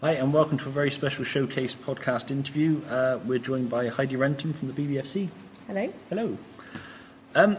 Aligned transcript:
Hi, 0.00 0.12
and 0.12 0.32
welcome 0.32 0.58
to 0.58 0.68
a 0.68 0.70
very 0.70 0.92
special 0.92 1.24
showcase 1.24 1.74
podcast 1.74 2.30
interview. 2.30 2.80
Uh, 2.88 3.18
we're 3.24 3.40
joined 3.40 3.68
by 3.68 3.88
Heidi 3.88 4.14
Renton 4.14 4.52
from 4.52 4.70
the 4.70 4.74
BBFC. 4.74 5.28
Hello. 5.66 5.92
Hello. 6.08 6.38
Um, 7.34 7.56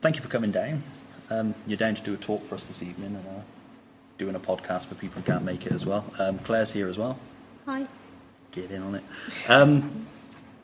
thank 0.00 0.16
you 0.16 0.22
for 0.22 0.26
coming 0.26 0.50
down. 0.50 0.82
Um, 1.30 1.54
you're 1.68 1.76
down 1.76 1.94
to 1.94 2.02
do 2.02 2.12
a 2.12 2.16
talk 2.16 2.44
for 2.46 2.56
us 2.56 2.64
this 2.64 2.82
evening 2.82 3.14
and 3.14 3.24
uh, 3.24 3.42
doing 4.18 4.34
a 4.34 4.40
podcast 4.40 4.86
for 4.86 4.96
people 4.96 5.22
who 5.22 5.30
can't 5.30 5.44
make 5.44 5.64
it 5.64 5.70
as 5.70 5.86
well. 5.86 6.04
Um, 6.18 6.40
Claire's 6.40 6.72
here 6.72 6.88
as 6.88 6.98
well. 6.98 7.16
Hi. 7.66 7.86
Get 8.50 8.72
in 8.72 8.82
on 8.82 8.96
it. 8.96 9.04
Um, 9.48 10.08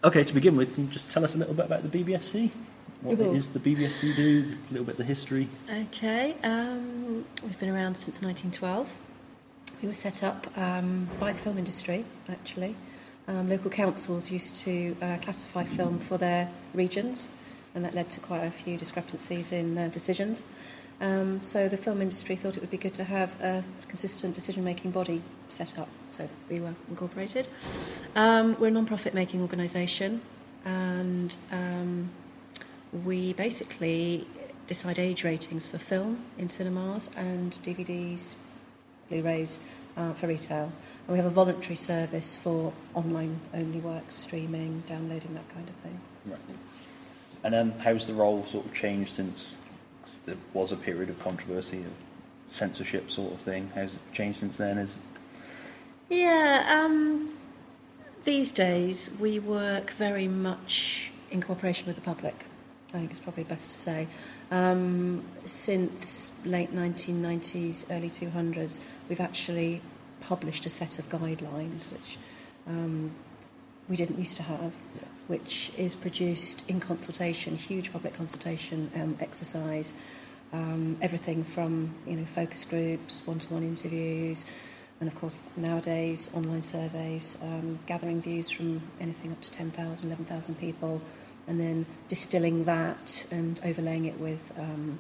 okay, 0.02 0.24
to 0.24 0.34
begin 0.34 0.56
with, 0.56 0.74
can 0.74 0.86
you 0.86 0.90
just 0.90 1.08
tell 1.08 1.22
us 1.22 1.36
a 1.36 1.38
little 1.38 1.54
bit 1.54 1.66
about 1.66 1.88
the 1.88 2.02
BBFC? 2.02 2.50
What 3.02 3.20
Ooh. 3.20 3.30
it 3.30 3.36
is 3.36 3.50
the 3.50 3.60
BBFC 3.60 4.16
do, 4.16 4.44
a 4.70 4.72
little 4.72 4.86
bit 4.86 4.94
of 4.94 4.98
the 4.98 5.04
history. 5.04 5.46
Okay. 5.70 6.34
Um, 6.42 7.24
we've 7.44 7.60
been 7.60 7.68
around 7.68 7.94
since 7.96 8.22
1912. 8.22 8.88
We 9.82 9.88
were 9.88 9.94
set 9.94 10.22
up 10.22 10.46
um, 10.56 11.08
by 11.18 11.32
the 11.32 11.38
film 11.38 11.58
industry, 11.58 12.04
actually. 12.28 12.74
Um, 13.26 13.48
local 13.48 13.70
councils 13.70 14.30
used 14.30 14.56
to 14.56 14.96
uh, 15.00 15.16
classify 15.22 15.64
film 15.64 15.98
for 15.98 16.18
their 16.18 16.48
regions, 16.74 17.28
and 17.74 17.84
that 17.84 17.94
led 17.94 18.10
to 18.10 18.20
quite 18.20 18.44
a 18.44 18.50
few 18.50 18.76
discrepancies 18.76 19.52
in 19.52 19.76
uh, 19.78 19.88
decisions. 19.88 20.44
Um, 21.00 21.42
so 21.42 21.68
the 21.68 21.76
film 21.76 22.00
industry 22.00 22.36
thought 22.36 22.56
it 22.56 22.60
would 22.60 22.70
be 22.70 22.78
good 22.78 22.94
to 22.94 23.04
have 23.04 23.40
a 23.40 23.64
consistent 23.88 24.34
decision-making 24.34 24.90
body 24.90 25.22
set 25.48 25.78
up. 25.78 25.88
So 26.10 26.28
we 26.48 26.60
were 26.60 26.74
incorporated. 26.88 27.48
Um, 28.14 28.56
we're 28.60 28.68
a 28.68 28.70
non-profit 28.70 29.14
making 29.14 29.40
organisation, 29.42 30.20
and 30.64 31.36
um, 31.50 32.10
we 33.04 33.32
basically 33.32 34.26
decide 34.66 34.98
age 34.98 35.24
ratings 35.24 35.66
for 35.66 35.78
film 35.78 36.18
in 36.38 36.48
cinemas 36.48 37.10
and 37.16 37.52
DVDs, 37.52 38.34
Blu-rays 39.08 39.60
uh, 39.96 40.12
for 40.14 40.26
retail. 40.26 40.72
And 41.06 41.12
we 41.12 41.16
have 41.16 41.26
a 41.26 41.30
voluntary 41.30 41.76
service 41.76 42.36
for 42.36 42.72
online-only 42.94 43.80
works, 43.80 44.14
streaming, 44.14 44.82
downloading, 44.86 45.34
that 45.34 45.48
kind 45.50 45.68
of 45.68 45.74
thing. 45.76 46.00
Right. 46.26 46.38
And 47.44 47.54
um, 47.54 47.72
how's 47.78 48.06
the 48.06 48.14
role 48.14 48.44
sort 48.46 48.64
of 48.64 48.74
changed 48.74 49.12
since 49.12 49.56
there 50.24 50.36
was 50.54 50.72
a 50.72 50.76
period 50.76 51.10
of 51.10 51.18
controversy 51.20 51.80
of 51.80 51.92
censorship 52.48 53.10
sort 53.10 53.32
of 53.32 53.40
thing? 53.40 53.70
How's 53.74 53.94
it 53.94 54.00
changed 54.12 54.40
since 54.40 54.56
then? 54.56 54.78
Is 54.78 54.98
Yeah, 56.08 56.82
um, 56.84 57.34
these 58.24 58.50
days 58.50 59.10
we 59.20 59.38
work 59.38 59.90
very 59.90 60.28
much 60.28 61.10
in 61.30 61.42
cooperation 61.42 61.86
with 61.86 61.96
the 61.96 62.02
public. 62.02 62.46
I 62.94 62.98
think 62.98 63.10
it's 63.10 63.20
probably 63.20 63.42
best 63.42 63.70
to 63.70 63.76
say. 63.76 64.06
Um, 64.52 65.24
since 65.44 66.30
late 66.44 66.72
1990s, 66.72 67.86
early 67.90 68.08
200s, 68.08 68.80
we've 69.08 69.20
actually 69.20 69.80
published 70.20 70.66
a 70.66 70.70
set 70.70 70.98
of 70.98 71.08
guidelines 71.08 71.92
which 71.92 72.18
um, 72.66 73.10
we 73.88 73.96
didn't 73.96 74.18
used 74.18 74.36
to 74.36 74.42
have, 74.42 74.72
Yes. 74.94 75.04
which 75.26 75.72
is 75.76 75.94
produced 75.94 76.68
in 76.68 76.80
consultation, 76.80 77.56
huge 77.56 77.92
public 77.92 78.16
consultation 78.16 78.90
um, 78.96 79.16
exercise. 79.20 79.92
Um, 80.52 80.96
everything 81.02 81.42
from 81.42 81.92
you 82.06 82.16
know 82.16 82.24
focus 82.24 82.64
groups, 82.64 83.22
one-to-one 83.26 83.64
interviews, 83.64 84.44
and 85.00 85.08
of 85.08 85.14
course 85.18 85.44
nowadays 85.56 86.30
online 86.32 86.62
surveys, 86.62 87.36
um, 87.42 87.78
gathering 87.86 88.22
views 88.22 88.50
from 88.50 88.80
anything 89.00 89.32
up 89.32 89.40
to 89.42 89.50
10,000, 89.50 90.06
11,000 90.06 90.54
people, 90.54 91.02
and 91.48 91.58
then 91.58 91.84
distilling 92.08 92.64
that 92.64 93.26
and 93.32 93.60
overlaying 93.64 94.04
it 94.04 94.18
with 94.20 94.52
um, 94.56 94.98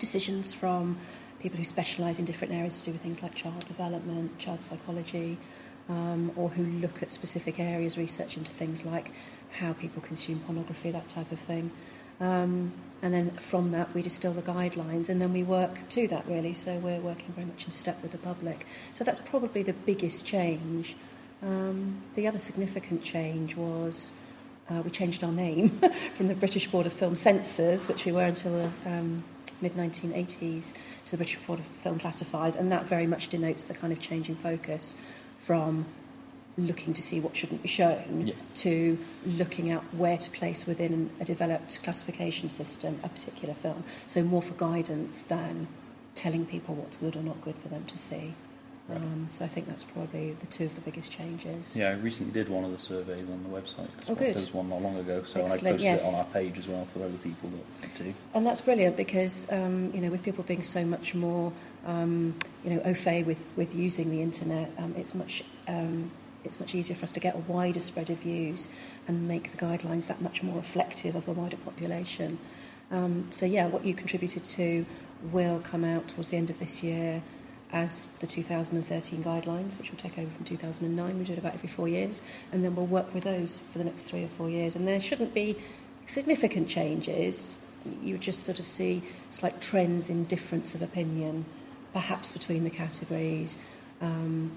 decisions 0.00 0.52
from 0.52 0.96
people 1.40 1.56
who 1.56 1.64
specialise 1.64 2.18
in 2.18 2.24
different 2.24 2.52
areas 2.54 2.78
to 2.78 2.86
do 2.86 2.92
with 2.92 3.00
things 3.00 3.22
like 3.22 3.34
child 3.34 3.64
development, 3.66 4.38
child 4.38 4.62
psychology, 4.62 5.36
um, 5.88 6.30
or 6.36 6.50
who 6.50 6.64
look 6.80 7.02
at 7.02 7.10
specific 7.10 7.58
areas, 7.58 7.98
research 7.98 8.36
into 8.36 8.50
things 8.52 8.84
like 8.84 9.10
how 9.58 9.72
people 9.72 10.02
consume 10.02 10.38
pornography, 10.40 10.90
that 10.90 11.08
type 11.08 11.32
of 11.32 11.38
thing. 11.38 11.70
Um, 12.20 12.72
and 13.02 13.14
then 13.14 13.30
from 13.30 13.72
that, 13.72 13.92
we 13.94 14.02
distill 14.02 14.32
the 14.32 14.42
guidelines, 14.42 15.08
and 15.08 15.20
then 15.20 15.32
we 15.32 15.42
work 15.42 15.88
to 15.90 16.06
that 16.08 16.26
really. 16.26 16.52
So 16.52 16.76
we're 16.76 17.00
working 17.00 17.32
very 17.34 17.46
much 17.46 17.64
in 17.64 17.70
step 17.70 18.00
with 18.02 18.12
the 18.12 18.18
public. 18.18 18.66
So 18.92 19.04
that's 19.04 19.18
probably 19.18 19.62
the 19.62 19.72
biggest 19.72 20.26
change. 20.26 20.96
Um, 21.42 22.02
the 22.14 22.28
other 22.28 22.38
significant 22.38 23.02
change 23.02 23.56
was 23.56 24.12
uh, 24.68 24.82
we 24.82 24.90
changed 24.90 25.24
our 25.24 25.32
name 25.32 25.70
from 26.14 26.28
the 26.28 26.34
British 26.34 26.68
Board 26.68 26.86
of 26.86 26.92
Film 26.92 27.16
Censors, 27.16 27.88
which 27.88 28.04
we 28.04 28.12
were 28.12 28.24
until 28.24 28.52
the 28.52 28.90
um, 28.90 29.24
mid 29.62 29.74
1980s, 29.74 30.72
to 31.04 31.10
the 31.10 31.16
British 31.16 31.36
Film 31.36 31.98
Classifiers, 31.98 32.54
and 32.54 32.70
that 32.72 32.86
very 32.86 33.06
much 33.06 33.28
denotes 33.28 33.64
the 33.64 33.74
kind 33.74 33.92
of 33.92 34.00
change 34.00 34.28
in 34.28 34.36
focus 34.36 34.94
from 35.38 35.86
looking 36.58 36.92
to 36.92 37.00
see 37.00 37.20
what 37.20 37.36
shouldn't 37.36 37.62
be 37.62 37.68
shown 37.68 38.26
Yes. 38.26 38.36
to 38.54 38.98
looking 39.24 39.70
at 39.70 39.82
where 39.94 40.18
to 40.18 40.30
place 40.30 40.66
within 40.66 41.10
a 41.20 41.24
developed 41.24 41.82
classification 41.82 42.48
system 42.48 42.98
a 43.02 43.08
particular 43.08 43.54
film. 43.54 43.84
So 44.06 44.22
more 44.22 44.42
for 44.42 44.54
guidance 44.54 45.22
than 45.22 45.68
telling 46.14 46.44
people 46.44 46.74
what's 46.74 46.96
good 46.96 47.16
or 47.16 47.22
not 47.22 47.40
good 47.40 47.54
for 47.62 47.68
them 47.68 47.84
to 47.86 47.96
see. 47.96 48.34
Um, 48.94 49.26
so 49.30 49.44
I 49.44 49.48
think 49.48 49.68
that's 49.68 49.84
probably 49.84 50.32
the 50.40 50.46
two 50.46 50.64
of 50.64 50.74
the 50.74 50.80
biggest 50.80 51.12
changes. 51.12 51.76
yeah, 51.76 51.90
I 51.90 51.94
recently 51.94 52.32
did 52.32 52.48
one 52.48 52.64
of 52.64 52.72
the 52.72 52.78
surveys 52.78 53.28
on 53.28 53.42
the 53.44 53.48
website. 53.48 53.88
Oh, 54.08 54.14
good. 54.14 54.34
There 54.34 54.42
was 54.42 54.54
one 54.54 54.68
not 54.68 54.82
long 54.82 54.96
ago, 54.96 55.22
so 55.22 55.40
and 55.40 55.52
I 55.52 55.58
posted 55.58 55.80
yes. 55.80 56.04
it 56.04 56.08
on 56.08 56.14
our 56.16 56.24
page 56.32 56.58
as 56.58 56.66
well 56.66 56.86
for 56.86 57.04
other 57.04 57.18
people 57.18 57.50
that 57.50 57.94
to. 57.96 58.14
And 58.34 58.46
that's 58.46 58.60
brilliant 58.60 58.96
because, 58.96 59.50
um, 59.52 59.92
you 59.94 60.00
know, 60.00 60.10
with 60.10 60.22
people 60.22 60.44
being 60.44 60.62
so 60.62 60.84
much 60.84 61.14
more, 61.14 61.52
um, 61.86 62.34
you 62.64 62.70
know, 62.70 62.82
au 62.84 62.94
fait 62.94 63.24
with, 63.24 63.44
with 63.56 63.74
using 63.74 64.10
the 64.10 64.20
internet, 64.20 64.70
um, 64.78 64.94
it's 64.96 65.14
much 65.14 65.44
um, 65.68 66.10
it's 66.42 66.58
much 66.58 66.74
easier 66.74 66.96
for 66.96 67.04
us 67.04 67.12
to 67.12 67.20
get 67.20 67.34
a 67.34 67.38
wider 67.38 67.80
spread 67.80 68.08
of 68.08 68.18
views 68.18 68.70
and 69.06 69.28
make 69.28 69.52
the 69.52 69.58
guidelines 69.58 70.08
that 70.08 70.22
much 70.22 70.42
more 70.42 70.56
reflective 70.56 71.14
of 71.14 71.26
the 71.26 71.32
wider 71.32 71.58
population. 71.58 72.38
Um, 72.90 73.26
so 73.30 73.44
yeah, 73.46 73.66
what 73.66 73.84
you 73.84 73.94
contributed 73.94 74.44
to 74.44 74.86
will 75.30 75.60
come 75.60 75.84
out 75.84 76.08
towards 76.08 76.30
the 76.30 76.38
end 76.38 76.48
of 76.48 76.58
this 76.58 76.82
year 76.82 77.22
as 77.72 78.06
the 78.18 78.26
2013 78.26 79.22
guidelines, 79.22 79.78
which 79.78 79.90
will 79.90 79.98
take 79.98 80.18
over 80.18 80.30
from 80.30 80.44
2009. 80.44 81.18
We 81.18 81.24
do 81.24 81.32
it 81.32 81.38
about 81.38 81.54
every 81.54 81.68
four 81.68 81.88
years, 81.88 82.22
and 82.52 82.64
then 82.64 82.74
we'll 82.74 82.86
work 82.86 83.12
with 83.14 83.24
those 83.24 83.60
for 83.72 83.78
the 83.78 83.84
next 83.84 84.04
three 84.04 84.24
or 84.24 84.28
four 84.28 84.50
years. 84.50 84.74
And 84.74 84.86
there 84.86 85.00
shouldn't 85.00 85.34
be 85.34 85.56
significant 86.06 86.68
changes. 86.68 87.58
You 88.02 88.18
just 88.18 88.44
sort 88.44 88.58
of 88.58 88.66
see 88.66 89.02
slight 89.30 89.60
trends 89.60 90.10
in 90.10 90.24
difference 90.24 90.74
of 90.74 90.82
opinion, 90.82 91.44
perhaps 91.92 92.32
between 92.32 92.64
the 92.64 92.70
categories. 92.70 93.58
Um, 94.00 94.52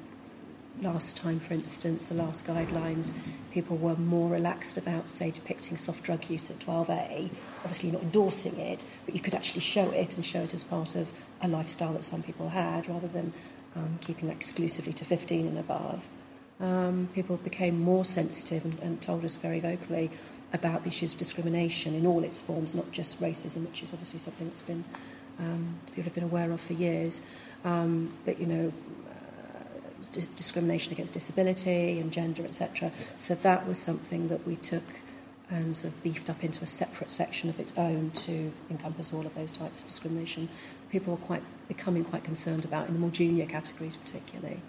last 0.81 1.17
time, 1.17 1.39
for 1.39 1.53
instance, 1.53 2.09
the 2.09 2.15
last 2.15 2.45
guidelines, 2.47 3.13
people 3.51 3.77
were 3.77 3.95
more 3.95 4.29
relaxed 4.29 4.77
about, 4.77 5.09
say, 5.09 5.31
depicting 5.31 5.77
soft 5.77 6.03
drug 6.03 6.29
use 6.29 6.49
at 6.49 6.59
12A. 6.59 7.29
Obviously, 7.59 7.91
not 7.91 8.01
endorsing 8.01 8.59
it, 8.59 8.85
but 9.05 9.13
you 9.13 9.21
could 9.21 9.35
actually 9.35 9.61
show 9.61 9.89
it 9.91 10.15
and 10.15 10.25
show 10.25 10.41
it 10.41 10.53
as 10.53 10.63
part 10.63 10.95
of 10.95 11.11
a 11.41 11.47
lifestyle 11.47 11.93
that 11.93 12.03
some 12.03 12.23
people 12.23 12.49
had, 12.49 12.87
rather 12.89 13.07
than 13.07 13.33
um, 13.75 13.97
keeping 14.01 14.27
that 14.27 14.35
exclusively 14.35 14.93
to 14.93 15.05
15 15.05 15.47
and 15.47 15.59
above. 15.59 16.07
Um, 16.59 17.09
people 17.13 17.37
became 17.37 17.79
more 17.79 18.05
sensitive 18.05 18.63
and, 18.65 18.79
and 18.79 19.01
told 19.01 19.25
us 19.25 19.35
very 19.35 19.59
vocally 19.59 20.11
about 20.53 20.83
the 20.83 20.89
issues 20.89 21.13
of 21.13 21.19
discrimination 21.19 21.95
in 21.95 22.05
all 22.05 22.23
its 22.23 22.39
forms, 22.39 22.75
not 22.75 22.91
just 22.91 23.19
racism, 23.19 23.65
which 23.67 23.81
is 23.81 23.91
obviously 23.91 24.19
something 24.19 24.47
that's 24.47 24.61
been 24.61 24.83
um, 25.39 25.79
people 25.87 26.03
have 26.03 26.13
been 26.13 26.23
aware 26.23 26.51
of 26.51 26.61
for 26.61 26.73
years. 26.73 27.21
Um, 27.65 28.13
but 28.25 28.39
you 28.39 28.45
know, 28.45 28.73
dis- 30.13 30.27
discrimination 30.27 30.93
against 30.93 31.13
disability 31.13 31.99
and 31.99 32.11
gender, 32.11 32.43
etc. 32.43 32.91
So 33.17 33.35
that 33.35 33.67
was 33.67 33.77
something 33.77 34.27
that 34.29 34.47
we 34.47 34.55
took 34.55 34.83
and 35.49 35.75
sort 35.75 35.93
of 35.93 36.03
beefed 36.03 36.29
up 36.29 36.43
into 36.43 36.63
a 36.63 36.67
separate 36.67 37.11
section 37.11 37.49
of 37.49 37.59
its 37.59 37.73
own 37.77 38.11
to 38.11 38.51
encompass 38.69 39.13
all 39.13 39.25
of 39.25 39.35
those 39.35 39.51
types 39.51 39.79
of 39.79 39.87
discrimination. 39.87 40.49
People 40.89 41.13
were 41.13 41.25
quite 41.25 41.43
becoming 41.67 42.03
quite 42.03 42.23
concerned 42.23 42.65
about 42.65 42.87
in 42.87 42.93
the 42.93 42.99
more 42.99 43.09
junior 43.09 43.45
categories, 43.45 43.95
particularly. 43.95 44.59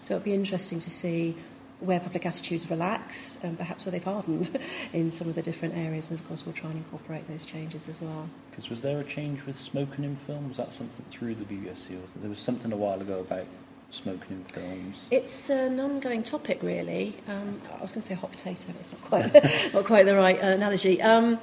So 0.00 0.14
it'd 0.14 0.24
be 0.24 0.34
interesting 0.34 0.78
to 0.80 0.90
see 0.90 1.36
where 1.80 2.00
public 2.00 2.24
attitudes 2.24 2.70
relax 2.70 3.38
and 3.42 3.58
perhaps 3.58 3.84
where 3.84 3.92
they've 3.92 4.02
hardened 4.02 4.58
in 4.92 5.10
some 5.10 5.28
of 5.28 5.34
the 5.34 5.42
different 5.42 5.76
areas. 5.76 6.08
And 6.08 6.18
of 6.18 6.26
course, 6.26 6.44
we'll 6.46 6.54
try 6.54 6.70
and 6.70 6.78
incorporate 6.78 7.28
those 7.28 7.44
changes 7.44 7.88
as 7.88 8.00
well. 8.00 8.28
Because 8.50 8.70
was 8.70 8.80
there 8.80 8.98
a 8.98 9.04
change 9.04 9.44
with 9.44 9.56
smoking 9.56 10.04
in 10.04 10.16
film? 10.16 10.48
Was 10.48 10.56
that 10.56 10.72
something 10.72 11.04
through 11.10 11.34
the 11.34 11.44
BBFC? 11.44 11.90
Or 11.90 12.20
there 12.20 12.30
was 12.30 12.38
something 12.38 12.72
a 12.72 12.76
while 12.76 13.00
ago 13.00 13.20
about 13.20 13.46
smoking 13.90 14.36
in 14.36 14.44
films. 14.44 15.04
It's 15.10 15.50
an 15.50 15.80
ongoing 15.80 16.22
topic, 16.22 16.62
really. 16.62 17.14
Um, 17.28 17.60
I 17.76 17.80
was 17.80 17.92
going 17.92 18.02
to 18.02 18.06
say 18.06 18.14
hot 18.14 18.32
potato, 18.32 18.64
but 18.66 18.76
it's 18.76 18.92
not 18.92 19.02
quite, 19.02 19.72
not 19.74 19.84
quite 19.84 20.06
the 20.06 20.16
right 20.16 20.42
uh, 20.42 20.48
analogy. 20.48 21.00
Um, 21.00 21.38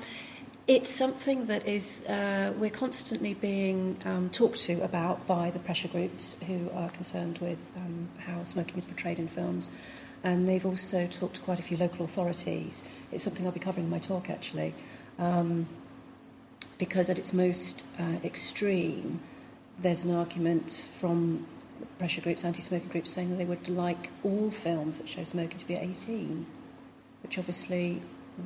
it's 0.66 0.90
something 0.90 1.48
that 1.48 1.68
is 1.68 2.06
uh, 2.08 2.54
we're 2.58 2.70
constantly 2.70 3.34
being 3.34 3.98
um, 4.06 4.30
talked 4.30 4.60
to 4.60 4.82
about 4.82 5.26
by 5.28 5.52
the 5.52 5.60
pressure 5.60 5.90
groups 5.90 6.38
who 6.48 6.70
are 6.74 6.90
concerned 6.90 7.38
with 7.40 7.66
um, 7.76 8.08
how 8.20 8.44
smoking 8.46 8.78
is 8.78 8.86
portrayed 8.86 9.20
in 9.20 9.28
films. 9.28 9.70
And 10.24 10.48
they've 10.48 10.66
also 10.66 11.06
talked 11.08 11.36
to 11.36 11.42
quite 11.42 11.60
a 11.60 11.64
few 11.64 11.76
local 11.76 12.06
authorities. 12.06 12.84
It's 13.12 13.24
something 13.24 13.46
I'll 13.46 13.52
be 13.52 13.60
covering 13.60 13.88
in 13.88 13.92
my 13.92 14.00
talk, 14.00 14.30
actually. 14.30 14.74
Um, 15.20 15.68
because 16.78 17.10
at 17.10 17.20
its 17.20 17.34
most 17.34 17.86
uh, 18.00 18.18
extreme, 18.24 19.20
there's 19.80 20.06
an 20.06 20.16
argument 20.16 20.82
from 20.94 21.46
pressure 21.98 22.22
groups, 22.22 22.44
anti-smoking 22.44 22.90
groups, 22.90 23.12
saying 23.12 23.30
that 23.30 23.38
they 23.38 23.46
would 23.46 23.68
like 23.68 24.10
all 24.24 24.52
films 24.52 25.00
that 25.00 25.08
show 25.08 25.24
smoking 25.24 25.58
to 25.58 25.68
be 25.68 25.76
at 25.76 25.84
18, 25.84 26.46
which 27.22 27.38
obviously 27.38 28.02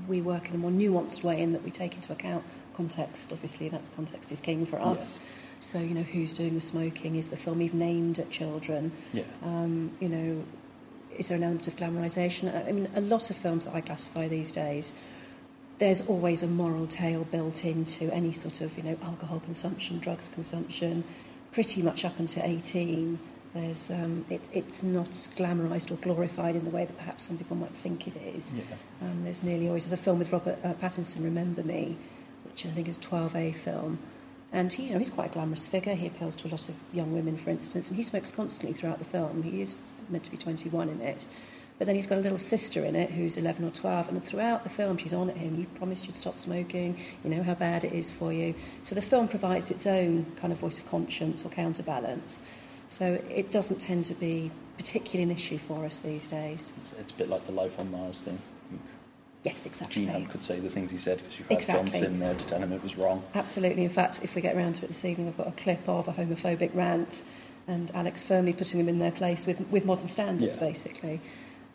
we 0.07 0.21
work 0.21 0.49
in 0.49 0.55
a 0.55 0.57
more 0.57 0.71
nuanced 0.71 1.23
way 1.23 1.41
in 1.41 1.51
that 1.51 1.63
we 1.63 1.71
take 1.71 1.95
into 1.95 2.11
account 2.11 2.43
context. 2.75 3.31
Obviously, 3.31 3.69
that 3.69 3.81
context 3.95 4.31
is 4.31 4.41
king 4.41 4.65
for 4.65 4.79
us. 4.79 5.19
So, 5.59 5.79
you 5.79 5.95
know, 5.95 6.03
who's 6.03 6.33
doing 6.33 6.53
the 6.53 6.61
smoking? 6.61 7.15
Is 7.15 7.29
the 7.29 7.37
film 7.37 7.61
even 7.61 7.81
aimed 7.81 8.19
at 8.19 8.29
children? 8.29 8.91
Yeah. 9.11 9.23
Um, 9.43 9.91
you 9.99 10.09
know, 10.09 10.43
is 11.17 11.29
there 11.29 11.37
an 11.37 11.43
element 11.43 11.67
of 11.67 11.75
glamorisation? 11.75 12.53
I 12.67 12.71
mean, 12.71 12.87
a 12.95 13.01
lot 13.01 13.29
of 13.29 13.35
films 13.35 13.65
that 13.65 13.73
I 13.73 13.81
classify 13.81 14.27
these 14.27 14.51
days, 14.51 14.93
there's 15.79 16.07
always 16.07 16.43
a 16.43 16.47
moral 16.47 16.87
tale 16.87 17.23
built 17.25 17.65
into 17.65 18.13
any 18.13 18.31
sort 18.31 18.61
of, 18.61 18.77
you 18.77 18.83
know, 18.83 18.97
alcohol 19.03 19.39
consumption, 19.39 19.99
drugs 19.99 20.29
consumption, 20.29 21.03
pretty 21.51 21.81
much 21.81 22.05
up 22.05 22.19
until 22.19 22.43
18. 22.43 23.19
There's, 23.53 23.89
um, 23.89 24.25
it, 24.29 24.41
it's 24.53 24.83
not 24.83 25.09
glamorised 25.09 25.91
or 25.91 25.95
glorified 25.95 26.55
in 26.55 26.63
the 26.63 26.69
way 26.69 26.85
that 26.85 26.97
perhaps 26.97 27.23
some 27.23 27.37
people 27.37 27.57
might 27.57 27.71
think 27.71 28.07
it 28.07 28.15
is. 28.17 28.53
Yeah. 28.53 28.63
Um, 29.01 29.23
there's 29.23 29.41
nearly 29.41 29.67
always, 29.67 29.89
there's 29.89 29.99
a 29.99 30.03
film 30.03 30.19
with 30.19 30.31
Robert 30.31 30.59
uh, 30.63 30.73
Pattinson, 30.73 31.23
Remember 31.23 31.63
Me, 31.63 31.97
which 32.45 32.65
I 32.65 32.69
think 32.69 32.87
is 32.87 32.97
a 32.97 32.99
12A 32.99 33.55
film. 33.55 33.99
And 34.51 34.71
he, 34.71 34.83
you 34.83 34.93
know, 34.93 34.99
he's 34.99 35.09
quite 35.09 35.31
a 35.31 35.33
glamorous 35.33 35.67
figure. 35.67 35.95
He 35.95 36.07
appeals 36.07 36.35
to 36.37 36.47
a 36.47 36.49
lot 36.49 36.69
of 36.69 36.75
young 36.93 37.13
women, 37.13 37.37
for 37.37 37.49
instance, 37.49 37.89
and 37.89 37.97
he 37.97 38.03
smokes 38.03 38.31
constantly 38.31 38.73
throughout 38.73 38.99
the 38.99 39.05
film. 39.05 39.43
He 39.43 39.61
is 39.61 39.77
meant 40.09 40.23
to 40.25 40.31
be 40.31 40.37
21 40.37 40.89
in 40.89 41.01
it. 41.01 41.25
But 41.77 41.85
then 41.85 41.95
he's 41.95 42.07
got 42.07 42.17
a 42.17 42.21
little 42.21 42.39
sister 42.39 42.83
in 42.83 42.95
it 42.95 43.11
who's 43.11 43.37
11 43.37 43.63
or 43.63 43.69
12, 43.69 44.09
and 44.09 44.23
throughout 44.23 44.63
the 44.63 44.69
film 44.69 44.97
she's 44.97 45.13
on 45.13 45.29
at 45.29 45.37
him. 45.37 45.59
You 45.59 45.65
promised 45.77 46.07
you'd 46.07 46.15
stop 46.15 46.37
smoking, 46.37 46.97
you 47.23 47.29
know 47.29 47.43
how 47.43 47.53
bad 47.53 47.83
it 47.83 47.93
is 47.93 48.11
for 48.11 48.33
you. 48.33 48.55
So 48.83 48.95
the 48.95 49.01
film 49.01 49.27
provides 49.27 49.69
its 49.69 49.85
own 49.85 50.25
kind 50.37 50.51
of 50.51 50.59
voice 50.59 50.79
of 50.79 50.89
conscience 50.89 51.45
or 51.45 51.49
counterbalance. 51.49 52.41
So 52.87 53.21
it 53.29 53.51
doesn't 53.51 53.79
tend 53.79 54.05
to 54.05 54.15
be 54.15 54.49
particularly 54.77 55.23
an 55.23 55.31
issue 55.31 55.57
for 55.57 55.85
us 55.85 55.99
these 56.01 56.27
days. 56.27 56.71
It's, 56.81 56.93
it's 56.93 57.11
a 57.11 57.15
bit 57.15 57.29
like 57.29 57.45
the 57.45 57.51
life 57.51 57.77
on 57.79 57.91
Mars 57.91 58.21
thing. 58.21 58.39
Yes, 59.43 59.65
exactly. 59.65 60.01
Gene 60.03 60.11
Hunt 60.11 60.29
could 60.29 60.43
say 60.43 60.59
the 60.59 60.69
things 60.69 60.91
he 60.91 60.97
said 60.97 61.19
because 61.19 61.37
you've 61.39 61.47
had 61.47 61.57
Exactly. 61.57 61.91
John 61.91 62.01
Simm 62.01 62.19
there 62.19 62.33
to 62.33 62.43
tell 62.45 62.59
him 62.59 62.73
it 62.73 62.81
was 62.83 62.97
wrong. 62.97 63.23
Absolutely. 63.35 63.83
In 63.83 63.89
fact, 63.89 64.21
if 64.23 64.35
we 64.35 64.41
get 64.41 64.55
around 64.57 64.73
to 64.75 64.85
it 64.85 64.87
this 64.87 65.05
evening, 65.05 65.27
I've 65.27 65.37
got 65.37 65.47
a 65.47 65.51
clip 65.51 65.87
of 65.87 66.07
a 66.07 66.11
homophobic 66.13 66.73
rant 66.75 67.23
and 67.67 67.91
Alex 67.93 68.23
firmly 68.23 68.53
putting 68.53 68.79
them 68.79 68.89
in 68.89 68.97
their 68.99 69.11
place 69.11 69.45
with, 69.45 69.61
with 69.69 69.85
modern 69.85 70.07
standards, 70.07 70.55
Yeah. 70.55 70.61
basically. 70.67 71.21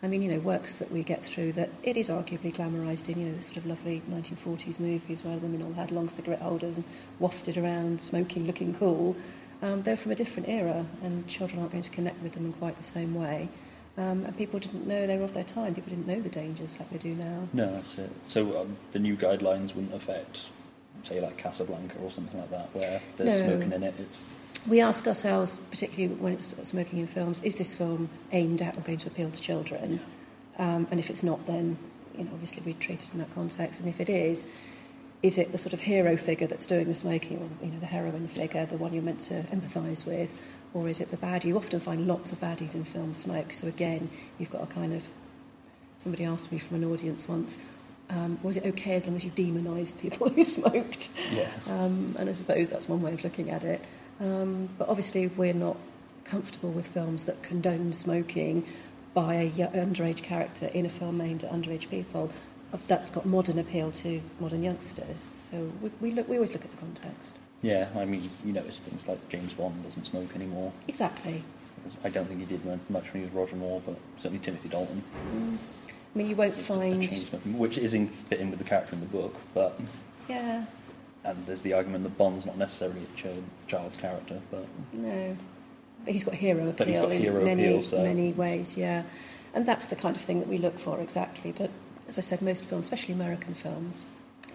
I 0.03 0.07
mean, 0.07 0.21
you 0.21 0.31
know, 0.31 0.39
works 0.39 0.79
that 0.79 0.91
we 0.91 1.01
get 1.01 1.23
through 1.23 1.53
that 1.53 1.69
it 1.81 1.95
is 1.95 2.09
arguably 2.09 2.51
glamorised 2.53 3.07
in, 3.07 3.19
you 3.19 3.25
know, 3.27 3.35
the 3.35 3.41
sort 3.41 3.55
of 3.57 3.65
lovely 3.65 4.01
1940s 4.11 4.77
movies 4.77 5.23
where 5.23 5.37
women 5.37 5.63
all 5.63 5.71
had 5.71 5.91
long 5.91 6.09
cigarette 6.09 6.41
holders 6.41 6.75
and 6.75 6.85
wafted 7.19 7.57
around 7.57 8.01
smoking, 8.01 8.45
looking 8.45 8.75
cool. 8.75 9.15
Um, 9.61 9.81
they're 9.83 9.95
from 9.95 10.11
a 10.11 10.15
different 10.15 10.49
era 10.49 10.85
and 11.03 11.25
children 11.29 11.61
aren't 11.61 11.71
going 11.71 11.83
to 11.83 11.89
connect 11.89 12.21
with 12.21 12.33
them 12.33 12.45
in 12.45 12.51
quite 12.53 12.75
the 12.75 12.83
same 12.83 13.15
way. 13.15 13.47
Um, 13.97 14.25
and 14.25 14.37
people 14.37 14.59
didn't 14.59 14.85
know 14.85 15.07
they 15.07 15.17
were 15.17 15.23
of 15.23 15.33
their 15.33 15.45
time. 15.45 15.73
People 15.73 15.91
didn't 15.91 16.07
know 16.07 16.19
the 16.19 16.27
dangers 16.27 16.77
like 16.79 16.89
they 16.89 16.97
do 16.97 17.13
now. 17.15 17.47
No, 17.53 17.71
that's 17.71 17.97
it. 17.97 18.11
So 18.27 18.59
um, 18.59 18.75
the 18.91 18.99
new 18.99 19.15
guidelines 19.15 19.73
wouldn't 19.73 19.93
affect, 19.93 20.49
say, 21.03 21.21
like 21.21 21.37
Casablanca 21.37 21.95
or 21.99 22.11
something 22.11 22.37
like 22.37 22.49
that, 22.51 22.75
where 22.75 23.01
there's 23.15 23.39
No. 23.39 23.45
smoking 23.47 23.71
in 23.71 23.83
it. 23.83 23.93
It's 23.99 24.19
We 24.67 24.79
ask 24.79 25.07
ourselves, 25.07 25.59
particularly 25.71 26.15
when 26.15 26.33
it's 26.33 26.55
smoking 26.67 26.99
in 26.99 27.07
films, 27.07 27.41
is 27.43 27.57
this 27.57 27.73
film 27.73 28.09
aimed 28.31 28.61
at 28.61 28.77
or 28.77 28.81
going 28.81 28.99
to 28.99 29.07
appeal 29.07 29.29
to 29.29 29.41
children? 29.41 29.99
Um, 30.57 30.87
and 30.89 30.99
if 30.99 31.09
it's 31.09 31.23
not, 31.23 31.45
then 31.47 31.77
you 32.17 32.23
know, 32.23 32.31
obviously 32.31 32.63
we 32.65 32.73
treat 32.73 33.03
it 33.03 33.11
in 33.11 33.19
that 33.19 33.33
context. 33.35 33.81
And 33.81 33.89
if 33.89 33.99
it 33.99 34.09
is, 34.09 34.47
is 35.21 35.37
it 35.37 35.51
the 35.51 35.57
sort 35.57 35.73
of 35.73 35.81
hero 35.81 36.15
figure 36.15 36.47
that's 36.47 36.65
doing 36.65 36.85
the 36.85 36.95
smoking, 36.95 37.37
or 37.37 37.65
you 37.65 37.71
know, 37.71 37.79
the 37.79 37.87
heroine 37.87 38.27
figure, 38.27 38.65
the 38.65 38.77
one 38.77 38.93
you're 38.93 39.03
meant 39.03 39.19
to 39.21 39.43
empathise 39.43 40.05
with, 40.05 40.41
or 40.73 40.87
is 40.87 40.99
it 40.99 41.11
the 41.11 41.17
baddie? 41.17 41.45
You 41.45 41.57
often 41.57 41.79
find 41.79 42.07
lots 42.07 42.31
of 42.31 42.39
baddies 42.39 42.73
in 42.73 42.85
film 42.85 43.13
smoke. 43.13 43.51
So 43.53 43.67
again, 43.67 44.09
you've 44.39 44.51
got 44.51 44.63
a 44.63 44.67
kind 44.67 44.93
of. 44.93 45.03
Somebody 45.97 46.25
asked 46.25 46.51
me 46.51 46.57
from 46.57 46.83
an 46.83 46.91
audience 46.91 47.29
once, 47.29 47.57
um, 48.09 48.37
was 48.43 48.57
it 48.57 48.65
okay 48.65 48.95
as 48.95 49.07
long 49.07 49.15
as 49.15 49.23
you 49.23 49.31
demonised 49.31 49.99
people 50.01 50.27
who 50.35 50.43
smoked? 50.43 51.09
yeah. 51.31 51.49
Um, 51.67 52.15
and 52.19 52.29
I 52.29 52.33
suppose 52.33 52.69
that's 52.69 52.89
one 52.89 53.01
way 53.01 53.13
of 53.13 53.23
looking 53.23 53.49
at 53.49 53.63
it. 53.63 53.81
Um, 54.23 54.69
but 54.77 54.87
obviously, 54.87 55.27
we're 55.27 55.53
not 55.53 55.77
comfortable 56.23 56.71
with 56.71 56.87
films 56.87 57.25
that 57.25 57.43
condone 57.43 57.91
smoking 57.93 58.65
by 59.13 59.35
a 59.35 59.49
underage 59.51 60.23
character 60.23 60.67
in 60.67 60.85
a 60.85 60.89
film 60.89 61.19
aimed 61.21 61.43
at 61.43 61.51
underage 61.51 61.89
people. 61.89 62.31
Uh, 62.73 62.77
That's 62.87 63.11
got 63.11 63.25
modern 63.25 63.59
appeal 63.59 63.91
to 63.91 64.21
modern 64.39 64.63
youngsters. 64.63 65.27
So 65.51 65.71
we, 65.81 65.91
we, 65.99 66.11
look, 66.11 66.27
we 66.29 66.35
always 66.37 66.53
look 66.53 66.63
at 66.63 66.71
the 66.71 66.77
context. 66.77 67.35
Yeah, 67.61 67.89
I 67.95 68.05
mean, 68.05 68.29
you 68.45 68.53
notice 68.53 68.79
things 68.79 69.07
like 69.07 69.27
James 69.29 69.53
Bond 69.53 69.83
doesn't 69.83 70.05
smoke 70.05 70.35
anymore. 70.35 70.71
Exactly. 70.87 71.43
I 72.03 72.09
don't 72.09 72.25
think 72.27 72.39
he 72.39 72.45
did 72.45 72.63
much 72.89 73.11
when 73.13 73.21
he 73.23 73.25
was 73.25 73.31
Roger 73.33 73.55
Moore, 73.57 73.81
but 73.85 73.97
certainly 74.17 74.39
Timothy 74.39 74.69
Dalton. 74.69 75.03
I 76.15 76.17
mean, 76.17 76.29
you 76.29 76.35
won't 76.35 76.55
A 76.55 76.59
find. 76.59 77.09
smoking, 77.09 77.57
which 77.57 77.77
is 77.77 77.93
in 77.93 78.07
fitting 78.07 78.49
with 78.49 78.59
the 78.59 78.65
character 78.65 78.95
in 78.95 79.01
the 79.01 79.07
book, 79.07 79.35
but 79.53 79.79
Yeah, 80.29 80.65
and 81.23 81.45
there's 81.45 81.61
the 81.61 81.73
argument 81.73 82.03
that 82.03 82.17
Bond's 82.17 82.45
not 82.45 82.57
necessarily 82.57 83.01
a 83.01 83.17
child, 83.17 83.43
child's 83.67 83.97
character, 83.97 84.41
but 84.51 84.65
no. 84.91 85.37
But 86.03 86.11
he's 86.11 86.23
got 86.23 86.33
hero 86.33 86.67
appeal 86.67 86.73
But 86.73 86.87
got 86.87 87.11
in 87.11 87.43
many, 87.45 87.65
appeal, 87.65 87.83
so- 87.83 88.03
many 88.03 88.33
ways, 88.33 88.77
yeah. 88.77 89.03
And 89.53 89.65
that's 89.65 89.87
the 89.87 89.95
kind 89.95 90.15
of 90.15 90.21
thing 90.21 90.39
that 90.39 90.49
we 90.49 90.57
look 90.57 90.79
for, 90.79 90.99
exactly. 90.99 91.53
But 91.55 91.69
as 92.07 92.17
I 92.17 92.21
said, 92.21 92.41
most 92.41 92.65
films, 92.65 92.85
especially 92.85 93.13
American 93.13 93.53
films, 93.53 94.03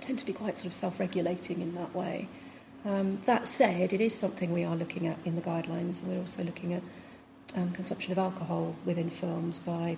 tend 0.01 0.19
to 0.19 0.27
be 0.27 0.33
quite 0.33 0.57
sort 0.57 0.67
of 0.67 0.75
self-regulating 0.75 1.61
in 1.61 1.75
that 1.75 1.95
way. 1.95 2.29
Um, 2.85 3.21
that 3.25 3.47
said, 3.47 3.93
it 3.93 4.01
is 4.01 4.15
something 4.15 4.53
we 4.53 4.65
are 4.65 4.77
looking 4.77 5.07
at 5.07 5.19
in 5.25 5.37
the 5.37 5.41
guidelines, 5.41 6.03
and 6.03 6.13
we're 6.13 6.21
also 6.21 6.43
looking 6.43 6.75
at 6.75 6.83
um, 7.57 7.71
consumption 7.73 8.13
of 8.13 8.19
alcohol 8.19 8.75
within 8.85 9.09
films 9.09 9.59
by 9.59 9.97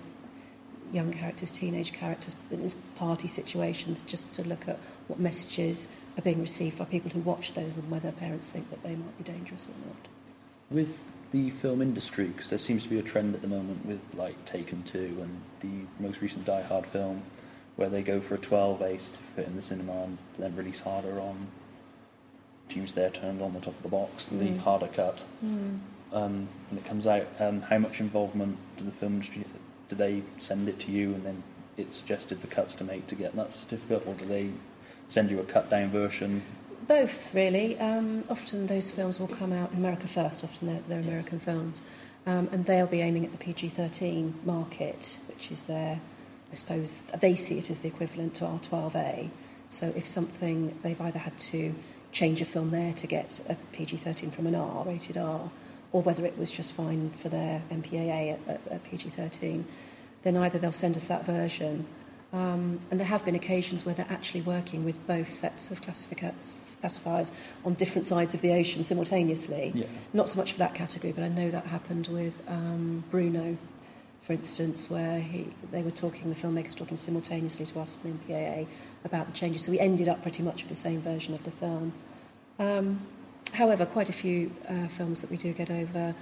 young 0.91 1.11
characters, 1.11 1.51
teenage 1.51 1.93
characters, 1.93 2.35
in 2.49 2.61
these 2.61 2.75
party 2.95 3.27
situations, 3.27 4.01
just 4.01 4.31
to 4.33 4.47
look 4.47 4.67
at 4.67 4.77
what 5.07 5.19
messages 5.19 5.89
are 6.17 6.21
being 6.21 6.41
received 6.41 6.77
by 6.77 6.85
people 6.85 7.11
who 7.11 7.19
watch 7.21 7.53
those 7.53 7.77
and 7.77 7.89
whether 7.89 8.11
parents 8.11 8.51
think 8.51 8.69
that 8.69 8.83
they 8.83 8.95
might 8.95 9.17
be 9.17 9.23
dangerous 9.23 9.67
or 9.67 9.87
not. 9.87 10.07
with 10.69 11.03
the 11.31 11.49
film 11.49 11.81
industry, 11.81 12.27
because 12.27 12.49
there 12.49 12.59
seems 12.59 12.83
to 12.83 12.89
be 12.89 12.99
a 12.99 13.01
trend 13.01 13.33
at 13.33 13.41
the 13.41 13.47
moment 13.47 13.85
with 13.85 14.01
like 14.15 14.43
Taken 14.45 14.83
2 14.83 14.99
and 15.21 15.41
the 15.61 16.03
most 16.03 16.21
recent 16.21 16.43
Die 16.45 16.61
Hard 16.63 16.85
film, 16.85 17.21
where 17.77 17.87
they 17.89 18.03
go 18.03 18.19
for 18.19 18.35
a 18.35 18.37
12A 18.37 18.99
certificate 18.99 19.47
in 19.47 19.55
the 19.55 19.61
cinema 19.61 19.93
and 20.03 20.17
then 20.37 20.55
release 20.55 20.81
harder 20.81 21.19
on 21.21 21.47
there 22.95 23.09
turned 23.09 23.41
on 23.41 23.53
the 23.53 23.59
top 23.59 23.75
of 23.75 23.83
the 23.83 23.89
box, 23.89 24.27
the 24.27 24.45
Mm. 24.45 24.57
harder 24.59 24.87
cut. 24.87 25.19
Um, 26.13 26.47
when 26.69 26.77
it 26.77 26.85
comes 26.85 27.05
out, 27.05 27.27
um, 27.39 27.61
how 27.61 27.77
much 27.77 27.99
involvement 27.99 28.57
do 28.77 28.85
the 28.85 28.91
film 28.91 29.13
industry, 29.15 29.43
do 29.89 29.95
they 29.95 30.23
send 30.39 30.67
it 30.69 30.79
to 30.79 30.91
you 30.91 31.13
and 31.13 31.25
then 31.25 31.43
it's 31.77 31.95
suggested 31.95 32.41
the 32.41 32.47
cuts 32.47 32.73
to 32.75 32.83
make 32.83 33.07
to 33.07 33.15
get 33.15 33.35
that 33.35 33.53
certificate, 33.53 34.05
or 34.07 34.13
do 34.13 34.25
they 34.25 34.49
send 35.11 35.29
you 35.29 35.39
a 35.39 35.43
cut 35.43 35.69
down 35.69 35.89
version? 35.89 36.41
Both, 36.87 37.33
really. 37.35 37.77
Um, 37.79 38.23
often 38.29 38.67
those 38.67 38.91
films 38.91 39.19
will 39.19 39.27
come 39.27 39.53
out 39.53 39.71
in 39.71 39.77
America 39.77 40.07
first, 40.07 40.43
often 40.43 40.67
they're, 40.67 40.81
they're 40.87 40.99
American 40.99 41.39
films, 41.39 41.81
um, 42.25 42.49
and 42.51 42.65
they'll 42.65 42.87
be 42.87 43.01
aiming 43.01 43.25
at 43.25 43.31
the 43.31 43.37
PG 43.37 43.69
13 43.69 44.39
market, 44.45 45.19
which 45.27 45.51
is 45.51 45.63
their, 45.63 45.99
I 46.51 46.53
suppose, 46.53 47.03
they 47.19 47.35
see 47.35 47.57
it 47.57 47.69
as 47.69 47.81
the 47.81 47.89
equivalent 47.89 48.35
to 48.35 48.45
R12A. 48.45 49.29
So 49.69 49.93
if 49.95 50.07
something, 50.07 50.77
they've 50.81 50.99
either 50.99 51.19
had 51.19 51.37
to 51.37 51.75
change 52.11 52.41
a 52.41 52.45
film 52.45 52.69
there 52.69 52.93
to 52.93 53.07
get 53.07 53.39
a 53.47 53.55
PG 53.73 53.97
13 53.97 54.31
from 54.31 54.47
an 54.47 54.55
R, 54.55 54.83
rated 54.85 55.17
R, 55.17 55.49
or 55.91 56.01
whether 56.01 56.25
it 56.25 56.37
was 56.37 56.51
just 56.51 56.73
fine 56.73 57.11
for 57.11 57.29
their 57.29 57.61
MPAA 57.69 58.33
at, 58.33 58.39
at, 58.47 58.61
at 58.69 58.83
PG 58.85 59.09
13, 59.09 59.65
then 60.23 60.37
either 60.37 60.57
they'll 60.57 60.71
send 60.71 60.95
us 60.95 61.07
that 61.07 61.25
version 61.25 61.85
um, 62.33 62.79
and 62.89 62.99
there 62.99 63.07
have 63.07 63.25
been 63.25 63.35
occasions 63.35 63.85
where 63.85 63.93
they're 63.93 64.05
actually 64.09 64.41
working 64.41 64.85
with 64.85 65.05
both 65.05 65.27
sets 65.27 65.69
of 65.69 65.81
classifiers 65.81 67.31
on 67.65 67.73
different 67.73 68.05
sides 68.05 68.33
of 68.33 68.41
the 68.41 68.51
ocean 68.53 68.83
simultaneously. 68.83 69.71
Yeah. 69.75 69.85
Not 70.13 70.29
so 70.29 70.37
much 70.37 70.53
for 70.53 70.59
that 70.59 70.73
category, 70.73 71.11
but 71.11 71.23
I 71.23 71.29
know 71.29 71.51
that 71.51 71.65
happened 71.65 72.07
with 72.07 72.41
um, 72.47 73.03
Bruno, 73.11 73.57
for 74.23 74.33
instance, 74.33 74.89
where 74.89 75.19
he, 75.19 75.47
they 75.71 75.81
were 75.81 75.91
talking, 75.91 76.29
the 76.29 76.35
filmmakers 76.35 76.75
talking 76.75 76.95
simultaneously 76.95 77.65
to 77.65 77.79
us 77.81 77.99
and 78.03 78.17
the 78.17 78.33
MPAA 78.33 78.67
about 79.03 79.27
the 79.27 79.33
changes. 79.33 79.63
So 79.65 79.71
we 79.71 79.79
ended 79.79 80.07
up 80.07 80.21
pretty 80.21 80.41
much 80.41 80.63
with 80.63 80.69
the 80.69 80.75
same 80.75 81.01
version 81.01 81.33
of 81.33 81.43
the 81.43 81.51
film. 81.51 81.91
Um, 82.59 83.01
however, 83.51 83.85
quite 83.85 84.07
a 84.07 84.13
few 84.13 84.51
uh, 84.69 84.87
films 84.87 85.19
that 85.19 85.29
we 85.29 85.35
do 85.35 85.51
get 85.51 85.69
over, 85.69 86.15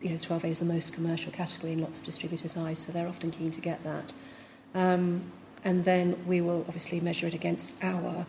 you 0.00 0.10
know, 0.10 0.16
12A 0.16 0.46
is 0.46 0.58
the 0.58 0.64
most 0.64 0.92
commercial 0.92 1.30
category 1.30 1.74
in 1.74 1.80
lots 1.80 1.98
of 1.98 2.04
distributors' 2.04 2.56
eyes, 2.56 2.80
so 2.80 2.90
they're 2.90 3.06
often 3.06 3.30
keen 3.30 3.52
to 3.52 3.60
get 3.60 3.84
that. 3.84 4.12
Um, 4.74 5.22
and 5.64 5.84
then 5.84 6.16
we 6.26 6.40
will 6.40 6.64
obviously 6.66 7.00
measure 7.00 7.26
it 7.26 7.34
against 7.34 7.72
our 7.82 8.26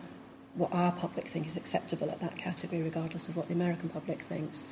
what 0.54 0.70
our 0.72 0.92
public 0.92 1.26
think 1.26 1.46
is 1.46 1.56
acceptable 1.56 2.10
at 2.10 2.20
that 2.20 2.36
category, 2.36 2.82
regardless 2.82 3.28
of 3.28 3.36
what 3.36 3.48
the 3.48 3.54
American 3.54 3.88
public 3.88 4.20
thinks. 4.22 4.64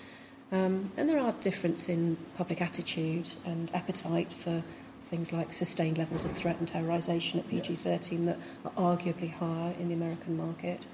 Um, 0.52 0.90
and 0.96 1.08
there 1.08 1.18
are 1.18 1.32
differences 1.40 1.88
in 1.88 2.18
public 2.36 2.60
attitude 2.60 3.30
and 3.46 3.74
appetite 3.74 4.32
for 4.32 4.62
things 5.04 5.32
like 5.32 5.52
sustained 5.52 5.98
levels 5.98 6.24
of 6.24 6.32
threat 6.32 6.58
and 6.58 6.70
terrorisation 6.70 7.38
at 7.38 7.48
PG-13 7.48 8.26
that 8.26 8.38
are 8.64 8.96
arguably 8.96 9.32
higher 9.32 9.74
in 9.80 9.88
the 9.88 9.94
American 9.94 10.36
market. 10.36 10.86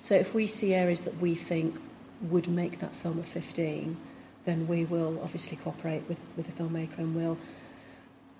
So 0.00 0.14
if 0.14 0.34
we 0.34 0.46
see 0.46 0.74
areas 0.74 1.04
that 1.04 1.16
we 1.18 1.34
think 1.34 1.80
would 2.22 2.48
make 2.48 2.80
that 2.80 2.94
film 2.94 3.18
a 3.18 3.22
15, 3.22 3.96
then 4.44 4.66
we 4.66 4.84
will 4.84 5.20
obviously 5.22 5.56
cooperate 5.56 6.02
with, 6.08 6.24
with 6.36 6.46
the 6.46 6.62
filmmaker 6.62 6.98
and 6.98 7.14
we'll 7.14 7.38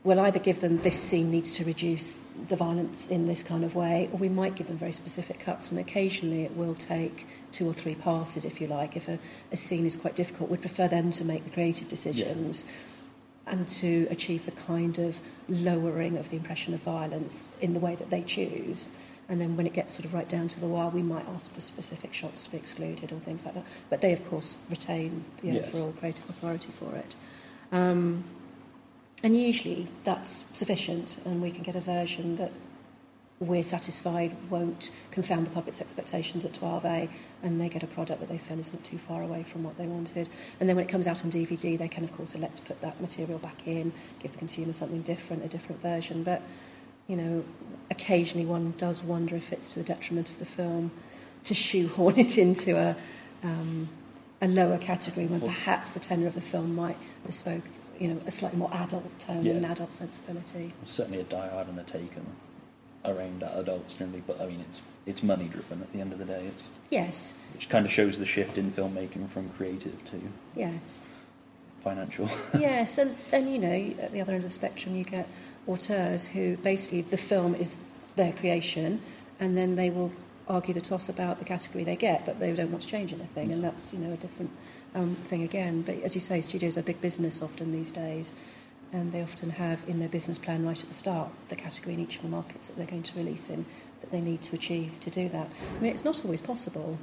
we'll 0.04 0.20
either 0.20 0.38
give 0.38 0.60
them 0.60 0.78
this 0.78 1.00
scene 1.00 1.30
needs 1.30 1.52
to 1.52 1.64
reduce 1.64 2.24
the 2.48 2.56
violence 2.56 3.08
in 3.08 3.26
this 3.26 3.42
kind 3.42 3.64
of 3.64 3.74
way, 3.74 4.08
or 4.12 4.18
we 4.18 4.28
might 4.28 4.54
give 4.54 4.66
them 4.66 4.76
very 4.76 4.92
specific 4.92 5.38
cuts, 5.38 5.70
and 5.70 5.78
occasionally 5.78 6.42
it 6.44 6.56
will 6.56 6.74
take 6.74 7.26
two 7.52 7.68
or 7.68 7.72
three 7.72 7.94
passes, 7.94 8.44
if 8.44 8.60
you 8.60 8.66
like. 8.66 8.96
If 8.96 9.08
a, 9.08 9.18
a 9.52 9.56
scene 9.56 9.86
is 9.86 9.96
quite 9.96 10.16
difficult, 10.16 10.50
we'd 10.50 10.60
prefer 10.60 10.88
them 10.88 11.10
to 11.12 11.24
make 11.24 11.44
the 11.44 11.50
creative 11.50 11.88
decisions 11.88 12.64
yeah. 12.66 13.52
and 13.52 13.68
to 13.68 14.08
achieve 14.10 14.44
the 14.46 14.52
kind 14.52 14.98
of 14.98 15.20
lowering 15.48 16.16
of 16.16 16.30
the 16.30 16.36
impression 16.36 16.74
of 16.74 16.80
violence 16.80 17.52
in 17.60 17.72
the 17.72 17.80
way 17.80 17.94
that 17.94 18.10
they 18.10 18.22
choose. 18.22 18.88
And 19.28 19.40
then 19.40 19.56
when 19.56 19.66
it 19.66 19.72
gets 19.72 19.94
sort 19.94 20.04
of 20.04 20.14
right 20.14 20.28
down 20.28 20.48
to 20.48 20.60
the 20.60 20.66
wire, 20.66 20.88
we 20.88 21.02
might 21.02 21.26
ask 21.28 21.52
for 21.52 21.60
specific 21.60 22.12
shots 22.12 22.42
to 22.42 22.50
be 22.50 22.56
excluded 22.56 23.12
or 23.12 23.20
things 23.20 23.44
like 23.44 23.54
that. 23.54 23.64
But 23.88 24.00
they, 24.00 24.12
of 24.12 24.28
course, 24.28 24.56
retain 24.68 25.24
the 25.42 25.52
yes. 25.52 25.68
overall 25.68 25.92
creative 25.92 26.28
authority 26.28 26.72
for 26.72 26.94
it. 26.96 27.14
Um, 27.70 28.24
and 29.22 29.40
usually 29.40 29.88
that's 30.04 30.44
sufficient, 30.52 31.18
and 31.24 31.40
we 31.40 31.50
can 31.50 31.62
get 31.62 31.76
a 31.76 31.80
version 31.80 32.36
that 32.36 32.52
we're 33.42 33.62
satisfied 33.62 34.34
won't 34.50 34.90
confound 35.10 35.46
the 35.46 35.50
public's 35.50 35.80
expectations 35.80 36.44
at 36.44 36.52
12A, 36.52 37.08
and 37.42 37.60
they 37.60 37.68
get 37.68 37.82
a 37.82 37.86
product 37.88 38.20
that 38.20 38.28
they 38.28 38.38
feel 38.38 38.58
isn't 38.58 38.84
too 38.84 38.98
far 38.98 39.22
away 39.22 39.42
from 39.42 39.64
what 39.64 39.76
they 39.78 39.86
wanted. 39.86 40.28
And 40.60 40.68
then 40.68 40.76
when 40.76 40.84
it 40.84 40.88
comes 40.88 41.06
out 41.06 41.24
on 41.24 41.30
DVD, 41.30 41.76
they 41.76 41.88
can, 41.88 42.04
of 42.04 42.16
course, 42.16 42.34
elect 42.34 42.56
to 42.56 42.62
put 42.62 42.80
that 42.82 43.00
material 43.00 43.38
back 43.38 43.66
in, 43.66 43.92
give 44.20 44.32
the 44.32 44.38
consumer 44.38 44.72
something 44.72 45.02
different, 45.02 45.44
a 45.44 45.48
different 45.48 45.82
version. 45.82 46.22
But, 46.22 46.42
you 47.08 47.16
know, 47.16 47.44
occasionally 47.90 48.46
one 48.46 48.74
does 48.78 49.02
wonder 49.02 49.34
if 49.34 49.52
it's 49.52 49.72
to 49.72 49.80
the 49.80 49.84
detriment 49.84 50.30
of 50.30 50.38
the 50.38 50.46
film 50.46 50.92
to 51.44 51.54
shoehorn 51.54 52.14
it 52.18 52.38
into 52.38 52.76
a, 52.76 52.94
um, 53.42 53.88
a 54.40 54.46
lower 54.46 54.78
category 54.78 55.26
when 55.26 55.40
perhaps 55.40 55.92
the 55.92 56.00
tenor 56.00 56.28
of 56.28 56.34
the 56.34 56.40
film 56.40 56.76
might 56.76 56.96
bespoke 57.26 57.64
you 58.02 58.08
know, 58.08 58.20
a 58.26 58.30
slightly 58.32 58.58
more 58.58 58.70
adult 58.74 59.16
tone 59.20 59.44
yeah. 59.44 59.52
and 59.52 59.64
adult 59.64 59.92
sensibility. 59.92 60.72
certainly 60.86 61.20
a 61.20 61.24
Die 61.24 61.48
Hard 61.48 61.68
and 61.68 61.78
a 61.78 61.84
Taken 61.84 62.26
are 63.04 63.20
aimed 63.20 63.44
at 63.44 63.56
adults 63.56 63.94
generally, 63.94 64.24
but 64.26 64.40
I 64.40 64.46
mean, 64.46 64.60
it's 64.68 64.80
it's 65.06 65.22
money 65.22 65.46
driven 65.46 65.80
at 65.82 65.92
the 65.92 66.00
end 66.00 66.12
of 66.12 66.18
the 66.18 66.24
day. 66.24 66.46
It's 66.46 66.68
yes, 66.90 67.34
which 67.54 67.68
kind 67.68 67.86
of 67.86 67.92
shows 67.92 68.18
the 68.18 68.26
shift 68.26 68.58
in 68.58 68.72
filmmaking 68.72 69.28
from 69.28 69.50
creative 69.50 70.04
to 70.10 70.20
yes 70.56 71.06
financial. 71.84 72.28
yes, 72.58 72.98
and 72.98 73.16
then 73.30 73.46
you 73.46 73.60
know, 73.60 74.02
at 74.02 74.10
the 74.10 74.20
other 74.20 74.32
end 74.32 74.44
of 74.44 74.50
the 74.50 74.54
spectrum, 74.54 74.96
you 74.96 75.04
get 75.04 75.28
auteurs 75.68 76.26
who 76.26 76.56
basically 76.56 77.02
the 77.02 77.16
film 77.16 77.54
is 77.54 77.78
their 78.16 78.32
creation, 78.32 79.00
and 79.38 79.56
then 79.56 79.76
they 79.76 79.90
will 79.90 80.10
argue 80.48 80.74
the 80.74 80.80
toss 80.80 81.08
about 81.08 81.38
the 81.38 81.44
category 81.44 81.84
they 81.84 81.96
get, 81.96 82.26
but 82.26 82.40
they 82.40 82.52
don't 82.52 82.72
want 82.72 82.82
to 82.82 82.88
change 82.88 83.12
anything, 83.12 83.52
and 83.52 83.62
that's 83.62 83.92
you 83.92 84.00
know 84.00 84.12
a 84.12 84.16
different 84.16 84.50
um, 84.94 85.14
thing 85.16 85.42
again. 85.42 85.82
But 85.82 86.02
as 86.02 86.14
you 86.14 86.20
say, 86.20 86.40
studios 86.40 86.76
are 86.78 86.82
big 86.82 87.00
business 87.00 87.42
often 87.42 87.72
these 87.72 87.92
days, 87.92 88.32
and 88.92 89.12
they 89.12 89.22
often 89.22 89.50
have 89.50 89.84
in 89.88 89.96
their 89.96 90.08
business 90.08 90.38
plan 90.38 90.66
right 90.66 90.80
at 90.80 90.88
the 90.88 90.94
start 90.94 91.30
the 91.48 91.56
category 91.56 91.94
in 91.94 92.00
each 92.00 92.16
of 92.16 92.22
the 92.22 92.28
markets 92.28 92.68
that 92.68 92.76
they're 92.76 92.86
going 92.86 93.02
to 93.02 93.16
release 93.16 93.48
in 93.48 93.64
that 94.00 94.10
they 94.10 94.20
need 94.20 94.42
to 94.42 94.54
achieve 94.54 94.98
to 95.00 95.10
do 95.10 95.28
that. 95.30 95.48
I 95.76 95.80
mean, 95.80 95.92
it's 95.92 96.04
not 96.04 96.24
always 96.24 96.40
possible. 96.40 96.98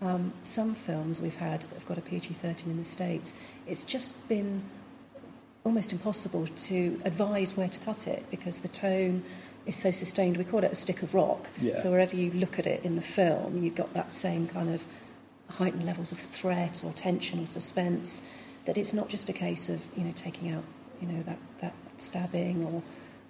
Um, 0.00 0.32
some 0.42 0.74
films 0.74 1.20
we've 1.20 1.34
had 1.36 1.62
that 1.62 1.74
have 1.74 1.86
got 1.86 1.98
a 1.98 2.00
PG 2.00 2.34
13 2.34 2.70
in 2.70 2.78
the 2.78 2.84
States, 2.84 3.34
it's 3.66 3.84
just 3.84 4.28
been 4.28 4.62
almost 5.64 5.92
impossible 5.92 6.46
to 6.46 7.00
advise 7.04 7.56
where 7.56 7.68
to 7.68 7.78
cut 7.80 8.06
it 8.06 8.22
because 8.30 8.60
the 8.60 8.68
tone 8.68 9.24
is 9.66 9.76
so 9.76 9.90
sustained. 9.90 10.36
We 10.36 10.44
call 10.44 10.62
it 10.62 10.70
a 10.70 10.74
stick 10.74 11.02
of 11.02 11.14
rock. 11.14 11.48
Yeah. 11.60 11.74
So 11.74 11.90
wherever 11.90 12.14
you 12.14 12.30
look 12.32 12.58
at 12.58 12.66
it 12.66 12.84
in 12.84 12.96
the 12.96 13.02
film, 13.02 13.62
you've 13.62 13.74
got 13.74 13.92
that 13.94 14.12
same 14.12 14.46
kind 14.46 14.74
of 14.74 14.84
heightened 15.58 15.84
levels 15.84 16.12
of 16.12 16.18
threat 16.18 16.82
or 16.84 16.92
tension 16.92 17.40
or 17.40 17.46
suspense. 17.46 18.22
That 18.64 18.78
it's 18.78 18.94
not 18.94 19.08
just 19.08 19.28
a 19.28 19.32
case 19.32 19.68
of 19.68 19.84
you 19.96 20.04
know 20.04 20.12
taking 20.14 20.50
out 20.50 20.64
you 21.00 21.08
know 21.08 21.22
that 21.24 21.38
that 21.60 21.74
stabbing 21.98 22.64
or 22.64 22.82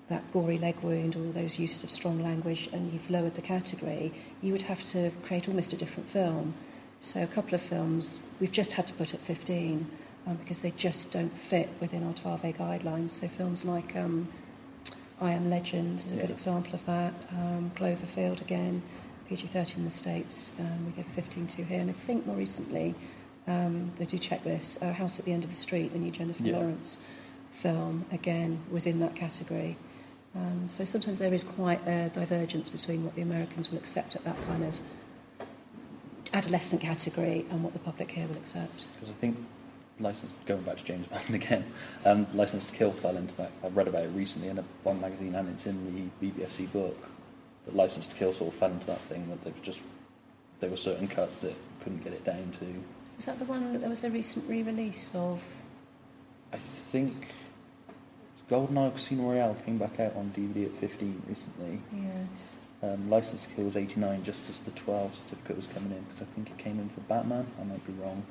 that 0.09 0.31
gory 0.33 0.59
leg 0.59 0.79
wound 0.81 1.17
or 1.17 1.33
those 1.33 1.59
uses 1.59 1.83
of 1.83 1.91
strong 1.91 2.23
language 2.23 2.69
and 2.73 2.93
you've 2.93 3.09
lowered 3.09 3.35
the 3.35 3.43
category, 3.43 4.13
you 4.43 4.53
would 4.53 4.63
have 4.63 4.83
to 4.83 5.11
create 5.25 5.49
almost 5.49 5.73
a 5.73 5.77
different 5.77 6.09
film. 6.09 6.55
So 7.01 7.23
a 7.23 7.27
couple 7.27 7.55
of 7.55 7.63
films 7.63 8.21
we've 8.41 8.53
just 8.53 8.73
had 8.73 8.87
to 8.89 8.95
put 8.95 9.15
at 9.15 9.21
15 9.21 9.87
um, 10.27 10.37
because 10.37 10.61
they 10.61 10.73
just 10.73 11.11
don't 11.11 11.33
fit 11.33 11.69
within 11.81 12.05
our 12.05 12.13
12A 12.13 12.57
guidelines. 12.57 13.11
So 13.11 13.29
films 13.29 13.65
like 13.65 13.97
um, 13.97 14.29
I 15.21 15.33
Am 15.33 15.49
Legend 15.49 16.03
is 16.05 16.13
a 16.13 16.17
yeah. 16.17 16.23
good 16.23 16.31
example 16.31 16.75
of 16.75 16.85
that. 16.87 17.15
Um, 17.33 17.71
Cloverfield 17.75 18.41
again, 18.41 18.83
PG-13 19.29 19.79
in 19.79 19.85
the 19.85 19.91
States. 19.91 20.53
Um, 20.59 20.87
we 20.87 20.93
gave 20.93 21.07
15 21.07 21.47
to 21.47 21.65
here. 21.65 21.81
And 21.81 21.91
I 21.91 21.93
think 21.93 22.27
more 22.27 22.37
recently, 22.37 22.95
um, 23.47 23.91
they 23.97 24.05
do 24.05 24.19
check 24.19 24.45
this, 24.45 24.79
uh, 24.83 24.93
House 24.93 25.19
at 25.19 25.25
the 25.25 25.33
End 25.33 25.45
of 25.45 25.51
the 25.51 25.57
Street, 25.57 25.93
the 25.93 25.99
new 25.99 26.11
Jennifer 26.11 26.43
yeah. 26.43 26.57
Lawrence 26.57 26.99
film, 27.51 28.05
again, 28.13 28.61
was 28.71 28.87
in 28.87 29.01
that 29.01 29.15
category. 29.15 29.77
Um, 30.35 30.69
so 30.69 30.85
sometimes 30.85 31.19
there 31.19 31.33
is 31.33 31.45
quite 31.45 31.87
a 31.87 32.09
divergence 32.09 32.69
between 32.69 33.05
what 33.05 33.15
the 33.15 33.23
Americans 33.23 33.71
will 33.71 33.79
accept 33.79 34.17
at 34.17 34.25
that 34.25 34.41
kind 34.47 34.65
of 34.65 34.81
adolescent 36.33 36.83
category 36.83 37.47
and 37.51 37.63
what 37.63 37.73
the 37.73 37.79
public 37.79 38.11
here 38.11 38.27
will 38.27 38.37
accept. 38.37 38.87
Because 38.95 39.11
I 39.11 39.19
think 39.21 39.37
license 40.01 40.35
going 40.47 40.63
back 40.63 40.77
to 40.79 40.85
James 40.85 41.07
Bond 41.07 41.31
again, 41.35 41.65
um, 42.05 42.27
Licence 42.35 42.67
to 42.67 42.75
Kill 42.75 42.91
fell 42.91 43.17
into 43.17 43.37
that. 43.37 43.53
I've 43.65 43.77
read 43.77 43.87
about 43.87 44.05
it 44.05 44.09
recently 44.09 44.49
in 44.49 44.59
a 44.59 44.65
Bond 44.83 45.01
magazine, 45.01 45.35
and 45.37 45.49
it's 45.49 45.67
in 45.67 46.11
the 46.21 46.27
BBFC 46.27 46.73
book. 46.73 46.97
That 47.67 47.75
Licence 47.75 48.07
to 48.09 48.17
Kill 48.17 48.33
sort 48.33 48.53
of 48.53 48.59
fell 48.59 48.71
into 48.71 48.87
that 48.87 49.01
thing 49.01 49.29
that 49.31 49.45
they 49.45 49.53
just 49.63 49.81
there 50.61 50.71
were 50.71 50.77
certain 50.77 51.09
cuts 51.09 51.39
that 51.39 51.55
couldn't 51.83 52.05
get 52.05 52.13
it 52.13 52.25
down 52.25 52.53
to. 52.61 52.67
Was 53.17 53.27
that 53.27 53.39
the 53.39 53.45
one 53.45 53.73
that 53.73 53.81
there 53.81 53.91
was 53.91 54.05
a 54.05 54.11
recent 54.11 54.49
re-release 54.49 55.13
of? 55.15 55.43
I 56.53 56.57
think 56.57 57.29
GoldenEye 58.51 58.95
Casino 58.95 59.31
Royale 59.31 59.57
came 59.65 59.79
back 59.79 59.99
out 60.01 60.15
on 60.17 60.33
DVD 60.37 60.67
at 60.67 60.73
15 60.73 61.23
recently. 61.29 61.81
Yes. 61.93 62.57
Um, 62.83 63.09
Licence 63.09 63.43
to 63.43 63.49
Kill 63.49 63.65
was 63.65 63.77
89 63.77 64.25
just 64.25 64.49
as 64.51 64.59
the 64.59 64.71
12 64.73 65.17
certificate 65.17 65.57
was 65.57 65.67
coming 65.69 65.93
in 65.93 66.03
because 66.03 66.23
I 66.23 66.35
think 66.35 66.51
it 66.51 66.59
came 66.59 66.79
in 66.79 66.89
for 66.91 67.01
Batman. 67.01 67.47
I 67.61 67.65
might 67.65 67.87
be 67.87 67.93
wrong. 67.95 68.23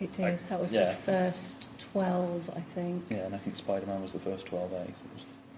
It 0.00 0.18
is. 0.18 0.42
that 0.44 0.60
was 0.60 0.72
yeah. 0.72 0.86
the 0.86 0.94
first 0.94 1.68
12, 1.92 2.50
I 2.56 2.60
think. 2.60 3.04
Yeah, 3.08 3.18
and 3.18 3.34
I 3.34 3.38
think 3.38 3.56
Spider-Man 3.56 4.02
was 4.02 4.12
the 4.12 4.18
first 4.18 4.46
12A. 4.46 4.86
So 4.86 4.92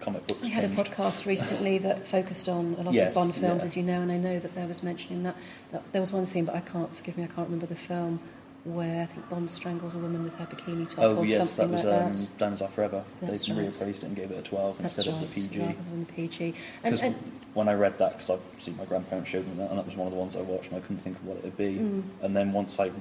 comic 0.05 0.27
books. 0.27 0.41
We 0.41 0.49
had 0.49 0.63
a 0.63 0.69
podcast 0.69 1.25
recently 1.25 1.79
that 1.79 2.07
focused 2.07 2.47
on 2.47 2.75
a 2.77 2.83
lot 2.83 2.93
yes, 2.93 3.09
of 3.09 3.15
Bond 3.15 3.33
films, 3.33 3.63
yeah. 3.63 3.65
as 3.65 3.75
you 3.75 3.83
know, 3.83 4.01
and 4.01 4.11
I 4.11 4.17
know 4.17 4.39
that 4.39 4.53
there 4.53 4.67
was 4.67 4.83
mentioning 4.83 5.23
that, 5.23 5.35
that 5.71 5.91
there 5.91 5.99
was 5.99 6.11
one 6.11 6.25
scene, 6.25 6.45
but 6.45 6.55
I 6.55 6.61
can't 6.61 6.95
forgive 6.95 7.17
me, 7.17 7.23
I 7.23 7.27
can't 7.27 7.47
remember 7.47 7.65
the 7.65 7.75
film 7.75 8.19
where 8.63 9.03
I 9.03 9.05
think 9.05 9.29
Bond 9.29 9.49
strangles 9.49 9.95
a 9.95 9.99
woman 9.99 10.23
with 10.23 10.35
her 10.35 10.45
bikini 10.45 10.89
top 10.89 11.03
oh, 11.03 11.15
or 11.17 11.25
yes, 11.25 11.51
something 11.51 11.75
that 11.75 11.85
was, 11.85 11.93
like 11.93 12.01
um, 12.01 12.15
that. 12.15 12.37
Diamonds 12.37 12.61
Are 12.61 12.67
Forever. 12.67 13.03
That's 13.21 13.45
they 13.45 13.53
right. 13.53 13.69
reappraised 13.69 13.97
it 13.97 14.03
and 14.03 14.15
gave 14.15 14.31
it 14.31 14.39
a 14.39 14.41
12 14.41 14.77
That's 14.79 14.97
instead 14.97 15.13
right, 15.13 15.23
of 15.23 15.33
the 15.33 15.41
PG. 15.41 15.59
Rather 15.59 15.73
than 15.73 15.99
the 15.99 16.13
PG. 16.13 16.53
And, 16.83 17.01
and 17.01 17.15
when 17.53 17.67
I 17.67 17.73
read 17.73 17.97
that, 17.99 18.13
because 18.13 18.29
I've 18.31 18.63
seen 18.63 18.77
my 18.77 18.85
grandparents 18.85 19.29
showed 19.29 19.47
me 19.47 19.53
that, 19.57 19.69
and 19.69 19.77
that 19.77 19.85
was 19.85 19.95
one 19.95 20.07
of 20.07 20.13
the 20.13 20.19
ones 20.19 20.35
I 20.35 20.41
watched, 20.41 20.69
and 20.71 20.77
I 20.77 20.81
couldn't 20.81 20.97
think 20.97 21.15
of 21.17 21.25
what 21.25 21.37
it 21.37 21.43
would 21.43 21.57
be. 21.57 21.75
Mm. 21.75 22.03
And 22.21 22.35
then 22.35 22.53
once 22.53 22.79
I, 22.79 22.91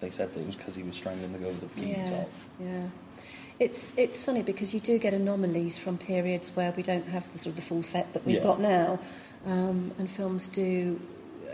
they 0.00 0.10
said 0.10 0.34
that 0.34 0.40
it 0.40 0.46
was 0.46 0.56
because 0.56 0.74
he 0.74 0.82
was 0.82 0.96
strangling 0.96 1.32
the 1.32 1.38
girl 1.38 1.48
with 1.48 1.60
the 1.60 1.80
bikini 1.80 1.96
yeah, 1.96 2.10
top. 2.10 2.30
Yeah. 2.60 2.86
It's 3.60 3.96
it's 3.96 4.22
funny 4.22 4.42
because 4.42 4.74
you 4.74 4.80
do 4.80 4.98
get 4.98 5.14
anomalies 5.14 5.78
from 5.78 5.96
periods 5.96 6.50
where 6.54 6.72
we 6.72 6.82
don't 6.82 7.06
have 7.08 7.32
the 7.32 7.38
sort 7.38 7.52
of 7.52 7.56
the 7.56 7.62
full 7.62 7.82
set 7.82 8.12
that 8.12 8.24
we've 8.24 8.36
yeah. 8.36 8.42
got 8.42 8.60
now, 8.60 8.98
um, 9.46 9.92
and 9.98 10.10
films 10.10 10.48
do. 10.48 11.00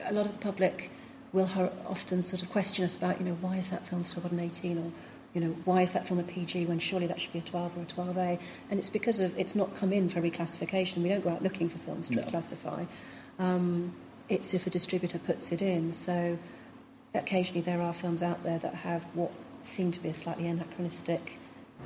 A 0.07 0.13
lot 0.13 0.25
of 0.25 0.33
the 0.33 0.39
public 0.39 0.91
will 1.33 1.49
often 1.87 2.23
sort 2.23 2.43
of 2.43 2.51
question 2.51 2.85
us 2.85 2.97
about, 2.97 3.21
you 3.21 3.27
know, 3.27 3.35
why 3.41 3.57
is 3.57 3.69
that 3.69 3.87
film 3.87 4.03
still 4.03 4.23
got 4.23 4.33
an 4.33 4.41
18 4.41 4.79
or, 4.79 4.93
you 5.35 5.41
know, 5.41 5.55
why 5.65 5.83
is 5.83 5.93
that 5.93 6.07
film 6.07 6.19
a 6.19 6.25
PG 6.25 6.67
when 6.67 6.79
surely 6.79 7.07
that 7.07 7.21
should 7.21 7.33
be 7.33 7.39
a 7.39 7.43
12 7.43 7.77
or 7.77 7.83
a 7.83 7.85
12A? 7.85 8.41
And 8.71 8.81
it's 8.81 8.91
because 8.91 9.21
of 9.21 9.39
it's 9.39 9.55
not 9.55 9.75
come 9.77 9.93
in 9.93 10.09
for 10.09 10.21
reclassification. 10.21 10.99
We 10.99 11.09
don't 11.09 11.23
go 11.23 11.31
out 11.31 11.43
looking 11.43 11.69
for 11.69 11.79
films 11.79 12.09
to 12.09 12.17
no. 12.17 12.23
reclassify. 12.23 12.87
Um, 13.39 13.93
it's 14.29 14.55
if 14.55 14.67
a 14.67 14.71
distributor 14.71 15.19
puts 15.19 15.53
it 15.53 15.63
in. 15.63 15.93
So 15.93 16.39
occasionally 17.15 17.61
there 17.61 17.81
are 17.81 17.93
films 17.93 18.23
out 18.23 18.43
there 18.43 18.59
that 18.59 18.75
have 18.75 19.05
what 19.15 19.31
seem 19.63 19.93
to 19.93 20.01
be 20.01 20.09
a 20.09 20.15
slightly 20.15 20.47
anachronistic 20.49 21.39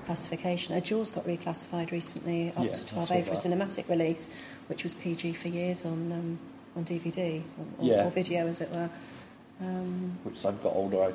classification. 0.05 0.75
A 0.75 0.81
Jaws 0.81 1.11
got 1.11 1.25
reclassified 1.25 1.91
recently 1.91 2.53
up 2.57 2.73
to 2.73 2.81
12A 2.83 3.25
for 3.25 3.33
a 3.33 3.37
cinematic 3.37 3.89
release, 3.89 4.31
which 4.69 4.83
was 4.83 4.95
PG 4.95 5.33
for 5.35 5.49
years 5.49 5.85
on 5.85 6.13
um, 6.13 6.39
on 6.77 6.85
DVD 6.85 7.41
or, 7.59 7.85
yeah. 7.85 8.05
or 8.07 8.11
video, 8.11 8.47
as 8.47 8.61
it 8.61 8.71
were. 8.71 8.91
Um, 9.61 10.19
Which 10.25 10.39
as 10.39 10.47
I've 10.47 10.63
got 10.63 10.75
older, 10.75 11.03
I 11.03 11.13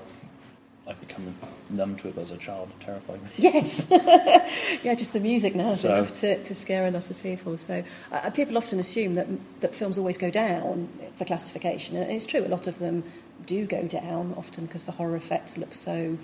I've 0.90 1.00
become 1.00 1.36
numb 1.70 1.98
to 1.98 2.08
it 2.08 2.18
as 2.18 2.32
a 2.32 2.38
child. 2.38 2.70
It 2.80 2.84
terrified 2.84 3.22
me. 3.22 3.30
Yes, 3.38 3.86
yeah, 4.84 4.96
just 4.96 5.14
the 5.14 5.20
music 5.20 5.54
now 5.54 5.70
is 5.70 5.82
so. 5.82 5.94
enough 5.94 6.12
to, 6.14 6.42
to 6.44 6.56
scare 6.56 6.88
a 6.88 6.92
lot 6.92 7.12
of 7.12 7.22
people. 7.22 7.58
So 7.58 7.84
uh, 8.12 8.30
people 8.32 8.58
often 8.58 8.80
assume 8.80 9.14
that 9.14 9.28
that 9.60 9.76
films 9.76 10.00
always 10.00 10.18
go 10.18 10.32
down 10.32 10.90
for 11.16 11.26
classification, 11.26 11.96
and 11.96 12.12
it's 12.12 12.26
true. 12.26 12.44
A 12.44 12.48
lot 12.48 12.66
of 12.66 12.80
them 12.80 13.04
do 13.46 13.66
go 13.66 13.84
down 13.84 14.34
often 14.38 14.66
because 14.66 14.86
the 14.86 14.92
horror 14.94 15.16
effects 15.16 15.58
look 15.58 15.74
so 15.74 16.18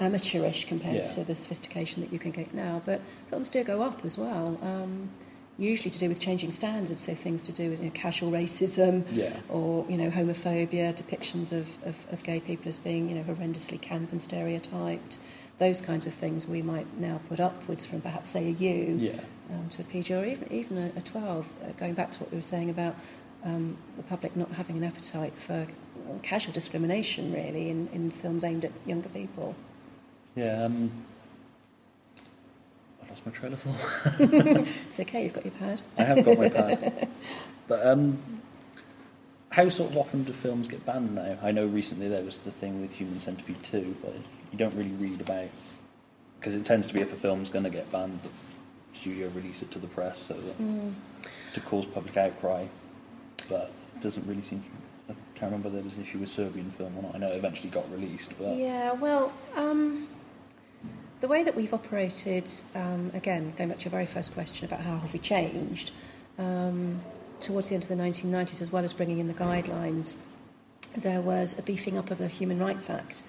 amateurish 0.00 0.66
compared 0.66 0.96
yeah. 0.96 1.14
to 1.14 1.24
the 1.24 1.34
sophistication 1.34 2.02
that 2.02 2.12
you 2.12 2.18
can 2.18 2.30
get 2.30 2.52
now. 2.54 2.82
But 2.84 3.00
films 3.30 3.48
do 3.48 3.62
go 3.64 3.82
up 3.82 4.04
as 4.04 4.18
well. 4.18 4.58
Um, 4.62 5.10
usually 5.56 5.90
to 5.90 5.98
do 5.98 6.08
with 6.08 6.18
changing 6.18 6.50
standards, 6.50 7.00
so 7.00 7.14
things 7.14 7.40
to 7.42 7.52
do 7.52 7.70
with 7.70 7.78
you 7.78 7.86
know, 7.86 7.92
casual 7.92 8.30
racism 8.32 9.04
Yeah. 9.12 9.38
or 9.48 9.86
you 9.88 9.96
know 9.96 10.10
homophobia, 10.10 10.94
depictions 10.94 11.52
of, 11.52 11.78
of, 11.86 11.96
of 12.12 12.22
gay 12.24 12.40
people 12.40 12.68
as 12.68 12.78
being 12.78 13.08
you 13.08 13.14
know 13.14 13.22
horrendously 13.22 13.80
camp 13.80 14.10
and 14.10 14.20
stereotyped, 14.20 15.18
those 15.58 15.80
kinds 15.80 16.06
of 16.06 16.14
things 16.14 16.48
we 16.48 16.60
might 16.62 16.86
now 16.98 17.20
put 17.28 17.38
upwards 17.38 17.84
from 17.84 18.00
perhaps 18.00 18.30
say 18.30 18.48
a 18.48 18.50
U 18.50 18.96
Yeah. 18.98 19.20
um, 19.50 19.68
to 19.70 19.82
a 19.82 19.84
PG 19.84 20.12
or 20.14 20.24
even 20.24 20.52
even 20.52 20.78
a, 20.78 20.98
a 20.98 21.02
12. 21.02 21.46
Uh, 21.62 21.72
going 21.78 21.94
back 21.94 22.10
to 22.12 22.18
what 22.20 22.32
we 22.32 22.36
were 22.38 22.42
saying 22.42 22.70
about 22.70 22.96
um, 23.44 23.76
the 23.96 24.02
public 24.02 24.34
not 24.34 24.50
having 24.52 24.76
an 24.76 24.82
appetite 24.84 25.34
for 25.34 25.66
well, 26.04 26.18
casual 26.22 26.52
discrimination 26.52 27.32
really 27.32 27.70
in, 27.70 27.88
in 27.92 28.10
films 28.10 28.44
aimed 28.44 28.64
at 28.64 28.72
younger 28.86 29.08
people. 29.10 29.54
Yeah. 30.36 30.64
Um, 30.64 30.90
I 33.04 33.08
lost 33.10 33.24
my 33.26 33.32
train 33.32 33.52
of 33.52 33.60
thought. 33.60 34.66
It's 34.88 35.00
okay, 35.00 35.24
you've 35.24 35.32
got 35.32 35.44
your 35.44 35.54
pad. 35.54 35.80
I 35.98 36.04
have 36.04 36.24
got 36.24 36.38
my 36.38 36.48
pad. 36.48 37.08
But 37.66 37.86
um, 37.86 38.18
how 39.48 39.70
sort 39.70 39.90
of 39.92 39.96
often 39.96 40.24
do 40.24 40.32
films 40.34 40.68
get 40.68 40.84
banned 40.84 41.14
now? 41.14 41.38
I 41.42 41.50
know 41.50 41.64
recently 41.64 42.08
there 42.08 42.22
was 42.22 42.36
the 42.38 42.50
thing 42.50 42.82
with 42.82 42.92
Human 42.92 43.18
Centipede 43.20 43.62
2, 43.62 43.96
but 44.02 44.12
you 44.52 44.58
don't 44.58 44.74
really 44.74 44.90
read 44.90 45.18
about 45.22 45.48
because 46.38 46.52
it 46.52 46.66
tends 46.66 46.86
to 46.88 46.92
be 46.92 47.00
if 47.00 47.10
a 47.14 47.16
film's 47.16 47.48
going 47.48 47.64
to 47.64 47.70
get 47.70 47.90
banned, 47.90 48.20
the 48.22 48.28
studio 48.98 49.28
release 49.28 49.62
it 49.62 49.70
to 49.70 49.78
the 49.78 49.86
press 49.86 50.18
so 50.18 50.34
that 50.34 50.58
Mm. 50.60 50.92
to 51.54 51.60
cause 51.62 51.86
public 51.86 52.18
outcry. 52.18 52.66
But 53.48 53.70
it 53.96 54.02
doesn't 54.02 54.26
really 54.26 54.42
seem. 54.42 54.62
Can't 55.34 55.50
remember 55.50 55.68
there 55.68 55.82
was 55.82 55.96
an 55.96 56.02
issue 56.02 56.18
with 56.18 56.28
Serbian 56.28 56.70
film 56.72 56.96
or 56.96 57.02
not. 57.02 57.14
I 57.14 57.18
know 57.18 57.28
it 57.28 57.36
eventually 57.36 57.70
got 57.70 57.90
released, 57.90 58.32
but 58.38 58.56
Yeah, 58.56 58.92
well, 58.92 59.32
um, 59.56 60.06
the 61.20 61.28
way 61.28 61.42
that 61.42 61.56
we've 61.56 61.74
operated, 61.74 62.48
um, 62.74 63.10
again, 63.14 63.52
going 63.56 63.70
back 63.70 63.78
to 63.78 63.84
your 63.84 63.90
very 63.90 64.06
first 64.06 64.34
question 64.34 64.64
about 64.64 64.80
how 64.80 64.98
have 64.98 65.12
we 65.12 65.18
changed, 65.18 65.90
um, 66.38 67.00
towards 67.40 67.68
the 67.68 67.74
end 67.74 67.82
of 67.82 67.88
the 67.88 67.96
1990s, 67.96 68.62
as 68.62 68.70
well 68.70 68.84
as 68.84 68.92
bringing 68.92 69.18
in 69.18 69.26
the 69.26 69.34
guidelines, 69.34 70.14
there 70.96 71.20
was 71.20 71.58
a 71.58 71.62
beefing 71.62 71.98
up 71.98 72.10
of 72.10 72.18
the 72.18 72.28
Human 72.28 72.58
Rights 72.58 72.88
Act 72.88 73.24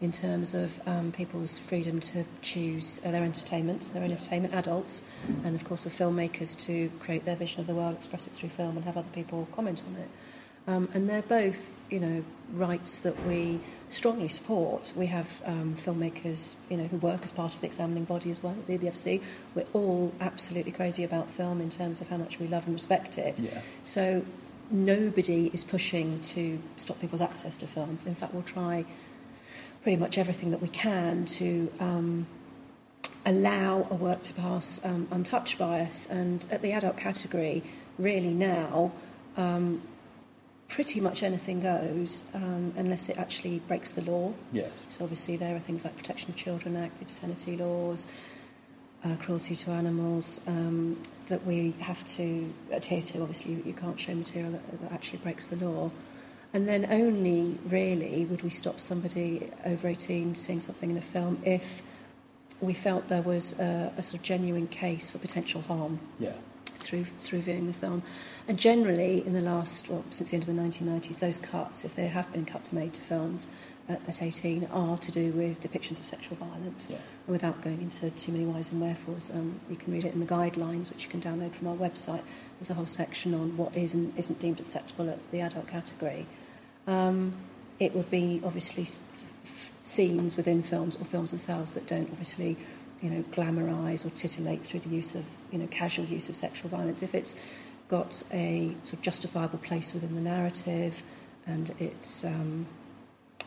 in 0.00 0.12
terms 0.12 0.54
of 0.54 0.80
um, 0.86 1.10
people's 1.10 1.58
freedom 1.58 1.98
to 1.98 2.24
choose 2.40 3.00
uh, 3.04 3.10
their 3.10 3.24
entertainment, 3.24 3.92
their 3.92 4.04
entertainment, 4.04 4.54
adults, 4.54 5.02
and 5.44 5.56
of 5.56 5.64
course 5.64 5.84
the 5.84 5.90
filmmakers 5.90 6.56
to 6.66 6.88
create 7.00 7.24
their 7.24 7.34
vision 7.34 7.60
of 7.60 7.66
the 7.66 7.74
world, 7.74 7.96
express 7.96 8.26
it 8.26 8.32
through 8.32 8.48
film, 8.48 8.76
and 8.76 8.84
have 8.84 8.96
other 8.96 9.08
people 9.12 9.48
comment 9.52 9.82
on 9.88 9.96
it. 9.96 10.08
Um, 10.68 10.88
and 10.92 11.08
they're 11.08 11.22
both, 11.22 11.80
you 11.90 11.98
know, 11.98 12.22
rights 12.52 13.00
that 13.00 13.26
we 13.26 13.58
strongly 13.88 14.28
support. 14.28 14.92
We 14.94 15.06
have 15.06 15.40
um, 15.46 15.76
filmmakers, 15.78 16.56
you 16.68 16.76
know, 16.76 16.84
who 16.84 16.98
work 16.98 17.22
as 17.22 17.32
part 17.32 17.54
of 17.54 17.60
the 17.62 17.66
examining 17.66 18.04
body 18.04 18.30
as 18.30 18.42
well 18.42 18.52
at 18.52 18.66
the 18.66 18.78
BBFC. 18.78 19.22
We're 19.54 19.64
all 19.72 20.12
absolutely 20.20 20.72
crazy 20.72 21.04
about 21.04 21.30
film 21.30 21.62
in 21.62 21.70
terms 21.70 22.02
of 22.02 22.08
how 22.08 22.18
much 22.18 22.38
we 22.38 22.46
love 22.46 22.66
and 22.66 22.74
respect 22.74 23.16
it. 23.16 23.40
yeah, 23.40 23.62
So 23.82 24.24
nobody 24.70 25.50
is 25.54 25.64
pushing 25.64 26.20
to 26.20 26.58
stop 26.76 27.00
people's 27.00 27.22
access 27.22 27.56
to 27.56 27.66
films. 27.66 28.04
In 28.04 28.14
fact, 28.14 28.34
we'll 28.34 28.42
try 28.42 28.84
pretty 29.82 29.96
much 29.96 30.18
everything 30.18 30.50
that 30.50 30.60
we 30.60 30.68
can 30.68 31.24
to 31.24 31.72
um, 31.80 32.26
allow 33.24 33.86
a 33.90 33.94
work 33.94 34.22
to 34.24 34.34
pass 34.34 34.84
um, 34.84 35.08
untouched 35.10 35.56
by 35.56 35.80
us. 35.80 36.06
And 36.10 36.46
at 36.50 36.60
the 36.60 36.72
adult 36.72 36.98
category, 36.98 37.62
really 37.98 38.34
now, 38.34 38.92
um, 39.38 39.80
pretty 40.68 41.00
much 41.00 41.22
anything 41.22 41.60
goes 41.60 42.24
um, 42.34 42.72
unless 42.76 43.08
it 43.08 43.16
actually 43.16 43.58
breaks 43.68 43.92
the 43.92 44.02
law. 44.02 44.32
yes, 44.52 44.70
So 44.90 45.02
obviously 45.04 45.36
there 45.36 45.56
are 45.56 45.60
things 45.60 45.84
like 45.84 45.96
Protection 45.96 46.30
of 46.30 46.36
Children 46.36 46.76
Act, 46.76 46.98
the 46.98 47.04
obscenity 47.04 47.56
laws, 47.56 48.06
uh, 49.04 49.16
cruelty 49.16 49.56
to 49.56 49.70
animals 49.70 50.40
um, 50.46 51.00
that 51.28 51.44
we 51.46 51.74
have 51.80 52.04
to 52.04 52.52
adhere 52.70 53.00
to. 53.00 53.20
Obviously, 53.20 53.52
you, 53.52 53.62
you 53.66 53.72
can't 53.72 53.98
show 53.98 54.14
material 54.14 54.52
that, 54.52 54.80
that 54.82 54.92
actually 54.92 55.18
breaks 55.18 55.48
the 55.48 55.56
law. 55.56 55.90
And 56.52 56.68
then 56.68 56.86
only 56.90 57.58
really 57.66 58.24
would 58.26 58.42
we 58.42 58.50
stop 58.50 58.80
somebody 58.80 59.50
over 59.64 59.88
18 59.88 60.34
seeing 60.34 60.60
something 60.60 60.90
in 60.90 60.96
a 60.96 61.02
film 61.02 61.40
if 61.44 61.82
we 62.60 62.74
felt 62.74 63.08
there 63.08 63.22
was 63.22 63.58
a, 63.58 63.92
a 63.96 64.02
sort 64.02 64.20
of 64.20 64.22
genuine 64.22 64.66
case 64.66 65.10
for 65.10 65.18
potential 65.18 65.62
harm 65.62 66.00
yeah, 66.18 66.32
through 66.78 67.04
through 67.18 67.40
viewing 67.40 67.66
the 67.66 67.72
film. 67.72 68.02
And 68.46 68.58
generally, 68.58 69.26
in 69.26 69.34
the 69.34 69.40
last, 69.40 69.88
well, 69.88 70.04
since 70.10 70.30
the 70.30 70.36
end 70.36 70.48
of 70.48 70.54
the 70.54 70.60
1990s, 70.60 71.20
those 71.20 71.38
cuts, 71.38 71.84
if 71.84 71.94
there 71.94 72.08
have 72.08 72.32
been 72.32 72.44
cuts 72.44 72.72
made 72.72 72.92
to 72.94 73.02
films 73.02 73.46
at, 73.88 74.00
at 74.08 74.22
18, 74.22 74.66
are 74.72 74.98
to 74.98 75.10
do 75.10 75.32
with 75.32 75.60
depictions 75.60 75.98
of 75.98 76.06
sexual 76.06 76.36
violence. 76.36 76.86
yeah. 76.88 76.96
And 77.26 77.32
without 77.32 77.60
going 77.62 77.80
into 77.80 78.10
too 78.10 78.32
many 78.32 78.44
whys 78.44 78.72
and 78.72 78.80
wherefores, 78.80 79.30
um, 79.30 79.60
you 79.68 79.76
can 79.76 79.92
read 79.92 80.04
it 80.04 80.14
in 80.14 80.20
the 80.20 80.26
guidelines, 80.26 80.92
which 80.92 81.04
you 81.04 81.10
can 81.10 81.20
download 81.20 81.52
from 81.52 81.68
our 81.68 81.76
website. 81.76 82.22
There's 82.58 82.70
a 82.70 82.74
whole 82.74 82.86
section 82.86 83.34
on 83.34 83.56
what 83.56 83.76
is 83.76 83.94
and 83.94 84.16
isn't 84.18 84.38
deemed 84.38 84.60
acceptable 84.60 85.08
at 85.08 85.18
the 85.30 85.40
adult 85.40 85.68
category. 85.68 86.26
Um, 86.86 87.34
it 87.78 87.94
would 87.94 88.10
be 88.10 88.40
obviously 88.44 88.86
scenes 89.82 90.36
within 90.36 90.62
films 90.62 90.96
or 90.96 91.04
films 91.04 91.30
themselves 91.30 91.74
that 91.74 91.86
don't 91.86 92.08
obviously, 92.10 92.56
you 93.02 93.10
know, 93.10 93.22
glamorise 93.32 94.04
or 94.04 94.10
titillate 94.10 94.62
through 94.62 94.80
the 94.80 94.88
use 94.88 95.14
of, 95.14 95.24
you 95.52 95.58
know, 95.58 95.66
casual 95.68 96.04
use 96.06 96.28
of 96.28 96.36
sexual 96.36 96.68
violence. 96.70 97.02
If 97.02 97.14
it's 97.14 97.36
got 97.88 98.22
a 98.32 98.72
sort 98.84 98.94
of 98.94 99.02
justifiable 99.02 99.58
place 99.58 99.94
within 99.94 100.14
the 100.14 100.20
narrative 100.20 101.02
and 101.46 101.72
it's 101.78 102.24
um, 102.24 102.66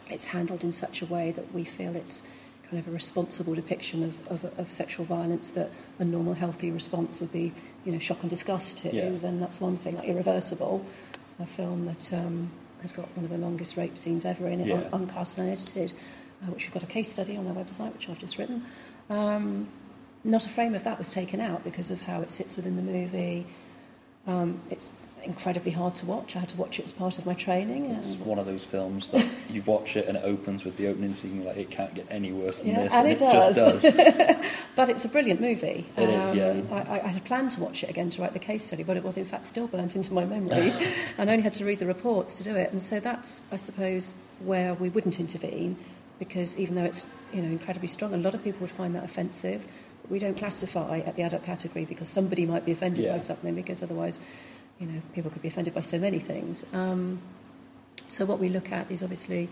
it's 0.10 0.26
handled 0.26 0.64
in 0.64 0.72
such 0.72 1.02
a 1.02 1.06
way 1.06 1.32
that 1.32 1.54
we 1.54 1.64
feel 1.64 1.96
it's 1.96 2.24
kind 2.68 2.80
of 2.80 2.88
a 2.88 2.92
responsible 2.92 3.54
depiction 3.54 4.04
of, 4.04 4.28
of, 4.32 4.60
of 4.60 4.72
sexual 4.72 5.06
violence 5.06 5.52
that 5.52 5.70
a 6.00 6.06
normal 6.06 6.34
healthy 6.34 6.72
response 6.72 7.20
would 7.20 7.32
be 7.32 7.52
you 7.86 7.92
know 7.92 8.00
shock 8.00 8.22
and 8.22 8.30
disgust 8.30 8.78
to 8.80 8.96
Yeah. 8.96 9.10
then 9.12 9.40
that's 9.40 9.62
one 9.62 9.76
thing 9.78 9.96
like 9.98 10.08
irreversible 10.08 10.84
a 11.40 11.46
film 11.46 11.86
that 11.86 12.12
um, 12.14 12.50
has 12.82 12.92
got 12.92 13.06
one 13.16 13.26
of 13.26 13.32
the 13.32 13.38
longest 13.38 13.78
rape 13.78 13.98
scenes 13.98 14.26
ever 14.26 14.48
in 14.48 14.62
it 14.62 14.68
Yeah. 14.68 14.76
un- 14.78 14.88
uncut 14.94 15.38
and 15.38 15.48
unedited 15.48 15.94
uh, 16.44 16.52
which 16.52 16.64
we've 16.66 16.74
got 16.74 16.82
a 16.84 16.88
case 16.88 17.12
study 17.12 17.38
on 17.38 17.46
our 17.48 17.54
website 17.54 17.94
which 17.94 18.10
I've 18.10 18.18
just 18.20 18.38
written 18.40 18.66
um, 19.12 19.68
not 20.24 20.46
a 20.46 20.50
frame 20.50 20.76
of 20.76 20.84
that 20.84 20.98
was 20.98 21.12
taken 21.12 21.40
out 21.40 21.64
because 21.64 21.92
of 21.92 22.02
how 22.02 22.22
it 22.22 22.32
sits 22.32 22.56
within 22.56 22.76
the 22.76 22.82
movie 22.82 23.46
um, 24.28 24.60
it's 24.70 24.94
incredibly 25.24 25.72
hard 25.72 25.94
to 25.96 26.06
watch 26.06 26.36
I 26.36 26.40
had 26.40 26.50
to 26.50 26.58
watch 26.58 26.80
it 26.80 26.86
as 26.86 26.92
part 26.92 27.20
of 27.20 27.26
my 27.26 27.34
training 27.36 27.92
It's 27.92 28.16
one 28.16 28.40
of 28.40 28.46
those 28.46 28.64
films 28.66 29.10
that 29.12 29.26
you 29.50 29.62
watch 29.64 29.96
it 29.96 30.08
and 30.08 30.18
it 30.18 30.24
opens 30.24 30.64
with 30.64 30.78
the 30.78 30.88
opening 30.88 31.14
scene. 31.14 31.44
Like, 31.46 31.58
it 31.58 31.70
can't 31.70 31.94
get 31.94 32.08
any 32.10 32.32
worse 32.32 32.60
than 32.60 32.70
Yeah, 32.70 32.84
this, 32.84 32.94
and 32.94 33.08
it 33.08 33.20
just 33.20 33.56
does. 33.56 33.82
does. 33.84 34.46
But 34.76 34.90
it's 34.90 35.04
a 35.04 35.10
brilliant 35.10 35.42
movie. 35.42 35.86
It 35.98 36.10
is, 36.10 36.34
yeah. 36.34 36.62
I, 36.72 36.76
I, 36.76 37.06
I 37.06 37.08
had 37.10 37.26
planned 37.26 37.52
to 37.52 37.60
watch 37.60 37.84
it 37.84 37.90
again 37.90 38.10
to 38.12 38.22
write 38.22 38.34
the 38.34 38.40
case 38.40 38.64
study, 38.64 38.84
but 38.84 38.96
it 38.96 39.04
was 39.04 39.18
in 39.18 39.26
fact 39.26 39.44
still 39.46 39.68
burnt 39.68 39.96
into 39.98 40.14
my 40.14 40.24
memory, 40.26 40.72
and 41.18 41.30
I 41.30 41.34
only 41.34 41.44
had 41.44 41.54
to 41.54 41.66
read 41.66 41.80
the 41.80 41.86
reports 41.86 42.38
to 42.38 42.44
do 42.44 42.56
it. 42.56 42.72
And 42.72 42.82
so 42.82 43.00
that's, 43.02 43.44
I 43.52 43.58
suppose, 43.58 44.16
where 44.40 44.74
we 44.74 44.88
wouldn't 44.90 45.20
intervene, 45.20 45.76
because 46.20 46.58
even 46.58 46.76
though 46.76 46.86
it's 46.86 47.06
you 47.34 47.42
know 47.42 47.50
incredibly 47.50 47.88
strong, 47.88 48.14
a 48.14 48.18
lot 48.18 48.34
of 48.34 48.44
people 48.44 48.62
would 48.62 48.72
find 48.72 48.96
that 48.96 49.04
offensive. 49.04 49.68
We 50.10 50.20
don't 50.20 50.38
classify 50.38 51.00
at 51.00 51.16
the 51.16 51.24
adult 51.24 51.44
category 51.44 51.86
because 51.86 52.08
somebody 52.08 52.46
might 52.46 52.66
be 52.66 52.72
offended 52.72 53.06
Yeah. 53.06 53.14
by 53.14 53.20
something, 53.20 53.56
because 53.56 53.82
otherwise, 53.82 54.20
you 54.80 54.88
know, 54.88 55.02
people 55.14 55.32
could 55.32 55.42
be 55.42 55.48
offended 55.48 55.74
by 55.74 55.82
so 55.82 56.00
many 56.00 56.20
things. 56.20 56.66
Um, 56.74 57.22
so 58.08 58.26
what 58.26 58.40
we 58.40 58.50
look 58.50 58.72
at 58.72 58.92
is 58.92 59.04
obviously 59.04 59.48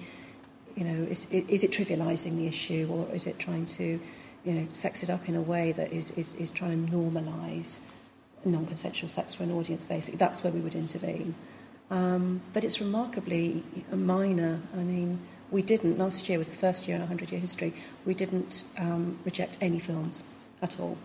you 0.75 0.85
know, 0.85 1.03
is, 1.09 1.29
is 1.31 1.63
it 1.63 1.71
trivialising 1.71 2.37
the 2.37 2.47
issue 2.47 2.87
or 2.89 3.13
is 3.13 3.27
it 3.27 3.37
trying 3.37 3.65
to, 3.65 3.99
you 4.45 4.53
know, 4.53 4.67
sex 4.71 5.03
it 5.03 5.09
up 5.09 5.27
in 5.27 5.35
a 5.35 5.41
way 5.41 5.73
that 5.73 5.91
is, 5.91 6.11
is, 6.11 6.35
is 6.35 6.51
trying 6.51 6.87
to 6.87 6.95
normalise 6.95 7.79
non-consensual 8.45 9.09
sex 9.09 9.33
for 9.33 9.43
an 9.43 9.51
audience, 9.51 9.83
basically. 9.83 10.17
That's 10.17 10.41
where 10.41 10.53
we 10.53 10.61
would 10.61 10.75
intervene. 10.75 11.35
Um, 11.91 12.39
but 12.53 12.63
it's 12.63 12.79
remarkably 12.79 13.63
minor. 13.91 14.61
I 14.73 14.77
mean, 14.77 15.19
we 15.51 15.61
didn't, 15.61 15.97
last 15.97 16.29
year 16.29 16.37
was 16.37 16.51
the 16.51 16.57
first 16.57 16.87
year 16.87 16.95
in 16.95 17.01
our 17.01 17.07
100-year 17.07 17.39
history, 17.39 17.73
we 18.05 18.13
didn't 18.13 18.63
um, 18.77 19.17
reject 19.25 19.57
any 19.61 19.79
films 19.79 20.23
at 20.61 20.79
all. 20.79 20.97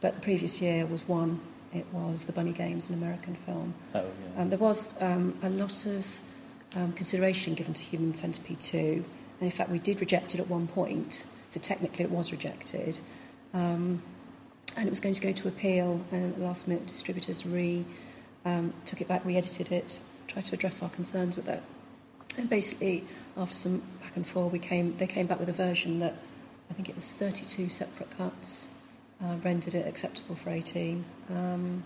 But 0.00 0.14
the 0.14 0.20
previous 0.20 0.60
year 0.60 0.86
was 0.86 1.06
one. 1.08 1.40
It 1.74 1.86
was 1.92 2.26
The 2.26 2.32
Bunny 2.32 2.52
Games, 2.52 2.88
an 2.90 2.96
American 2.96 3.34
film. 3.34 3.74
Oh, 3.94 4.04
yeah. 4.04 4.42
Um, 4.42 4.50
there 4.50 4.58
was 4.58 5.00
um, 5.00 5.36
a 5.42 5.48
lot 5.48 5.86
of 5.86 6.20
um, 6.76 6.92
consideration 6.92 7.54
given 7.54 7.74
to 7.74 7.82
Human 7.82 8.14
Centipede 8.14 8.60
2, 8.60 8.78
and 8.78 9.04
in 9.40 9.50
fact, 9.50 9.70
we 9.70 9.78
did 9.78 10.00
reject 10.00 10.34
it 10.34 10.40
at 10.40 10.48
one 10.48 10.66
point, 10.68 11.24
so 11.48 11.58
technically 11.60 12.04
it 12.04 12.10
was 12.10 12.30
rejected. 12.30 13.00
Um, 13.54 14.02
and 14.76 14.86
it 14.86 14.90
was 14.90 15.00
going 15.00 15.14
to 15.14 15.20
go 15.20 15.32
to 15.32 15.48
appeal, 15.48 16.00
and 16.12 16.32
at 16.32 16.38
the 16.38 16.44
last 16.44 16.68
minute, 16.68 16.86
distributors 16.86 17.44
re 17.44 17.84
um, 18.44 18.72
took 18.84 19.00
it 19.00 19.08
back, 19.08 19.24
re 19.24 19.36
edited 19.36 19.70
it, 19.72 20.00
tried 20.26 20.44
to 20.46 20.54
address 20.54 20.82
our 20.82 20.88
concerns 20.90 21.36
with 21.36 21.48
it. 21.48 21.62
And 22.36 22.48
basically, 22.48 23.04
after 23.36 23.54
some 23.54 23.82
back 24.00 24.16
and 24.16 24.26
forth, 24.26 24.52
we 24.52 24.58
came, 24.58 24.96
they 24.96 25.06
came 25.06 25.26
back 25.26 25.38
with 25.40 25.48
a 25.48 25.52
version 25.54 25.98
that 26.00 26.14
I 26.70 26.74
think 26.74 26.88
it 26.88 26.94
was 26.94 27.12
32 27.14 27.68
separate 27.68 28.10
cuts, 28.16 28.66
uh, 29.22 29.36
rendered 29.44 29.74
it 29.74 29.86
acceptable 29.86 30.34
for 30.34 30.50
18. 30.50 31.04
Um, 31.30 31.82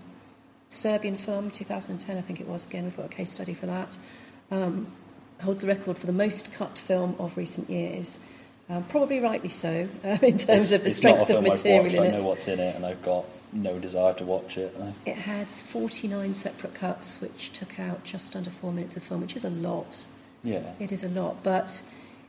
Serbian 0.68 1.16
film, 1.16 1.50
2010, 1.50 2.16
I 2.16 2.20
think 2.20 2.40
it 2.40 2.48
was. 2.48 2.64
Again, 2.64 2.84
we've 2.84 2.96
got 2.96 3.06
a 3.06 3.08
case 3.10 3.30
study 3.30 3.54
for 3.54 3.66
that. 3.66 3.96
Um, 4.50 4.88
holds 5.42 5.60
the 5.62 5.68
record 5.68 5.98
for 5.98 6.06
the 6.06 6.12
most 6.12 6.52
cut 6.54 6.78
film 6.78 7.14
of 7.18 7.36
recent 7.36 7.68
years. 7.68 8.18
Um, 8.68 8.82
probably 8.84 9.20
rightly 9.20 9.48
so, 9.48 9.88
uh, 10.04 10.08
in 10.22 10.38
terms 10.38 10.48
It's- 10.48 10.72
of 10.72 10.84
the 10.84 10.90
strength 10.90 11.20
not 11.20 11.30
a 11.30 11.38
of 11.38 11.44
material 11.44 11.82
watched, 11.84 11.94
in 11.96 12.02
I 12.14 12.18
know 12.18 12.24
what's 12.26 12.48
in 12.48 12.58
it, 12.58 12.74
and 12.76 12.84
I've 12.86 13.02
got 13.04 13.24
no 13.52 13.78
desire 13.78 14.14
to 14.14 14.24
watch 14.24 14.56
it. 14.58 14.74
I- 14.80 15.10
It 15.10 15.16
had 15.18 15.48
49 15.48 16.34
separate 16.34 16.74
cuts, 16.74 17.20
which 17.20 17.52
took 17.52 17.78
out 17.78 18.02
just 18.04 18.34
under 18.34 18.50
four 18.50 18.72
minutes 18.72 18.96
of 18.96 19.02
film, 19.04 19.20
which 19.20 19.36
is 19.36 19.44
a 19.44 19.50
lot. 19.50 20.04
Yeah, 20.46 20.72
It 20.78 20.92
is 20.92 21.02
a 21.02 21.08
lot, 21.08 21.42
but 21.42 21.82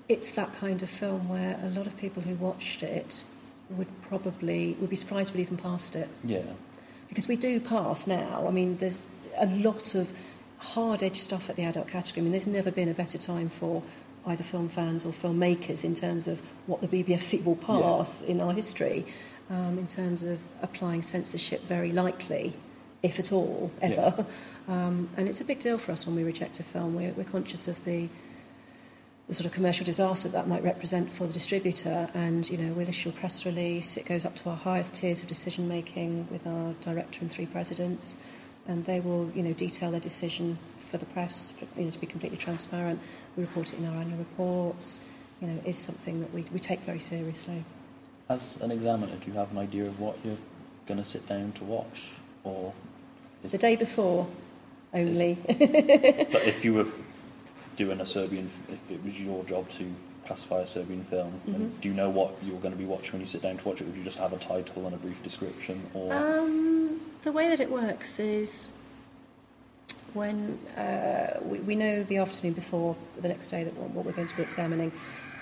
it's 0.10 0.32
that 0.32 0.54
kind 0.54 0.82
of 0.82 0.90
film 0.90 1.30
where 1.30 1.60
a 1.64 1.70
lot 1.70 1.86
of 1.86 1.96
people 1.98 2.24
who 2.24 2.36
watched 2.36 2.82
it 2.82 3.24
would 3.70 3.88
probably 4.02 4.76
would 4.80 4.90
be 4.90 4.96
surprised 4.96 5.34
we'd 5.34 5.42
even 5.42 5.58
passed 5.58 5.96
it. 5.96 6.10
Yeah, 6.24 6.42
because 7.10 7.28
we 7.28 7.36
do 7.36 7.60
pass 7.60 8.08
now. 8.08 8.46
I 8.48 8.52
mean, 8.52 8.78
there's 8.78 9.08
a 9.38 9.46
lot 9.46 9.94
of 9.96 10.12
hard 10.58 11.04
edge 11.04 11.18
stuff 11.18 11.50
at 11.50 11.56
the 11.56 11.64
adult 11.64 11.88
category. 11.88 12.22
I 12.22 12.24
mean, 12.24 12.32
there's 12.32 12.48
never 12.48 12.72
been 12.72 12.90
a 12.90 12.94
better 12.94 13.18
time 13.18 13.50
for 13.50 13.84
either 14.26 14.44
film 14.44 14.68
fans 14.68 15.06
or 15.06 15.14
filmmakers 15.14 15.84
in 15.84 15.94
terms 15.94 16.28
of 16.28 16.42
what 16.66 16.82
the 16.82 16.88
BBFC 16.88 17.46
will 17.46 17.56
pass 17.56 18.22
in 18.22 18.42
our 18.42 18.52
history, 18.54 19.06
um, 19.50 19.78
in 19.78 19.88
terms 19.88 20.24
of 20.24 20.40
applying 20.62 21.02
censorship 21.02 21.64
very 21.64 21.92
lightly, 21.92 22.54
if 23.04 23.20
at 23.20 23.32
all, 23.32 23.72
ever. 23.82 24.26
Um, 24.70 25.08
and 25.16 25.30
it's 25.30 25.40
a 25.40 25.46
big 25.46 25.60
deal 25.60 25.78
for 25.78 25.94
us 25.94 26.06
when 26.06 26.14
we 26.14 26.26
reject 26.26 26.60
a 26.60 26.64
film. 26.64 26.94
We're, 26.94 27.14
we're 27.14 27.24
conscious 27.24 27.70
of 27.70 27.86
the 27.86 28.10
the 29.28 29.34
sort 29.34 29.46
of 29.46 29.52
commercial 29.52 29.86
disaster 29.86 30.30
that 30.30 30.48
might 30.48 30.64
represent 30.64 31.12
for 31.12 31.28
the 31.28 31.34
distributor. 31.34 32.10
And 32.14 32.50
you 32.50 32.58
know 32.58 32.74
we'll 32.74 32.90
issue 32.90 33.10
a 33.10 33.12
press 33.12 33.46
release. 33.46 33.98
It 33.98 34.06
goes 34.06 34.26
up 34.26 34.36
to 34.38 34.50
our 34.50 34.56
highest 34.56 34.96
tiers 34.96 35.22
of 35.22 35.28
decision 35.28 35.68
making 35.68 36.28
with 36.32 36.48
our 36.48 36.74
director 36.82 37.20
and 37.22 37.32
three 37.32 37.46
presidents. 37.46 38.18
And 38.68 38.86
they 38.86 39.00
will 39.00 39.32
you 39.36 39.44
know 39.44 39.54
detail 39.54 39.92
their 39.92 40.00
decision 40.00 40.58
for 40.78 40.98
the 40.98 41.06
press 41.08 41.52
for, 41.52 41.68
you 41.78 41.86
know 41.86 41.92
to 41.92 42.00
be 42.00 42.08
completely 42.08 42.38
transparent. 42.38 43.00
We 43.36 43.44
report 43.44 43.74
it 43.74 43.80
in 43.80 43.86
our 43.86 43.96
annual 43.96 44.18
reports. 44.18 45.02
You 45.42 45.48
know 45.48 45.62
is 45.66 45.78
something 45.78 46.22
that 46.22 46.34
we, 46.34 46.44
we 46.54 46.60
take 46.60 46.80
very 46.82 47.00
seriously. 47.00 47.64
As 48.30 48.58
an 48.62 48.72
examiner, 48.72 49.16
do 49.16 49.32
you 49.32 49.38
have 49.38 49.52
an 49.52 49.58
idea 49.58 49.86
of 49.86 50.00
what 50.00 50.18
you're 50.24 50.38
going 50.86 51.00
to 51.00 51.06
sit 51.06 51.28
down 51.28 51.54
to 51.54 51.64
watch? 51.64 52.10
Or 52.44 52.74
the 53.52 53.58
day 53.58 53.76
before 53.76 54.28
only 54.94 55.36
but 55.48 56.44
if 56.48 56.64
you 56.66 56.74
were 56.74 56.86
doing 57.76 58.00
a 58.02 58.06
Serbian, 58.06 58.50
if 58.70 58.80
it 58.92 59.04
was 59.04 59.20
your 59.20 59.44
job 59.46 59.70
to 59.72 59.86
classify 60.26 60.60
a 60.62 60.68
Serbian 60.68 61.04
film, 61.06 61.32
Mhm. 61.48 61.80
do 61.82 61.88
you 61.90 61.94
know 61.94 62.10
what 62.10 62.34
you're 62.44 62.60
going 62.60 62.74
to 62.74 62.78
be 62.78 62.86
watching 62.86 63.12
when 63.14 63.22
you 63.22 63.28
sit 63.28 63.42
down 63.42 63.58
to 63.58 63.68
watch 63.68 63.80
it? 63.82 63.88
Would 63.88 63.96
you 63.96 64.04
just 64.04 64.18
have 64.18 64.34
a 64.34 64.38
title 64.38 64.86
and 64.86 64.94
a 64.96 64.98
brief 64.98 65.22
description, 65.24 65.82
or 65.94 66.12
Um, 66.14 67.00
the 67.24 67.32
way 67.32 67.48
that 67.50 67.60
it 67.60 67.70
works 67.70 68.20
is 68.20 68.68
when 70.14 70.58
uh, 70.76 71.38
we, 71.44 71.60
we 71.60 71.76
know 71.76 72.04
the 72.04 72.18
afternoon 72.18 72.54
before 72.54 72.96
the 73.22 73.28
next 73.28 73.50
day 73.50 73.64
that 73.64 73.74
what, 73.76 73.92
what 73.92 74.06
we're 74.06 74.12
going 74.14 74.28
to 74.28 74.36
be 74.36 74.42
examining, 74.44 74.92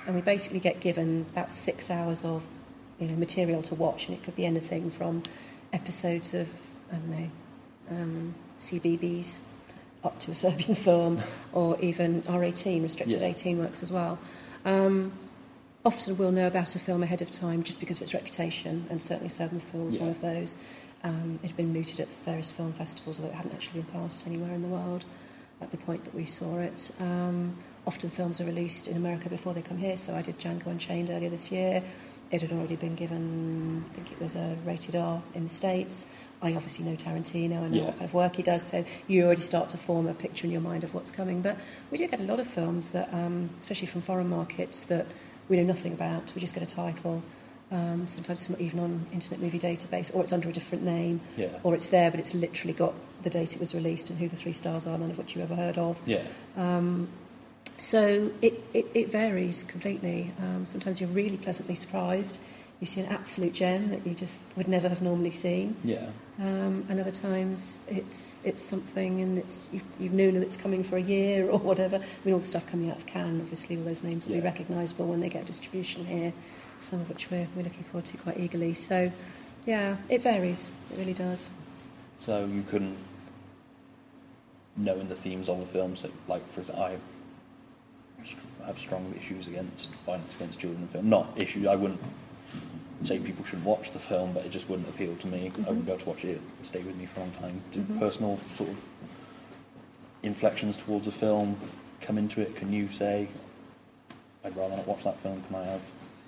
and 0.06 0.15
we 0.15 0.22
basically 0.22 0.60
get 0.60 0.80
given 0.80 1.26
about 1.32 1.52
six 1.52 1.89
hours 1.89 2.24
of 2.26 2.41
you 3.00 3.08
know 3.08 3.15
material 3.15 3.62
to 3.63 3.76
watch, 3.76 4.08
and 4.08 4.18
it 4.18 4.24
could 4.24 4.36
be 4.36 4.46
anything 4.46 4.91
from 4.91 5.24
episodes 5.74 6.34
of 6.34 6.48
I 6.91 6.96
don't 6.98 7.10
know 7.10 7.30
um, 7.89 8.34
CBBC 8.60 9.39
up 10.04 10.19
to 10.19 10.32
a 10.32 10.36
Serbian 10.36 10.76
film, 10.88 11.19
or 11.54 11.80
even 11.82 12.21
R18 12.24 12.84
restricted 12.84 13.21
Yeah. 13.21 13.28
18 13.28 13.60
works 13.60 13.82
as 13.82 13.91
well. 13.91 14.19
Um, 14.63 15.12
often 15.84 16.17
we'll 16.17 16.32
know 16.32 16.48
about 16.48 16.76
a 16.76 16.80
film 16.80 17.04
ahead 17.04 17.21
of 17.21 17.32
time 17.32 17.63
just 17.63 17.80
because 17.80 17.98
of 17.98 18.04
its 18.04 18.13
reputation, 18.13 18.86
and 18.89 19.02
certainly 19.02 19.30
Serbian 19.30 19.62
Film 19.62 19.86
was 19.88 19.98
one 19.98 20.10
of 20.10 20.21
those. 20.21 20.58
Um, 21.04 21.39
it 21.43 21.48
had 21.48 21.58
been 21.58 21.74
mooted 21.74 22.00
at 22.00 22.08
various 22.26 22.52
film 22.52 22.74
festivals, 22.74 23.19
although 23.19 23.32
it 23.32 23.36
hadn't 23.36 23.54
actually 23.54 23.82
been 23.82 23.91
passed 23.91 24.26
anywhere 24.26 24.54
in 24.54 24.62
the 24.62 24.67
world 24.67 25.06
at 25.62 25.71
the 25.71 25.78
point 25.78 26.04
that 26.04 26.13
we 26.15 26.26
saw 26.26 26.60
it. 26.60 26.89
Um, 27.00 27.56
often 27.88 28.10
films 28.10 28.41
are 28.41 28.45
released 28.45 28.88
in 28.88 28.98
America 28.98 29.30
before 29.30 29.54
they 29.54 29.62
come 29.62 29.78
here, 29.78 29.95
so 29.98 30.15
I 30.15 30.21
did 30.21 30.39
Django 30.39 30.67
Unchained 30.67 31.10
earlier 31.10 31.30
this 31.30 31.52
year. 31.52 31.84
It 32.32 32.41
had 32.41 32.52
already 32.52 32.76
been 32.76 32.95
given, 32.95 33.86
I 33.91 33.95
think 33.95 34.12
it 34.12 34.19
was 34.19 34.36
a 34.36 34.58
rated 34.65 34.95
R 34.95 35.21
in 35.36 35.43
the 35.43 35.50
States. 35.50 36.08
I 36.46 36.54
obviously 36.54 36.86
know 36.86 36.96
Tarantino, 36.96 37.64
I 37.64 37.68
know 37.70 37.78
Yeah. 37.78 37.84
what 37.86 37.94
kind 37.94 38.06
of 38.06 38.14
work 38.14 38.36
he 38.36 38.44
does, 38.44 38.62
so 38.62 38.86
you 39.08 39.26
already 39.26 39.42
start 39.42 39.70
to 39.70 39.78
form 39.78 40.08
a 40.08 40.14
picture 40.14 40.46
in 40.46 40.52
your 40.52 40.62
mind 40.62 40.84
of 40.84 40.94
what's 40.94 41.12
coming. 41.12 41.42
But 41.42 41.58
we 41.92 41.98
do 41.98 42.08
get 42.08 42.20
a 42.20 42.24
lot 42.24 42.40
of 42.40 42.46
films 42.48 42.92
that, 42.92 43.12
um, 43.14 43.50
especially 43.60 43.88
from 43.88 44.02
foreign 44.02 44.30
markets, 44.30 44.86
that 44.86 45.08
we 45.50 45.58
know 45.58 45.64
nothing 45.64 45.94
about. 45.94 46.32
We 46.36 46.42
just 46.42 46.54
get 46.54 46.62
a 46.64 46.68
title. 46.68 47.24
Um, 47.72 48.08
sometimes 48.08 48.42
it's 48.42 48.50
not 48.52 48.62
even 48.62 48.80
on 48.80 49.06
Internet 49.12 49.40
Movie 49.42 49.58
Database, 49.60 50.16
or 50.16 50.22
it's 50.22 50.32
under 50.32 50.48
a 50.50 50.54
different 50.54 50.84
name, 50.84 51.20
yeah, 51.36 51.48
or 51.64 51.74
it's 51.74 51.90
there, 51.90 52.12
but 52.12 52.20
it's 52.20 52.36
literally 52.36 52.74
got 52.74 52.94
the 53.24 53.30
date 53.32 53.54
it 53.56 53.60
was 53.60 53.74
released 53.74 54.12
and 54.12 54.20
who 54.20 54.28
the 54.28 54.36
three 54.36 54.54
stars 54.54 54.86
are, 54.86 54.96
none 55.00 55.10
of 55.10 55.18
which 55.18 55.36
you've 55.36 55.44
ever 55.50 55.56
heard 55.60 55.80
of. 55.80 56.00
yeah, 56.06 56.22
Um, 56.56 57.08
so 57.80 58.32
it, 58.42 58.64
it, 58.74 58.86
it 58.94 59.12
varies 59.12 59.64
completely. 59.64 60.32
Um, 60.40 60.66
sometimes 60.66 61.02
you're 61.02 61.10
really 61.10 61.38
pleasantly 61.38 61.74
surprised. 61.76 62.38
You 62.82 62.88
see 62.88 63.02
an 63.02 63.08
absolute 63.08 63.54
gem 63.54 63.90
that 63.92 64.06
you 64.06 64.14
just 64.14 64.42
would 64.58 64.68
never 64.68 64.90
have 64.90 65.02
normally 65.02 65.32
seen. 65.32 65.76
yeah, 65.84 66.10
Um, 66.40 66.86
and 66.90 67.00
other 67.00 67.12
times 67.12 67.80
it's 67.88 68.44
it's 68.46 68.62
something 68.62 69.22
and 69.22 69.38
it's 69.38 69.70
you've, 69.72 69.84
you've 70.00 70.14
known 70.14 70.36
it's 70.36 70.58
coming 70.58 70.84
for 70.84 70.98
a 70.98 71.02
year 71.02 71.50
or 71.54 71.58
whatever. 71.58 71.96
I 71.98 72.02
mean, 72.26 72.34
all 72.34 72.40
the 72.42 72.46
stuff 72.46 72.68
coming 72.70 72.92
out 72.92 72.98
of 72.98 73.06
Cannes, 73.06 73.40
obviously, 73.42 73.78
all 73.78 73.84
those 73.84 74.04
names 74.04 74.26
will 74.28 74.36
be 74.36 74.42
recognisable 74.42 75.08
when 75.08 75.22
they 75.22 75.30
get 75.30 75.46
distribution 75.46 76.06
here. 76.06 76.34
Some 76.82 77.00
of 77.00 77.08
which 77.10 77.32
we're, 77.32 77.48
we're 77.56 77.64
looking 77.64 77.84
forward 77.86 78.06
to 78.06 78.18
quite 78.18 78.38
eagerly. 78.38 78.74
So, 78.74 79.10
yeah, 79.66 79.96
it 80.10 80.22
varies. 80.22 80.70
It 80.92 81.00
really 81.00 81.14
does. 81.14 81.50
So 82.20 82.46
you 82.46 82.64
couldn't, 82.64 82.98
knowing 84.76 85.08
the 85.08 85.16
themes 85.16 85.48
of 85.48 85.60
the 85.62 85.66
films, 85.66 86.02
that, 86.02 86.12
like 86.28 86.48
for 86.52 86.60
example, 86.60 86.84
I 86.84 86.92
have, 86.92 88.36
have 88.66 88.80
strong 88.80 89.14
issues 89.18 89.48
against 89.48 89.90
violence 90.06 90.36
against 90.36 90.60
children 90.60 90.82
in 90.84 90.88
film. 90.90 91.10
Not 91.10 91.30
issues. 91.38 91.66
I 91.68 91.76
wouldn't 91.76 92.02
say 93.04 93.20
people 93.20 93.44
should 93.46 93.64
watch 93.64 93.92
the 93.92 94.00
film, 94.00 94.34
but 94.34 94.46
it 94.46 94.52
just 94.52 94.70
wouldn't 94.70 94.88
appeal 94.90 95.16
to 95.16 95.28
me. 95.28 95.48
I 95.48 95.50
Mhm. 95.50 95.58
wouldn't 95.68 95.86
be 95.86 95.92
able 95.92 96.04
to 96.04 96.10
watch 96.10 96.24
it. 96.24 96.30
It 96.32 96.42
would 96.58 96.66
stay 96.68 96.82
with 96.82 96.96
me 96.98 97.06
for 97.06 97.20
a 97.20 97.24
long 97.24 97.32
time. 97.34 97.62
Do 97.74 97.82
Mhm. 97.82 98.00
personal 98.00 98.40
sort 98.58 98.70
of 98.70 98.78
inflections 100.24 100.78
towards 100.78 101.08
a 101.08 101.12
film 101.12 101.58
come 102.02 102.18
into 102.18 102.42
it? 102.42 102.56
Can 102.56 102.72
you 102.72 102.90
say, 102.90 103.28
I'd 104.44 104.56
rather 104.56 104.76
not 104.76 104.88
watch 104.88 105.04
that 105.04 105.18
film? 105.20 105.42
Can 105.48 105.56
I 105.58 105.66
have 105.66 105.82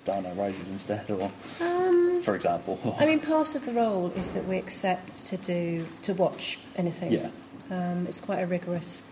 Dino 0.04 0.34
Rises 0.34 0.68
instead? 0.68 1.04
Or, 1.10 1.30
Um, 1.60 2.20
for 2.22 2.34
example. 2.34 2.78
I 2.98 3.06
mean, 3.06 3.20
part 3.20 3.54
of 3.54 3.64
the 3.64 3.72
role 3.72 4.12
is 4.16 4.32
that 4.32 4.46
we 4.46 4.56
accept 4.58 5.26
to 5.28 5.36
do 5.36 5.86
to 6.02 6.14
watch 6.14 6.58
anything. 6.76 7.12
yeah, 7.12 7.28
Um, 7.70 8.06
it's 8.06 8.20
quite 8.20 8.40
a 8.40 8.46
rigorous 8.46 9.02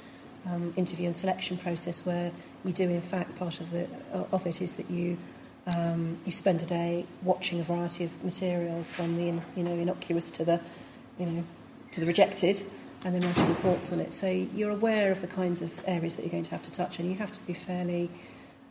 um, 0.49 0.73
interview 0.77 1.07
and 1.07 1.17
selection 1.17 1.57
process 1.57 2.07
where 2.07 2.31
you 2.65 2.73
do, 2.73 2.85
in 2.89 3.01
fact, 3.01 3.37
part 3.37 3.61
of 3.61 3.71
the 3.71 3.87
of 4.31 4.47
it 4.47 4.63
is 4.63 4.77
that 4.77 4.89
you 4.89 5.17
um, 5.67 6.19
you 6.25 6.33
spend 6.33 6.63
a 6.63 6.67
day 6.67 7.07
watching 7.23 7.61
a 7.61 7.65
variety 7.65 8.05
of 8.05 8.25
material 8.25 8.83
from 8.83 9.17
the 9.17 9.29
in- 9.29 9.43
you 9.57 9.63
know 9.63 9.73
innocuous 9.73 10.31
to 10.33 10.45
the 10.45 10.61
you 11.19 11.27
know 11.27 11.45
to 11.93 12.01
the 12.01 12.07
rejected, 12.07 12.63
and 13.05 13.15
then 13.15 13.23
writing 13.23 13.49
reports 13.49 13.93
on 13.93 14.01
it. 14.01 14.13
So 14.13 14.29
you're 14.29 14.71
aware 14.71 15.13
of 15.13 15.21
the 15.21 15.27
kinds 15.27 15.63
of 15.63 15.83
areas 15.87 16.17
that 16.17 16.23
you're 16.23 16.33
going 16.33 16.45
to 16.45 16.51
have 16.51 16.63
to 16.63 16.73
touch, 16.73 16.99
and 16.99 17.09
you 17.09 17.17
have 17.17 17.33
to 17.33 17.47
be 17.47 17.55
fairly 17.55 18.11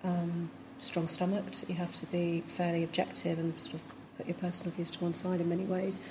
um, 0.04 0.50
strong-stomached. 0.80 1.70
You 1.70 1.76
have 1.76 1.96
to 1.96 2.06
be 2.08 2.44
fairly 2.48 2.84
objective 2.84 3.40
and 3.40 3.58
sort 3.60 3.76
of 3.76 3.82
put 4.18 4.28
your 4.28 4.36
personal 4.36 4.74
views 4.74 4.92
to 4.92 5.00
one 5.00 5.14
side 5.14 5.42
in 5.42 5.50
many 5.50 5.64
ways. 5.64 6.02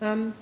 Um, 0.00 0.34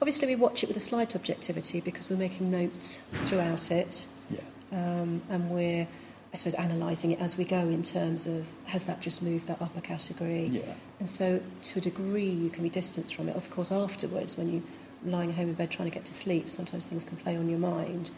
obviously, 0.00 0.28
we 0.28 0.36
watch 0.36 0.62
it 0.62 0.68
with 0.68 0.76
a 0.76 0.80
slight 0.80 1.16
objectivity 1.16 1.80
because 1.80 2.08
we're 2.10 2.16
making 2.16 2.50
notes 2.50 3.00
throughout 3.24 3.70
it, 3.70 4.06
yeah, 4.30 4.40
um, 4.72 5.22
and 5.30 5.50
we're, 5.50 5.86
I 6.32 6.36
suppose, 6.36 6.54
analysing 6.54 7.12
it 7.12 7.20
as 7.20 7.38
we 7.38 7.44
go 7.44 7.58
in 7.58 7.82
terms 7.82 8.26
of 8.26 8.46
has 8.66 8.84
that 8.84 9.00
just 9.00 9.22
moved 9.22 9.46
that 9.46 9.62
upper 9.62 9.80
category, 9.80 10.46
yeah, 10.46 10.62
and 11.00 11.08
so 11.08 11.40
to 11.62 11.78
a 11.78 11.82
degree 11.82 12.28
you 12.28 12.50
can 12.50 12.62
be 12.62 12.68
distanced 12.68 13.14
from 13.14 13.28
it. 13.28 13.36
Of 13.36 13.50
course, 13.50 13.72
afterwards, 13.72 14.36
when 14.36 14.52
you're 14.52 14.62
lying 15.04 15.32
home 15.32 15.48
in 15.48 15.54
bed 15.54 15.70
trying 15.70 15.88
to 15.88 15.94
get 15.94 16.04
to 16.06 16.12
sleep, 16.12 16.50
sometimes 16.50 16.86
things 16.86 17.04
can 17.04 17.16
play 17.16 17.36
on 17.36 17.48
your 17.48 17.58
mind. 17.58 18.10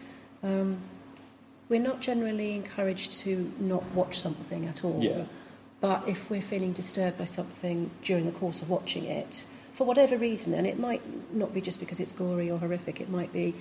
Um, 0.42 0.78
we're 1.68 1.80
not 1.80 2.00
generally 2.00 2.56
encouraged 2.56 3.12
to 3.20 3.52
not 3.60 3.84
watch 3.92 4.18
something 4.18 4.66
at 4.66 4.84
all. 4.84 5.00
Yeah. 5.00 5.24
But 5.80 6.06
if 6.08 6.28
we're 6.28 6.42
feeling 6.42 6.72
disturbed 6.72 7.16
by 7.16 7.24
something 7.24 7.90
during 8.02 8.26
the 8.26 8.32
course 8.32 8.60
of 8.60 8.68
watching 8.68 9.04
it, 9.04 9.44
for 9.72 9.84
whatever 9.84 10.16
reason, 10.16 10.52
and 10.52 10.66
it 10.66 10.78
might 10.78 11.00
not 11.32 11.54
be 11.54 11.60
just 11.60 11.80
because 11.80 12.00
it's 12.00 12.12
gory 12.12 12.50
or 12.50 12.58
horrific, 12.58 13.00
it 13.00 13.08
might 13.08 13.32
be 13.32 13.54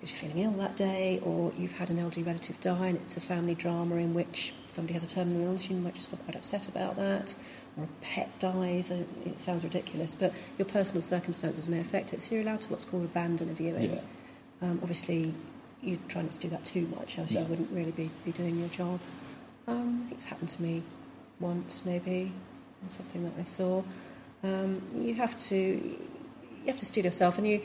because 0.00 0.12
you're 0.22 0.30
feeling 0.30 0.44
ill 0.44 0.52
that 0.52 0.76
day, 0.76 1.20
or 1.22 1.52
you've 1.58 1.72
had 1.72 1.90
an 1.90 1.98
elderly 1.98 2.22
relative 2.22 2.58
die 2.60 2.86
and 2.86 2.96
it's 2.96 3.16
a 3.18 3.20
family 3.20 3.54
drama 3.54 3.96
in 3.96 4.14
which 4.14 4.52
somebody 4.68 4.94
has 4.94 5.04
a 5.04 5.08
terminal 5.08 5.42
illness, 5.44 5.68
you 5.68 5.76
might 5.76 5.94
just 5.94 6.08
feel 6.08 6.18
quite 6.20 6.36
upset 6.36 6.68
about 6.68 6.96
that, 6.96 7.34
or 7.76 7.84
a 7.84 8.04
pet 8.04 8.30
dies, 8.40 8.90
and 8.90 9.06
it 9.26 9.38
sounds 9.38 9.62
ridiculous, 9.62 10.14
but 10.14 10.32
your 10.58 10.66
personal 10.66 11.02
circumstances 11.02 11.68
may 11.68 11.80
affect 11.80 12.14
it, 12.14 12.20
so 12.22 12.34
you're 12.34 12.42
allowed 12.42 12.62
to 12.62 12.70
what's 12.70 12.86
called 12.86 13.04
abandon 13.04 13.50
a 13.50 13.52
viewing. 13.52 13.92
yeah. 13.94 14.00
Um, 14.62 14.78
obviously, 14.82 15.34
you 15.82 15.98
try 16.08 16.22
not 16.22 16.32
to 16.32 16.38
do 16.38 16.48
that 16.48 16.64
too 16.64 16.86
much, 16.96 17.18
else 17.18 17.30
No. 17.30 17.40
you 17.40 17.46
wouldn't 17.46 17.70
really 17.70 17.90
be, 17.92 18.10
be 18.24 18.32
doing 18.32 18.58
your 18.58 18.68
job. 18.68 19.00
Um, 19.68 20.02
I 20.04 20.08
think 20.08 20.12
it's 20.12 20.24
happened 20.26 20.48
to 20.50 20.62
me 20.62 20.82
once, 21.40 21.82
maybe, 21.84 22.32
something 22.88 23.22
that 23.24 23.32
I 23.38 23.44
saw. 23.44 23.82
Um, 24.42 24.80
you 24.96 25.14
have 25.14 25.36
to 25.48 25.56
you 25.56 26.66
have 26.66 26.78
to 26.78 26.84
steel 26.86 27.04
yourself, 27.04 27.36
and 27.38 27.46
you 27.46 27.60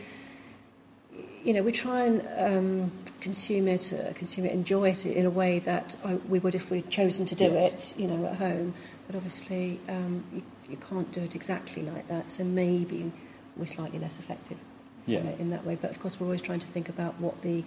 you 1.45 1.53
know 1.53 1.62
we 1.63 1.71
try 1.71 2.03
and 2.05 2.21
um, 2.38 2.91
consume 3.21 3.67
it, 3.67 3.93
uh, 3.93 4.12
consume 4.13 4.45
it, 4.45 4.51
enjoy 4.51 4.89
it 4.89 5.05
in 5.05 5.25
a 5.25 5.29
way 5.29 5.60
that 5.60 5.95
I, 6.03 6.15
we 6.15 6.39
would 6.39 6.55
if 6.55 6.69
we'd 6.71 6.89
chosen 6.89 7.25
to 7.27 7.36
do 7.36 7.45
Yes. 7.45 7.91
it, 7.93 7.99
you 8.01 8.08
know, 8.08 8.25
at 8.25 8.36
home. 8.38 8.73
But 9.08 9.15
obviously, 9.15 9.79
um, 9.88 10.23
you, 10.34 10.41
you 10.69 10.77
can't 10.77 11.12
do 11.12 11.21
it 11.21 11.36
exactly 11.36 11.84
like 11.84 12.08
that. 12.08 12.29
So 12.31 12.43
maybe 12.43 13.12
we're 13.55 13.67
slightly 13.67 13.99
less 13.99 14.17
effective 14.19 14.58
Yeah. 15.05 15.19
from 15.19 15.29
it 15.29 15.39
in 15.39 15.49
that 15.51 15.63
way. 15.65 15.77
But 15.79 15.91
of 15.91 15.99
course, 15.99 16.19
we're 16.19 16.25
always 16.27 16.41
trying 16.41 16.60
to 16.60 16.67
think 16.67 16.89
about 16.89 17.19
what 17.19 17.41
the 17.41 17.63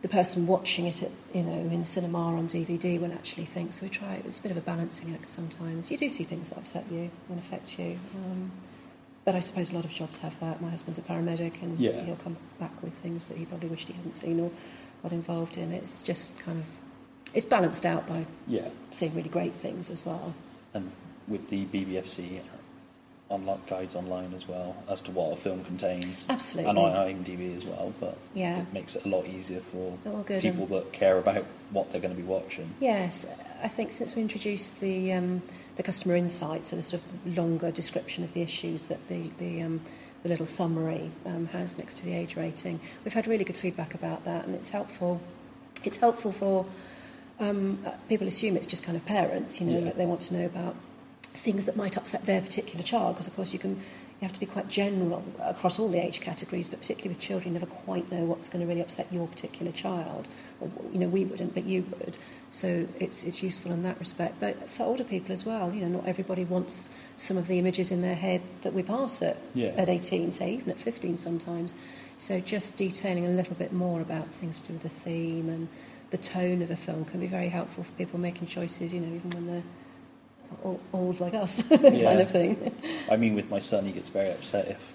the 0.00 0.08
person 0.08 0.46
watching 0.46 0.86
it 0.86 1.02
at, 1.02 1.10
you 1.34 1.42
know, 1.42 1.52
in 1.52 1.80
the 1.80 1.86
cinema 1.86 2.18
or 2.30 2.36
on 2.36 2.48
DVD 2.48 3.00
will 3.00 3.12
actually 3.12 3.44
think. 3.44 3.72
So 3.72 3.82
we 3.82 3.88
try, 3.90 4.22
it's 4.24 4.38
a 4.38 4.42
bit 4.42 4.52
of 4.52 4.56
a 4.56 4.60
balancing 4.60 5.12
act 5.12 5.28
sometimes. 5.28 5.90
You 5.90 5.96
do 5.98 6.08
see 6.08 6.22
things 6.22 6.50
that 6.50 6.58
upset 6.58 6.84
you 6.88 7.10
and 7.28 7.36
affect 7.36 7.80
you. 7.80 7.98
Um, 8.24 8.52
but 9.28 9.34
I 9.36 9.40
suppose 9.40 9.70
a 9.72 9.74
lot 9.74 9.84
of 9.84 9.90
jobs 9.92 10.20
have 10.20 10.40
that. 10.40 10.62
My 10.62 10.70
husband's 10.70 10.98
a 10.98 11.02
paramedic 11.02 11.60
and 11.60 11.78
Yeah. 11.78 12.02
he'll 12.02 12.16
come 12.16 12.38
back 12.58 12.70
with 12.82 12.94
things 12.94 13.28
that 13.28 13.36
he 13.36 13.44
probably 13.44 13.68
wished 13.68 13.86
he 13.88 13.92
hadn't 13.92 14.16
seen 14.16 14.40
or 14.40 14.50
got 15.02 15.12
involved 15.12 15.58
in. 15.58 15.70
It's 15.70 16.00
just 16.00 16.38
kind 16.38 16.60
of, 16.60 16.64
it's 17.34 17.44
balanced 17.44 17.84
out 17.84 18.08
by 18.08 18.24
Yeah, 18.46 18.68
seeing 18.90 19.14
really 19.14 19.28
great 19.28 19.52
things 19.52 19.90
as 19.90 20.06
well. 20.06 20.32
and 20.72 20.90
with 21.26 21.50
the 21.50 21.66
BBFC 21.66 22.40
online 23.28 23.58
guides 23.66 23.94
online 23.94 24.32
as 24.34 24.48
well 24.48 24.74
as 24.88 25.02
to 25.02 25.10
what 25.10 25.34
a 25.34 25.36
film 25.36 25.62
contains, 25.62 26.24
Absolutely. 26.30 26.70
and 26.70 26.78
on 26.78 26.92
IMDb 26.94 27.54
as 27.54 27.66
well. 27.66 27.92
But 28.00 28.16
Yeah. 28.32 28.60
it 28.62 28.72
makes 28.72 28.96
it 28.96 29.04
a 29.04 29.08
lot 29.08 29.26
easier 29.26 29.60
for 29.60 29.92
people 30.40 30.64
that 30.68 30.90
care 30.94 31.18
about 31.18 31.44
what 31.70 31.92
they're 31.92 32.00
going 32.00 32.16
to 32.16 32.20
be 32.22 32.26
watching. 32.26 32.70
Yes, 32.80 33.26
I 33.62 33.68
think 33.68 33.92
since 33.92 34.16
we 34.16 34.22
introduced 34.22 34.80
the 34.80 35.12
um, 35.12 35.42
the 35.78 35.82
customer 35.82 36.14
insights, 36.16 36.68
so 36.68 36.76
the 36.76 36.82
sort 36.82 37.00
of 37.00 37.36
longer 37.38 37.70
description 37.70 38.22
of 38.24 38.34
the 38.34 38.42
issues 38.42 38.88
that 38.88 39.00
the 39.08 39.30
the, 39.38 39.62
um, 39.62 39.80
the 40.22 40.28
little 40.28 40.44
summary 40.46 41.10
um, 41.24 41.46
has 41.46 41.78
next 41.78 41.96
to 41.98 42.04
the 42.04 42.14
age 42.14 42.36
rating, 42.36 42.78
we've 43.04 43.14
had 43.14 43.26
really 43.26 43.44
good 43.44 43.56
feedback 43.56 43.94
about 43.94 44.24
that, 44.24 44.44
and 44.44 44.54
it's 44.54 44.70
helpful. 44.70 45.20
It's 45.84 45.96
helpful 45.96 46.32
for 46.32 46.66
um, 47.40 47.78
people 48.08 48.26
assume 48.26 48.56
it's 48.56 48.66
just 48.66 48.82
kind 48.82 48.96
of 48.96 49.06
parents, 49.06 49.60
you 49.60 49.66
know, 49.68 49.78
Yeah. 49.78 49.84
that 49.84 49.96
they 49.96 50.06
want 50.06 50.20
to 50.22 50.34
know 50.34 50.44
about 50.44 50.74
things 51.32 51.66
that 51.66 51.76
might 51.76 51.96
upset 51.96 52.26
their 52.26 52.40
particular 52.40 52.82
child, 52.82 53.14
because 53.14 53.28
of 53.28 53.36
course 53.36 53.52
you 53.52 53.60
can 53.60 53.80
you 54.20 54.26
have 54.26 54.32
to 54.32 54.40
be 54.40 54.46
quite 54.46 54.68
general 54.68 55.22
across 55.44 55.78
all 55.78 55.88
the 55.88 56.04
age 56.04 56.20
categories, 56.20 56.68
but 56.68 56.80
particularly 56.80 57.10
with 57.10 57.20
children, 57.20 57.54
you 57.54 57.60
never 57.60 57.70
quite 57.70 58.10
know 58.10 58.24
what's 58.24 58.48
going 58.48 58.60
to 58.60 58.66
really 58.68 58.80
upset 58.80 59.06
your 59.12 59.28
particular 59.28 59.70
child. 59.70 60.26
Or, 60.60 60.68
you 60.92 60.98
know, 60.98 61.06
we 61.06 61.24
wouldn't, 61.24 61.54
but 61.54 61.64
you 61.64 61.84
would. 61.90 62.18
So 62.50 62.88
it's 62.98 63.22
it's 63.22 63.44
useful 63.44 63.70
in 63.70 63.84
that 63.84 63.98
respect. 64.00 64.40
But 64.40 64.68
for 64.68 64.82
older 64.82 65.04
people 65.04 65.32
as 65.32 65.46
well, 65.46 65.72
you 65.72 65.82
know, 65.82 65.98
not 65.98 66.08
everybody 66.08 66.44
wants 66.44 66.90
some 67.16 67.36
of 67.36 67.46
the 67.46 67.60
images 67.60 67.92
in 67.92 68.02
their 68.02 68.16
head 68.16 68.40
that 68.62 68.72
we 68.72 68.82
pass 68.82 69.22
at 69.22 69.36
Yeah. 69.54 69.68
at 69.76 69.88
18, 69.88 70.32
say 70.32 70.54
even 70.54 70.70
at 70.70 70.80
15 70.80 71.16
sometimes. 71.16 71.76
So 72.18 72.40
just 72.40 72.76
detailing 72.76 73.24
a 73.24 73.30
little 73.30 73.54
bit 73.54 73.72
more 73.72 74.00
about 74.00 74.26
things 74.26 74.60
to 74.62 74.68
do 74.68 74.72
with 74.74 74.82
the 74.82 74.88
theme 74.88 75.48
and 75.48 75.68
the 76.10 76.18
tone 76.18 76.62
of 76.62 76.70
a 76.72 76.76
film 76.76 77.04
can 77.04 77.20
be 77.20 77.28
very 77.28 77.50
helpful 77.50 77.84
for 77.84 77.92
people 77.92 78.18
making 78.18 78.48
choices, 78.48 78.92
you 78.92 78.98
know, 79.00 79.14
even 79.14 79.30
when 79.30 79.46
they're 79.46 79.62
old 80.92 81.20
like 81.20 81.34
us, 81.34 81.62
kind 81.68 81.96
Yeah. 81.96 82.10
of 82.12 82.30
thing. 82.30 82.74
I 83.10 83.16
mean, 83.16 83.34
with 83.34 83.50
my 83.50 83.58
son, 83.60 83.84
he 83.86 83.92
gets 83.92 84.08
very 84.08 84.30
upset 84.30 84.68
if 84.68 84.94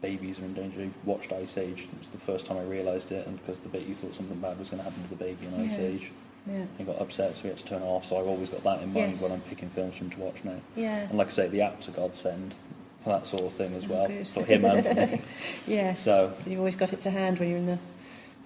babies 0.00 0.38
are 0.38 0.44
in 0.44 0.54
danger. 0.54 0.80
He 0.82 0.90
watched 1.04 1.32
Ice 1.32 1.56
Age. 1.58 1.88
It 1.92 1.98
was 1.98 2.08
the 2.08 2.18
first 2.18 2.46
time 2.46 2.56
I 2.58 2.62
realised 2.62 3.10
it, 3.12 3.26
and 3.26 3.38
because 3.40 3.58
the 3.58 3.68
baby 3.68 3.92
thought 3.92 4.14
something 4.14 4.38
bad 4.38 4.58
was 4.58 4.70
going 4.70 4.78
to 4.78 4.84
happen 4.84 5.02
to 5.02 5.08
the 5.10 5.16
baby 5.16 5.46
in 5.46 5.54
Ice 5.60 5.78
Yeah. 5.78 5.84
Age, 5.84 6.10
Yeah. 6.48 6.64
he 6.78 6.84
got 6.84 7.00
upset, 7.00 7.36
so 7.36 7.44
we 7.44 7.48
had 7.50 7.58
to 7.58 7.64
turn 7.64 7.82
it 7.82 7.86
off. 7.86 8.04
So 8.04 8.18
I've 8.18 8.26
always 8.26 8.48
got 8.48 8.62
that 8.64 8.82
in 8.82 8.92
mind 8.92 9.12
Yes. 9.12 9.22
when 9.22 9.32
I'm 9.32 9.40
picking 9.42 9.68
films 9.70 9.96
for 9.96 10.04
him 10.04 10.10
to 10.10 10.18
watch 10.20 10.44
now. 10.44 10.60
Yeah. 10.76 10.98
And 11.08 11.18
like 11.18 11.28
I 11.28 11.30
say, 11.30 11.48
the 11.48 11.62
app's 11.62 11.88
a 11.88 11.90
godsend 11.90 12.54
for 13.02 13.10
that 13.10 13.26
sort 13.26 13.42
of 13.42 13.52
thing 13.52 13.74
as 13.74 13.84
Oh, 13.86 13.88
well, 13.94 14.08
good. 14.08 14.28
for 14.28 14.44
him 14.44 14.64
and 14.64 14.84
for 14.86 14.94
me. 15.16 15.20
Yes. 15.66 16.00
So- 16.00 16.32
you've 16.46 16.58
always 16.60 16.76
got 16.76 16.92
it 16.92 17.00
to 17.00 17.10
hand 17.10 17.38
when 17.38 17.48
you're 17.48 17.58
in 17.58 17.66
the, 17.66 17.78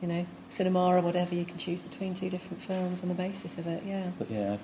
you 0.01 0.09
know, 0.09 0.27
cinema 0.49 0.87
or 0.87 1.01
whatever. 1.01 1.35
You 1.35 1.45
can 1.45 1.59
choose 1.59 1.83
between 1.83 2.15
two 2.15 2.31
different 2.31 2.63
films 2.63 3.03
on 3.03 3.09
the 3.09 3.15
basis 3.15 3.59
of 3.59 3.67
it. 3.67 3.83
Yeah. 3.87 4.11
But 4.19 4.31
yeah, 4.31 4.57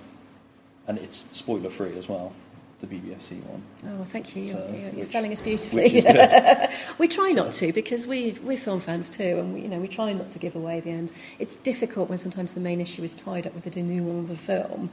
and 0.89 0.99
it's 0.99 1.25
spoiler 1.33 1.71
free 1.71 1.97
as 1.97 2.09
well, 2.09 2.33
the 2.81 2.87
BBFC 2.87 3.43
one. 3.45 3.63
Oh, 3.87 3.95
well, 3.97 4.05
thank 4.05 4.35
you. 4.35 4.43
You're, 4.45 4.55
So, 4.57 4.67
you're, 4.71 4.81
you're 4.81 4.91
which- 4.93 5.07
selling 5.07 5.33
us 5.33 5.41
beautifully. 5.41 5.83
Which 5.85 5.95
is 5.95 6.05
good. 6.05 6.71
we 6.99 7.07
try 7.09 7.31
not 7.31 7.53
to 7.53 7.73
because 7.73 8.07
we 8.07 8.33
we're 8.43 8.57
film 8.59 8.81
fans 8.81 9.11
too, 9.11 9.39
and 9.39 9.55
we, 9.55 9.61
you 9.63 9.69
know 9.69 9.79
we 9.79 9.89
try 9.89 10.13
not 10.13 10.31
to 10.31 10.39
give 10.39 10.57
away 10.57 10.81
the 10.81 10.91
end. 10.91 11.13
It's 11.39 11.57
difficult 11.57 12.09
when 12.09 12.19
sometimes 12.19 12.55
the 12.55 12.61
main 12.61 12.81
issue 12.81 13.03
is 13.05 13.15
tied 13.15 13.47
up 13.47 13.55
with 13.55 13.65
the 13.65 13.71
denouement 13.71 14.25
of 14.25 14.31
a 14.31 14.37
film, 14.37 14.91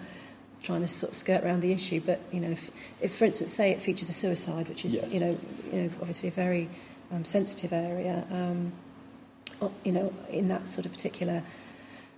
trying 0.63 0.81
to 0.81 0.88
sort 0.88 1.12
of 1.12 1.17
skirt 1.17 1.43
around 1.43 1.62
the 1.62 1.71
issue. 1.71 2.01
But 2.05 2.19
you 2.31 2.39
know, 2.41 2.51
if, 2.51 2.71
if 3.01 3.15
for 3.15 3.25
instance, 3.25 3.53
say 3.53 3.71
it 3.71 3.79
features 3.81 4.10
a 4.10 4.13
suicide, 4.13 4.67
which 4.67 4.84
is 4.86 4.95
Yes. 4.95 5.13
you 5.13 5.19
know 5.19 5.38
you 5.71 5.81
know 5.84 5.89
obviously 6.01 6.29
a 6.29 6.31
very 6.34 6.69
um, 7.12 7.23
sensitive 7.23 7.71
area, 7.71 8.25
um, 8.31 8.71
you 9.84 9.91
know 9.91 10.13
in 10.29 10.47
that 10.49 10.67
sort 10.67 10.86
of 10.86 10.91
particular. 10.91 11.41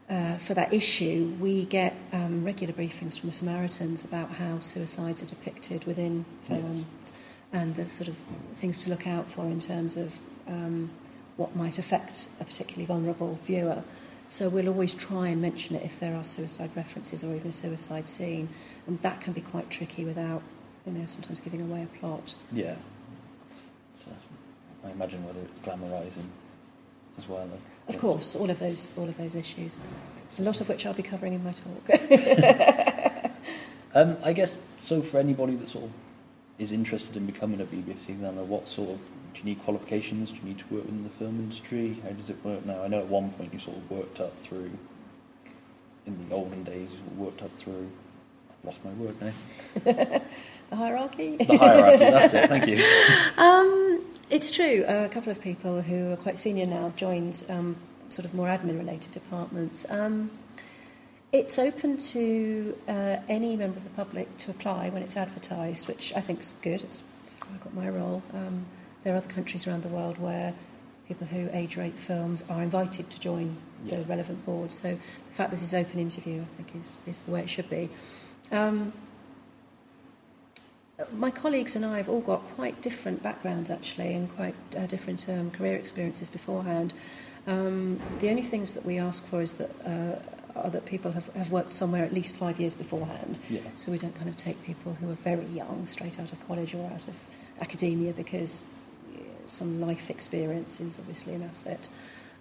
Uh, 0.09 0.37
for 0.37 0.53
that 0.53 0.73
issue, 0.73 1.35
we 1.39 1.65
get 1.65 1.93
um, 2.13 2.45
regular 2.45 2.73
briefings 2.73 3.19
from 3.19 3.27
the 3.27 3.33
Samaritans 3.33 4.05
about 4.05 4.29
how 4.31 4.57
suicides 4.61 5.21
are 5.21 5.25
depicted 5.25 5.83
within 5.85 6.23
Yes. 6.49 6.61
films 6.61 7.13
and 7.51 7.75
the 7.75 7.85
sort 7.85 8.07
of 8.07 8.15
things 8.55 8.81
to 8.83 8.89
look 8.89 9.05
out 9.05 9.29
for 9.29 9.43
in 9.45 9.59
terms 9.59 9.97
of 9.97 10.17
um, 10.47 10.89
what 11.35 11.55
might 11.57 11.77
affect 11.77 12.29
a 12.39 12.45
particularly 12.45 12.85
vulnerable 12.85 13.37
viewer. 13.43 13.83
So 14.29 14.47
we'll 14.49 14.67
always 14.69 14.93
try 14.93 15.27
and 15.27 15.41
mention 15.41 15.75
it 15.75 15.83
if 15.83 15.99
there 15.99 16.15
are 16.15 16.23
suicide 16.23 16.71
references 16.75 17.23
or 17.23 17.35
even 17.35 17.49
a 17.49 17.51
suicide 17.51 18.07
scene, 18.07 18.47
and 18.85 19.01
that 19.01 19.19
can 19.21 19.33
be 19.33 19.41
quite 19.41 19.69
tricky 19.69 20.05
without, 20.05 20.41
you 20.85 20.93
know, 20.93 21.05
sometimes 21.05 21.39
giving 21.41 21.61
away 21.61 21.83
a 21.83 21.97
plot. 21.99 22.35
Yeah. 22.51 22.75
So 23.95 24.11
I 24.85 24.91
imagine 24.91 25.25
whether 25.25 25.39
it's 25.39 25.59
glamorising 25.67 26.27
as 27.17 27.27
well. 27.27 27.45
like, 27.45 27.59
Of 27.87 27.97
course, 27.99 28.35
all 28.35 28.49
of 28.49 28.59
those, 28.59 28.93
all 28.97 29.07
of 29.07 29.17
those 29.17 29.35
issues, 29.35 29.77
a 30.37 30.41
lot 30.41 30.59
of 30.61 30.69
which 30.69 30.85
I'll 30.85 30.93
be 30.93 31.03
covering 31.03 31.33
in 31.33 31.43
my 31.43 31.53
talk. 31.53 33.31
Um, 33.97 34.15
I 34.23 34.31
guess 34.31 34.59
so. 34.81 35.01
For 35.01 35.17
anybody 35.17 35.55
that 35.55 35.69
sort 35.69 35.85
of 35.85 35.91
is 36.59 36.71
interested 36.71 37.17
in 37.17 37.25
becoming 37.25 37.61
a 37.61 37.65
BBC 37.65 38.09
examiner, 38.09 38.43
what 38.43 38.67
sort 38.67 38.91
of 38.91 38.97
do 39.33 39.39
you 39.39 39.45
need 39.45 39.63
qualifications? 39.63 40.29
Do 40.31 40.37
you 40.37 40.43
need 40.49 40.59
to 40.59 40.65
work 40.65 40.83
within 40.85 41.03
the 41.03 41.09
film 41.09 41.39
industry? 41.39 41.97
How 42.03 42.09
does 42.09 42.29
it 42.29 42.37
work 42.45 42.63
now? 42.63 42.83
I 42.83 42.87
know 42.89 42.99
at 42.99 43.07
one 43.07 43.31
point 43.31 43.51
you 43.53 43.57
sort 43.59 43.77
of 43.77 43.89
worked 43.89 44.19
up 44.19 44.37
through. 44.37 44.69
In 46.05 46.29
the 46.29 46.35
olden 46.35 46.63
days, 46.63 46.89
you 46.91 46.97
sort 46.99 47.11
of 47.11 47.17
worked 47.17 47.41
up 47.41 47.51
through. 47.53 47.89
I've 48.51 48.65
lost 48.65 48.85
my 48.85 48.91
word 48.91 49.15
now. 49.19 49.33
the 50.69 50.75
hierarchy. 50.75 51.37
The 51.37 51.57
hierarchy. 51.57 51.97
that's 51.97 52.33
it. 52.35 52.49
Thank 52.49 52.67
you. 52.67 52.83
Um, 53.37 53.86
it's 54.29 54.51
true. 54.51 54.83
Uh, 54.87 55.05
a 55.05 55.09
couple 55.09 55.31
of 55.31 55.41
people 55.41 55.81
who 55.81 56.11
are 56.11 56.17
quite 56.17 56.37
senior 56.37 56.65
now 56.65 56.83
have 56.83 56.95
joined 56.95 57.43
um, 57.49 57.75
sort 58.09 58.25
of 58.25 58.33
more 58.33 58.47
admin-related 58.47 59.11
departments. 59.11 59.85
Um, 59.89 60.31
it's 61.31 61.59
open 61.59 61.97
to 61.97 62.77
uh, 62.87 63.17
any 63.27 63.55
member 63.55 63.77
of 63.77 63.83
the 63.83 63.89
public 63.91 64.35
to 64.37 64.51
apply 64.51 64.89
when 64.89 65.03
it's 65.03 65.17
advertised, 65.17 65.87
which 65.87 66.13
I 66.15 66.21
think 66.21 66.39
is 66.39 66.55
good. 66.61 66.83
It's, 66.83 67.03
it's 67.23 67.35
how 67.35 67.47
I 67.53 67.57
got 67.63 67.73
my 67.73 67.89
role. 67.89 68.23
Um, 68.33 68.65
there 69.03 69.13
are 69.13 69.17
other 69.17 69.27
countries 69.27 69.67
around 69.67 69.83
the 69.83 69.89
world 69.89 70.17
where 70.17 70.53
people 71.07 71.27
who 71.27 71.49
age 71.53 71.77
rate 71.77 71.95
films 71.95 72.43
are 72.49 72.61
invited 72.61 73.09
to 73.09 73.19
join 73.19 73.57
Yeah. 73.85 73.97
the 73.97 74.03
relevant 74.03 74.45
board. 74.45 74.71
So 74.71 74.91
the 74.91 75.35
fact 75.35 75.51
this 75.51 75.61
is 75.61 75.73
open 75.73 75.99
interview, 75.99 76.41
I 76.41 76.45
think, 76.55 76.75
is, 76.75 76.99
is 77.05 77.21
the 77.21 77.31
way 77.31 77.41
it 77.41 77.49
should 77.49 77.69
be. 77.69 77.89
Um, 78.51 78.93
my 81.13 81.29
colleagues 81.29 81.75
and 81.75 81.85
I 81.85 81.97
have 81.97 82.09
all 82.09 82.21
got 82.21 82.43
quite 82.55 82.81
different 82.81 83.21
backgrounds 83.21 83.69
actually 83.69 84.13
and 84.13 84.33
quite 84.35 84.55
uh, 84.75 84.87
different 84.87 85.27
um, 85.29 85.51
career 85.51 85.75
experiences 85.75 86.29
beforehand. 86.29 86.93
Um, 87.45 87.99
the 88.19 88.29
only 88.29 88.41
things 88.41 88.73
that 88.73 88.85
we 88.85 88.97
ask 88.97 89.25
for 89.25 89.41
is 89.41 89.53
that 89.55 89.69
uh, 89.85 90.19
are 90.57 90.69
that 90.71 90.85
people 90.85 91.11
have, 91.11 91.33
have 91.35 91.51
worked 91.51 91.69
somewhere 91.71 92.03
at 92.03 92.13
least 92.13 92.35
five 92.35 92.59
years 92.59 92.75
beforehand. 92.75 93.37
Yeah. 93.49 93.61
So 93.75 93.91
we 93.91 93.97
don't 93.99 94.15
kind 94.15 94.27
of 94.27 94.37
take 94.37 94.61
people 94.63 94.95
who 94.95 95.09
are 95.11 95.15
very 95.15 95.45
young, 95.45 95.85
straight 95.85 96.19
out 96.19 96.31
of 96.31 96.47
college 96.47 96.73
or 96.73 96.89
out 96.91 97.07
of 97.07 97.15
academia, 97.61 98.11
because 98.13 98.63
some 99.45 99.79
life 99.79 100.09
experience 100.09 100.79
is 100.79 100.97
obviously 100.97 101.35
an 101.35 101.43
asset. 101.43 101.87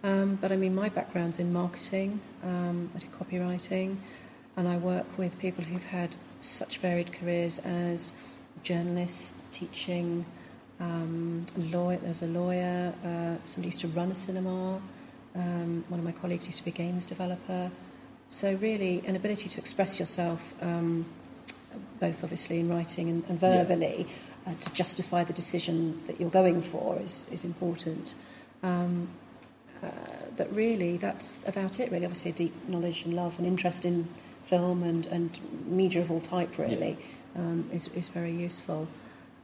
Um, 0.02 0.36
but 0.36 0.50
I 0.50 0.56
mean, 0.56 0.74
my 0.74 0.88
background's 0.88 1.38
in 1.38 1.52
marketing, 1.52 2.20
um, 2.42 2.90
I 2.94 2.98
do 3.00 3.06
copywriting, 3.08 3.96
and 4.56 4.68
I 4.68 4.76
work 4.76 5.06
with 5.18 5.38
people 5.38 5.64
who've 5.64 5.84
had 5.84 6.16
such 6.40 6.78
varied 6.78 7.12
careers 7.12 7.58
as 7.60 8.12
journalists, 8.62 9.32
teaching, 9.52 10.24
um, 10.80 11.46
lawyer. 11.56 11.98
There's 11.98 12.22
a 12.22 12.26
lawyer. 12.26 12.92
Uh, 13.04 13.36
somebody 13.44 13.68
used 13.68 13.80
to 13.80 13.88
run 13.88 14.10
a 14.10 14.14
cinema. 14.14 14.80
Um, 15.34 15.84
one 15.88 16.00
of 16.00 16.04
my 16.04 16.12
colleagues 16.12 16.46
used 16.46 16.58
to 16.58 16.64
be 16.64 16.70
a 16.70 16.74
games 16.74 17.06
developer. 17.06 17.70
So 18.30 18.54
really, 18.54 19.02
an 19.06 19.16
ability 19.16 19.48
to 19.50 19.58
express 19.60 19.98
yourself, 19.98 20.54
um, 20.62 21.06
both 22.00 22.24
obviously 22.24 22.60
in 22.60 22.68
writing 22.68 23.08
and, 23.08 23.24
and 23.28 23.40
Yeah. 23.40 23.62
verbally, 23.64 24.06
uh, 24.46 24.54
to 24.58 24.72
justify 24.72 25.24
the 25.24 25.32
decision 25.32 26.00
that 26.06 26.20
you're 26.20 26.30
going 26.30 26.62
for 26.62 26.98
is, 27.00 27.26
is 27.30 27.44
important. 27.44 28.14
Um, 28.62 29.08
uh, 29.82 29.88
but 30.36 30.52
really, 30.54 30.96
that's 30.96 31.46
about 31.46 31.78
it. 31.80 31.90
Really, 31.92 32.04
obviously, 32.04 32.30
a 32.30 32.34
deep 32.34 32.54
knowledge 32.68 33.04
and 33.04 33.14
love 33.14 33.38
and 33.38 33.46
interest 33.46 33.84
in 33.84 34.08
film 34.46 34.82
and, 34.82 35.06
and 35.06 35.38
media 35.66 36.00
of 36.00 36.10
all 36.10 36.20
type. 36.20 36.56
Really, 36.58 36.96
um, 37.36 37.68
is 37.72 37.88
is 37.88 38.08
very 38.08 38.32
useful. 38.32 38.88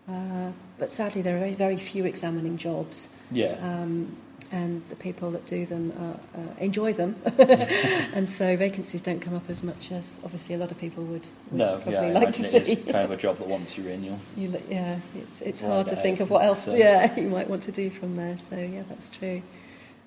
Uh, 0.08 0.50
but 0.78 0.90
sadly, 0.90 1.22
there 1.22 1.36
are 1.36 1.40
very, 1.40 1.54
very 1.54 1.76
few 1.76 2.04
examining 2.04 2.56
jobs. 2.56 3.08
Yeah. 3.30 3.56
Um, 3.62 4.16
and 4.50 4.82
the 4.90 4.96
people 4.96 5.30
that 5.30 5.46
do 5.46 5.64
them 5.64 5.92
uh, 5.98 6.38
uh, 6.38 6.42
enjoy 6.58 6.92
them, 6.92 7.16
and 7.38 8.28
so 8.28 8.54
vacancies 8.54 9.00
don't 9.00 9.20
come 9.20 9.34
up 9.34 9.48
as 9.48 9.62
much 9.62 9.90
as 9.90 10.20
obviously 10.24 10.54
a 10.54 10.58
lot 10.58 10.70
of 10.70 10.76
people 10.76 11.02
would, 11.04 11.26
would 11.50 11.58
No, 11.58 11.76
probably 11.76 11.92
yeah, 11.94 12.12
like 12.12 12.32
to 12.32 12.42
see. 12.42 12.76
kind 12.76 12.96
of 13.06 13.10
a 13.12 13.16
job 13.16 13.38
that 13.38 13.48
once 13.48 13.78
you're 13.78 13.88
in, 13.88 14.04
you'll 14.04 14.18
You, 14.36 14.60
yeah, 14.68 14.98
it's 15.16 15.40
it's 15.40 15.60
hard 15.62 15.88
to 15.88 15.96
think 15.96 16.20
of 16.20 16.28
what 16.28 16.44
else. 16.44 16.64
so- 16.64 16.74
Yeah, 16.74 17.14
you 17.18 17.28
might 17.28 17.48
want 17.48 17.62
to 17.62 17.72
do 17.72 17.88
from 17.88 18.16
there. 18.16 18.36
So 18.36 18.56
yeah, 18.56 18.82
that's 18.90 19.08
true. 19.08 19.40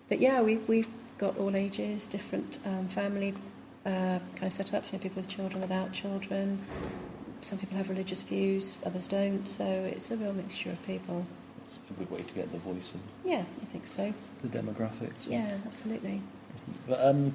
But 0.09 0.19
yeah, 0.19 0.43
we 0.43 0.57
we've 0.67 0.89
got 1.17 1.37
all 1.39 1.55
ages, 1.55 2.05
different 2.05 2.59
um, 2.67 2.87
family 2.87 3.33
uh, 3.83 4.19
kind 4.35 4.43
of 4.43 4.49
setups. 4.49 4.91
You 4.91 4.99
know, 4.99 5.03
people 5.03 5.21
with 5.23 5.27
children, 5.29 5.59
without 5.61 5.91
children. 5.91 6.59
Some 7.41 7.57
people 7.59 7.77
have 7.77 7.89
religious 7.89 8.21
views, 8.23 8.77
others 8.85 9.07
don't. 9.07 9.47
So 9.47 9.63
it's 9.65 10.09
a 10.11 10.15
real 10.17 10.33
mixture 10.33 10.71
of 10.71 10.83
people. 10.85 11.25
it's 11.67 11.77
a 11.91 11.93
good 11.93 12.09
way 12.11 12.23
to 12.23 12.33
get 12.33 12.51
the 12.51 12.57
voice 12.59 12.91
of 12.93 12.99
Yeah, 13.23 13.43
I 13.61 13.65
think 13.65 13.85
so. 13.87 14.13
the 14.41 14.47
demographics. 14.47 15.27
Yeah, 15.29 15.57
absolutely. 15.65 16.21
But 16.87 17.05
um, 17.05 17.33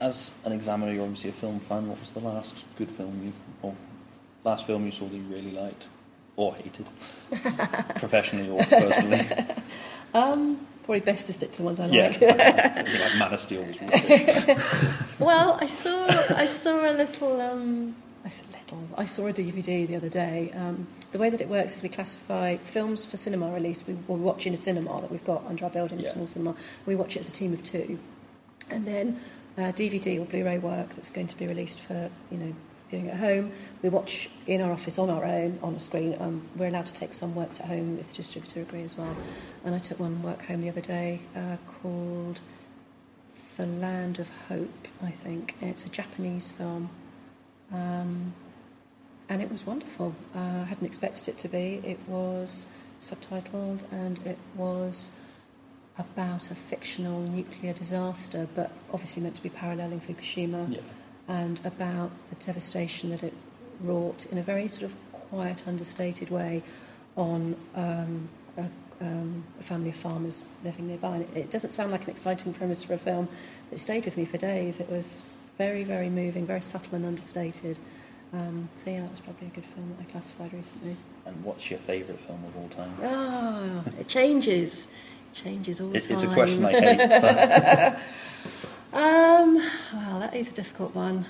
as 0.00 0.32
an 0.44 0.52
examiner, 0.52 0.92
you're 0.92 1.02
obviously 1.04 1.30
a 1.30 1.34
film 1.34 1.60
fan. 1.60 1.88
What 1.88 2.00
was 2.00 2.10
the 2.10 2.20
last 2.20 2.64
good 2.76 2.90
film 2.90 3.20
you, 3.24 3.32
or 3.62 3.74
last 4.44 4.66
film 4.66 4.84
you 4.84 4.92
saw 4.92 5.06
that 5.06 5.16
you 5.16 5.22
really 5.22 5.52
liked 5.52 5.86
or 6.36 6.54
hated, 6.56 6.86
professionally 7.96 8.48
or 8.50 8.64
personally? 8.64 9.26
Um, 10.14 10.64
probably 10.84 11.00
best 11.00 11.26
to 11.26 11.32
stick 11.32 11.52
to 11.52 11.58
the 11.58 11.62
ones 11.64 11.80
I 11.80 11.86
yeah, 11.86 12.08
like. 12.08 12.22
I 12.22 12.82
like 12.82 13.18
Man 13.18 13.32
of 13.32 13.40
Steel 13.40 13.64
was 13.64 15.18
well, 15.18 15.58
I 15.60 15.66
saw 15.66 16.06
I 16.36 16.46
saw 16.46 16.90
a 16.90 16.92
little. 16.92 17.40
Um, 17.40 17.96
I 18.24 18.28
said 18.30 18.46
little. 18.52 18.88
I 18.96 19.04
saw 19.04 19.26
a 19.26 19.32
DVD 19.32 19.86
the 19.86 19.96
other 19.96 20.08
day. 20.08 20.52
Um, 20.54 20.86
the 21.12 21.18
way 21.18 21.30
that 21.30 21.40
it 21.40 21.48
works 21.48 21.74
is 21.74 21.82
we 21.82 21.88
classify 21.88 22.56
films 22.56 23.04
for 23.06 23.16
cinema 23.16 23.52
release. 23.52 23.86
We, 23.86 23.94
we 23.94 24.18
watch 24.18 24.46
in 24.46 24.54
a 24.54 24.56
cinema 24.56 25.00
that 25.00 25.10
we've 25.10 25.24
got 25.24 25.44
under 25.46 25.64
our 25.64 25.70
building, 25.70 26.00
a 26.00 26.04
small 26.04 26.26
cinema. 26.26 26.54
We 26.86 26.96
watch 26.96 27.16
it 27.16 27.20
as 27.20 27.28
a 27.28 27.32
team 27.32 27.52
of 27.52 27.62
two, 27.62 27.98
and 28.70 28.86
then 28.86 29.20
uh, 29.56 29.72
DVD 29.72 30.20
or 30.20 30.24
Blu-ray 30.24 30.58
work 30.58 30.94
that's 30.94 31.10
going 31.10 31.28
to 31.28 31.38
be 31.38 31.46
released 31.46 31.80
for 31.80 32.10
you 32.30 32.38
know 32.38 32.54
viewing 32.90 33.08
at 33.10 33.16
home. 33.16 33.52
We 33.82 33.88
watch 33.88 34.30
in 34.46 34.60
our 34.60 34.72
office 34.72 34.98
on 34.98 35.10
our 35.10 35.24
own 35.24 35.58
on 35.62 35.74
a 35.74 35.80
screen. 35.80 36.16
Um, 36.20 36.42
we're 36.56 36.68
allowed 36.68 36.86
to 36.86 36.94
take 36.94 37.14
some 37.14 37.34
works 37.34 37.60
at 37.60 37.66
home 37.66 37.98
if 37.98 38.08
the 38.08 38.14
distributor 38.14 38.60
agree 38.60 38.82
as 38.82 38.96
well. 38.96 39.16
And 39.64 39.74
I 39.74 39.78
took 39.78 40.00
one 40.00 40.22
work 40.22 40.44
home 40.46 40.60
the 40.60 40.68
other 40.68 40.80
day 40.80 41.20
uh, 41.36 41.56
called 41.82 42.40
The 43.56 43.66
Land 43.66 44.18
of 44.18 44.30
Hope, 44.48 44.88
I 45.02 45.10
think. 45.10 45.56
It's 45.60 45.84
a 45.84 45.88
Japanese 45.88 46.50
film. 46.50 46.90
Um, 47.72 48.34
and 49.28 49.40
it 49.40 49.50
was 49.50 49.66
wonderful. 49.66 50.14
Uh, 50.34 50.38
I 50.38 50.64
hadn't 50.64 50.86
expected 50.86 51.28
it 51.28 51.38
to 51.38 51.48
be. 51.48 51.80
It 51.84 51.98
was 52.06 52.66
subtitled 53.00 53.82
and 53.92 54.18
it 54.26 54.38
was 54.56 55.10
about 55.98 56.50
a 56.50 56.54
fictional 56.54 57.20
nuclear 57.20 57.72
disaster, 57.72 58.48
but 58.54 58.72
obviously 58.92 59.22
meant 59.22 59.36
to 59.36 59.42
be 59.42 59.48
paralleling 59.48 60.00
Fukushima, 60.00 60.72
yeah, 60.72 60.80
and 61.28 61.60
about 61.64 62.10
the 62.30 62.36
devastation 62.44 63.10
that 63.10 63.22
it 63.22 63.32
wrought 63.80 64.26
in 64.26 64.38
a 64.38 64.42
very 64.42 64.68
sort 64.68 64.84
of 64.84 64.94
quiet, 65.30 65.64
understated 65.66 66.30
way 66.30 66.62
on 67.16 67.56
um, 67.74 68.28
a, 68.58 68.64
um, 69.00 69.44
a 69.60 69.62
family 69.62 69.88
of 69.90 69.96
farmers 69.96 70.44
living 70.64 70.86
nearby. 70.88 71.16
And 71.16 71.22
it, 71.24 71.36
it 71.36 71.50
doesn't 71.50 71.70
sound 71.70 71.92
like 71.92 72.04
an 72.04 72.10
exciting 72.10 72.52
premise 72.54 72.82
for 72.84 72.94
a 72.94 72.98
film. 72.98 73.26
But 73.70 73.76
it 73.76 73.80
stayed 73.80 74.04
with 74.04 74.16
me 74.16 74.24
for 74.24 74.36
days. 74.36 74.80
It 74.80 74.90
was 74.90 75.22
very, 75.58 75.84
very 75.84 76.08
moving, 76.08 76.46
very 76.46 76.60
subtle 76.62 76.94
and 76.96 77.06
understated. 77.06 77.78
Um, 78.32 78.68
so 78.76 78.90
yeah, 78.90 79.00
that 79.02 79.10
was 79.10 79.20
probably 79.20 79.46
a 79.46 79.50
good 79.50 79.64
film 79.64 79.88
that 79.96 80.06
I 80.08 80.10
classified 80.10 80.52
recently. 80.52 80.96
and 81.24 81.44
what's 81.44 81.70
your 81.70 81.78
favourite 81.78 82.18
film 82.20 82.42
of 82.44 82.56
all 82.56 82.68
time? 82.68 82.92
Ah, 83.04 83.82
it 83.98 84.08
changes. 84.08 84.88
Changes 85.32 85.80
all 85.80 85.88
the 85.88 85.98
It, 85.98 86.02
time. 86.04 86.12
it's 86.12 86.22
a 86.24 86.26
question 86.28 86.64
I 86.64 86.72
hate. 86.72 87.96
Um, 88.94 89.56
well, 89.92 90.20
that 90.20 90.34
is 90.34 90.48
a 90.50 90.52
difficult 90.54 90.94
one. 90.94 91.26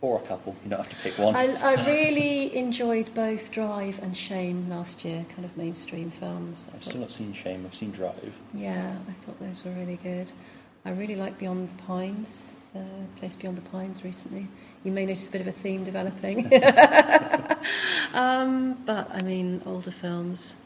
or 0.00 0.18
a 0.18 0.22
couple. 0.26 0.54
You 0.64 0.70
don't 0.70 0.78
have 0.80 0.88
to 0.90 0.96
pick 0.96 1.18
one. 1.18 1.34
I, 1.34 1.46
I 1.54 1.74
really 1.86 2.54
enjoyed 2.54 3.12
both 3.14 3.50
Drive 3.50 3.98
and 4.02 4.16
Shame 4.16 4.68
last 4.70 5.04
year, 5.04 5.24
kind 5.34 5.44
of 5.44 5.56
mainstream 5.56 6.10
films. 6.10 6.66
I 6.70 6.76
I've 6.76 6.82
thought- 6.82 6.88
still 6.90 7.00
not 7.00 7.10
seen 7.10 7.32
Shame. 7.32 7.64
I've 7.66 7.74
seen 7.74 7.90
Drive. 7.90 8.32
yeah, 8.54 8.96
I 9.08 9.12
thought 9.12 9.40
those 9.40 9.64
were 9.64 9.72
really 9.72 9.98
good. 10.02 10.30
I 10.84 10.90
really 10.90 11.16
liked 11.16 11.38
Beyond 11.38 11.70
the 11.70 11.82
Pines, 11.82 12.52
uh, 12.76 12.78
Place 13.16 13.34
Beyond 13.34 13.56
the 13.58 13.62
Pines 13.70 14.04
recently. 14.04 14.46
You 14.84 14.92
may 14.92 15.06
notice 15.06 15.26
a 15.26 15.30
bit 15.30 15.40
of 15.40 15.46
a 15.48 15.52
theme 15.52 15.82
developing. 15.82 16.44
um, 18.14 18.74
but, 18.84 19.10
I 19.10 19.22
mean, 19.22 19.62
older 19.66 19.90
films, 19.90 20.56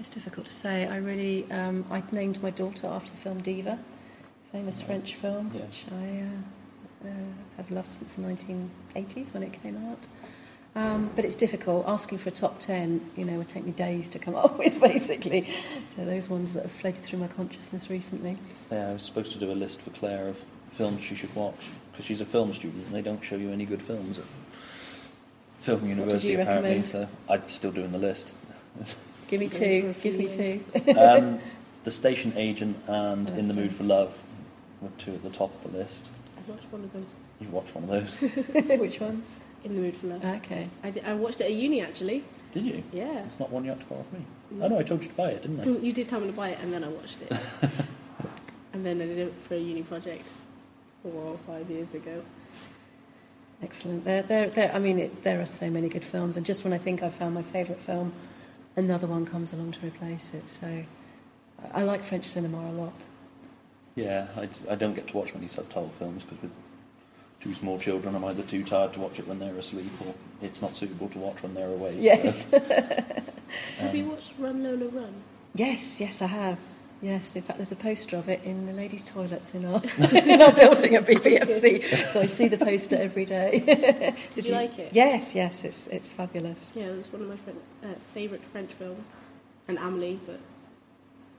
it's 0.00 0.10
difficult 0.10 0.46
to 0.46 0.52
say. 0.54 0.86
I 0.88 0.96
really, 0.96 1.46
um, 1.52 1.84
I 1.90 2.02
named 2.10 2.42
my 2.42 2.50
daughter 2.50 2.88
after 2.88 3.12
the 3.12 3.16
film 3.16 3.40
Diva, 3.40 3.78
famous 4.52 4.80
French 4.82 5.14
film, 5.14 5.50
Yeah. 5.54 5.62
which 5.62 5.84
I 5.90 6.22
uh, 7.06 7.08
uh, 7.08 7.12
have 7.56 7.70
loved 7.70 7.90
since 7.90 8.14
the 8.14 8.22
1980s 8.22 9.32
when 9.34 9.42
it 9.42 9.52
came 9.62 9.76
out. 9.90 10.06
Um, 10.74 11.10
but 11.14 11.24
it's 11.24 11.34
difficult. 11.34 11.86
Asking 11.86 12.18
for 12.18 12.30
a 12.30 12.32
top 12.32 12.58
10, 12.58 13.10
you 13.16 13.24
know, 13.24 13.36
would 13.38 13.48
take 13.48 13.64
me 13.66 13.72
days 13.72 14.08
to 14.10 14.18
come 14.18 14.34
up 14.44 14.58
with, 14.58 14.80
basically. 14.80 15.48
So 15.94 16.04
those 16.04 16.28
ones 16.28 16.52
that 16.54 16.62
have 16.62 16.72
floated 16.72 17.02
through 17.02 17.18
my 17.18 17.28
consciousness 17.28 17.90
recently. 17.90 18.38
Yeah, 18.70 18.90
I 18.90 18.92
was 18.94 19.02
supposed 19.02 19.32
to 19.32 19.38
do 19.38 19.50
a 19.50 19.54
list 19.54 19.80
for 19.80 19.90
Claire 19.90 20.28
of 20.28 20.42
films 20.72 21.02
she 21.02 21.14
should 21.14 21.34
watch 21.34 21.68
because 21.90 22.06
she's 22.06 22.22
a 22.22 22.24
film 22.24 22.54
student 22.54 22.86
and 22.86 22.94
they 22.94 23.02
don't 23.02 23.22
show 23.22 23.36
you 23.36 23.50
any 23.50 23.66
good 23.66 23.82
films 23.82 24.18
at 24.18 24.24
film 25.60 25.86
university 25.86 26.28
you 26.32 26.40
apparently. 26.40 26.70
recommend? 26.70 26.86
So 26.86 27.08
I'm 27.28 27.46
still 27.48 27.70
doing 27.72 27.92
the 27.92 27.98
list. 27.98 28.32
Give 29.28 29.40
me 29.40 29.48
two. 29.48 29.82
for 29.82 29.90
a 29.90 29.94
few 29.94 30.10
Give 30.12 30.20
me 30.20 30.28
two. 30.28 30.98
um, 30.98 31.38
the 31.84 31.90
Station 31.90 32.32
Agent 32.36 32.78
and 32.86 33.30
Oh, 33.30 33.34
In 33.34 33.48
the 33.48 33.54
Mood 33.54 33.66
right. 33.68 33.72
for 33.76 33.84
Love 33.84 34.08
were 34.08 34.14
two 34.98 35.12
at 35.14 35.22
the 35.22 35.30
top 35.30 35.52
of 35.64 35.70
the 35.72 35.78
list. 35.78 36.06
I 36.36 36.50
watched 36.50 36.64
one 36.70 36.82
of 36.84 36.92
those 36.92 37.06
You 37.40 37.48
watched 37.48 37.74
one 37.74 37.84
of 37.84 37.90
those, 37.90 38.78
Which 38.80 39.00
one? 39.00 39.22
in 39.64 39.74
the 39.76 39.80
mood 39.80 39.96
for 39.96 40.08
love. 40.08 40.24
Okay. 40.24 40.68
I, 40.82 40.90
did, 40.90 41.04
I 41.04 41.14
watched 41.14 41.40
it 41.40 41.44
at 41.44 41.52
uni 41.52 41.80
actually. 41.82 42.24
did 42.52 42.64
you? 42.64 42.82
Yeah. 42.92 43.24
It's 43.24 43.38
not 43.38 43.50
one 43.50 43.64
you 43.64 43.70
had 43.70 43.80
to 43.80 43.86
borrow 43.86 44.00
off 44.00 44.12
me. 44.12 44.20
No. 44.50 44.64
Oh 44.64 44.68
no, 44.68 44.78
I 44.78 44.82
told 44.82 45.02
you 45.02 45.08
to 45.08 45.14
buy 45.14 45.30
it, 45.30 45.42
didn't 45.42 45.60
I? 45.60 45.64
Mm, 45.64 45.82
You 45.82 45.92
did 45.92 46.08
tell 46.08 46.20
me 46.20 46.26
to 46.26 46.32
buy 46.32 46.48
it, 46.50 46.58
and 46.62 46.72
then 46.72 46.82
I 46.84 46.88
watched 46.88 47.22
it. 47.22 47.30
and 48.72 48.84
then 48.84 49.00
I 49.00 49.06
did 49.06 49.18
it 49.18 49.34
for 49.34 49.54
a 49.54 49.58
uni 49.58 49.82
project 49.82 50.32
four 51.02 51.12
or 51.12 51.38
five 51.46 51.70
years 51.70 51.94
ago. 51.94 52.22
Excellent. 53.62 54.04
There, 54.04 54.22
there, 54.22 54.50
there. 54.50 54.72
I 54.74 54.78
mean, 54.80 54.98
it, 54.98 55.22
there 55.22 55.40
are 55.40 55.46
so 55.46 55.70
many 55.70 55.88
good 55.88 56.04
films, 56.04 56.36
and 56.36 56.44
just 56.44 56.64
when 56.64 56.72
I 56.72 56.78
think 56.78 57.02
I've 57.02 57.14
found 57.14 57.34
my 57.34 57.42
favourite 57.42 57.80
film, 57.80 58.12
another 58.76 59.06
one 59.06 59.24
comes 59.24 59.52
along 59.52 59.72
to 59.72 59.86
replace 59.86 60.34
it. 60.34 60.50
So, 60.50 60.66
I- 60.66 61.80
I 61.80 61.82
like 61.84 62.02
French 62.02 62.24
cinema 62.24 62.58
a 62.58 62.72
lot. 62.72 62.92
Yeah, 63.94 64.26
I, 64.36 64.48
I 64.70 64.74
don't 64.74 64.94
get 64.94 65.08
to 65.08 65.16
watch 65.16 65.34
many 65.34 65.48
subtitle 65.48 65.90
films 65.98 66.24
because 66.24 66.42
with 66.42 66.52
two 67.40 67.54
small 67.54 67.78
children, 67.78 68.14
I'm 68.14 68.24
either 68.24 68.42
too 68.42 68.64
tired 68.64 68.92
to 68.94 69.00
watch 69.00 69.18
it 69.18 69.26
when 69.26 69.38
they're 69.38 69.54
asleep 69.56 69.92
or 70.06 70.14
it's 70.40 70.62
not 70.62 70.76
suitable 70.76 71.08
to 71.10 71.18
watch 71.18 71.42
when 71.42 71.54
they're 71.54 71.68
awake. 71.68 71.96
Yes. 71.98 72.46
So, 72.50 72.58
Have 73.78 73.94
you 73.94 74.04
um, 74.04 74.10
watched 74.10 74.32
Run 74.38 74.62
Lola 74.62 74.88
Run? 74.88 75.14
yes, 75.54 76.00
yes, 76.00 76.22
I 76.22 76.26
have. 76.26 76.58
Yes, 77.02 77.34
in 77.34 77.42
fact, 77.42 77.58
there's 77.58 77.72
a 77.72 77.76
poster 77.76 78.16
of 78.16 78.28
it 78.28 78.44
in 78.44 78.64
the 78.66 78.72
ladies' 78.72 79.02
toilets 79.02 79.54
in 79.54 79.64
our 79.64 79.82
in 80.12 80.40
our 80.40 80.52
building 80.52 80.94
at 80.94 81.04
BBFC. 81.04 82.12
So 82.12 82.20
I 82.20 82.26
see 82.26 82.46
the 82.46 82.56
poster 82.56 82.94
every 82.94 83.24
day. 83.24 84.14
Did, 84.34 84.46
you, 84.46 84.54
like 84.54 84.78
it? 84.78 84.92
Yes, 84.92 85.34
yes, 85.34 85.64
it's 85.64 85.88
it's 85.88 86.12
fabulous. 86.12 86.70
Yeah, 86.76 86.84
it 86.84 86.98
was 86.98 87.12
one 87.12 87.22
of 87.22 87.28
my 87.28 87.36
friend, 87.38 87.60
uh, 87.82 87.94
favourite 88.14 88.44
French 88.44 88.70
films, 88.72 89.04
and 89.66 89.78
Amelie. 89.78 90.20
But 90.24 90.38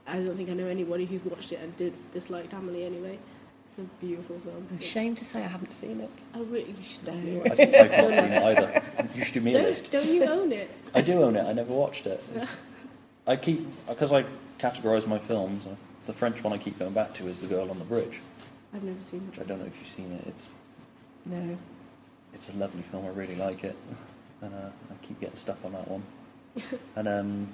I 0.06 0.16
don't 0.16 0.36
think 0.36 0.50
I 0.50 0.54
know 0.54 0.66
anybody 0.66 1.06
who's 1.06 1.24
watched 1.24 1.52
it 1.52 1.60
and 1.62 1.76
did 1.76 1.92
dislike 2.12 2.52
Amelie 2.52 2.84
anyway. 2.84 3.18
It's 3.66 3.78
a 3.78 3.82
beautiful 4.04 4.38
film. 4.40 4.66
I'm 4.70 4.78
ashamed 4.78 5.18
to 5.18 5.24
say 5.24 5.42
I 5.42 5.48
haven't 5.48 5.72
seen 5.72 6.00
it. 6.00 6.10
I 6.34 6.38
really, 6.40 6.66
you 6.78 6.84
should 6.84 7.04
definitely 7.04 7.50
I, 7.50 7.82
I've 7.84 7.90
not 7.90 8.14
seen 8.14 8.32
it 8.32 8.42
either. 8.42 8.82
You 9.14 9.24
should 9.24 9.34
do 9.34 9.40
me 9.40 9.54
a 9.54 9.58
list. 9.62 9.90
Don't, 9.90 10.04
don't 10.04 10.14
you 10.14 10.24
own 10.24 10.52
it? 10.52 10.70
I 10.94 11.00
do 11.00 11.22
own 11.22 11.36
it. 11.36 11.44
I 11.44 11.52
never 11.52 11.72
watched 11.72 12.06
it. 12.06 12.22
It's, 12.36 12.54
I 13.26 13.36
keep 13.36 13.66
because 13.88 14.12
I 14.12 14.24
categorise 14.60 15.06
my 15.06 15.18
films. 15.18 15.64
The 16.06 16.12
French 16.12 16.44
one 16.44 16.52
I 16.52 16.58
keep 16.58 16.78
going 16.78 16.92
back 16.92 17.14
to 17.14 17.26
is 17.26 17.40
The 17.40 17.46
Girl 17.46 17.70
on 17.70 17.78
the 17.78 17.84
Bridge, 17.86 18.20
I've 18.74 18.82
never 18.82 18.98
seen 19.04 19.26
which 19.26 19.38
it. 19.38 19.42
I 19.42 19.44
don't 19.46 19.58
know 19.60 19.64
if 19.66 19.72
you've 19.80 19.88
seen 19.88 20.12
it. 20.12 20.26
It's 20.28 20.50
No. 21.24 21.56
it's 22.34 22.50
a 22.50 22.52
lovely 22.52 22.82
film. 22.82 23.06
I 23.06 23.08
really 23.08 23.36
like 23.36 23.64
it, 23.64 23.74
and 24.42 24.54
uh, 24.54 24.68
I 24.68 25.06
keep 25.06 25.18
getting 25.20 25.36
stuck 25.36 25.58
on 25.64 25.72
that 25.72 25.88
one. 25.88 26.02
And 26.96 27.08
um, 27.08 27.48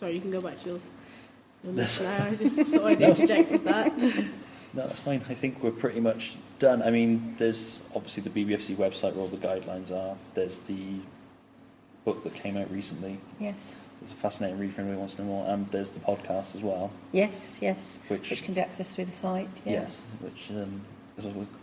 Sorry, 0.00 0.12
you 0.12 0.20
can 0.20 0.30
go 0.30 0.40
back 0.40 0.62
to 0.62 0.70
your, 0.70 0.80
your 1.64 1.72
This- 1.74 2.00
now. 2.00 2.24
I 2.24 2.34
just 2.34 2.56
thought 2.56 2.84
I'd 2.84 3.00
interject 3.02 3.50
with 3.50 3.64
that. 3.64 3.96
no, 3.98 4.12
that's 4.74 4.98
fine. 5.00 5.22
I 5.28 5.34
think 5.34 5.62
we're 5.62 5.70
pretty 5.70 6.00
much 6.00 6.34
done. 6.58 6.82
I 6.82 6.90
mean, 6.90 7.34
there's 7.38 7.80
obviously 7.94 8.22
the 8.22 8.30
BBFC 8.30 8.76
website 8.76 9.14
where 9.14 9.22
all 9.22 9.28
the 9.28 9.36
guidelines 9.36 9.90
are. 9.90 10.16
There's 10.34 10.58
the 10.60 10.76
book 12.04 12.22
that 12.24 12.34
came 12.34 12.56
out 12.56 12.70
recently. 12.70 13.18
Yes. 13.40 13.76
It's 14.02 14.12
a 14.12 14.16
fascinating 14.16 14.58
read 14.58 14.74
for 14.74 14.80
anyone 14.82 14.96
who 14.96 15.00
wants 15.00 15.14
to 15.14 15.22
know 15.22 15.28
more. 15.28 15.46
And 15.48 15.70
there's 15.70 15.90
the 15.90 16.00
podcast 16.00 16.54
as 16.54 16.60
well, 16.60 16.90
Yes, 17.12 17.58
yes. 17.62 17.98
which 18.08 18.28
Which 18.30 18.42
can 18.42 18.52
be 18.52 18.60
accessed 18.60 18.94
through 18.94 19.06
the 19.06 19.12
site. 19.12 19.48
Yeah. 19.64 19.72
Yes, 19.72 20.02
which 20.20 20.50
um, 20.50 20.82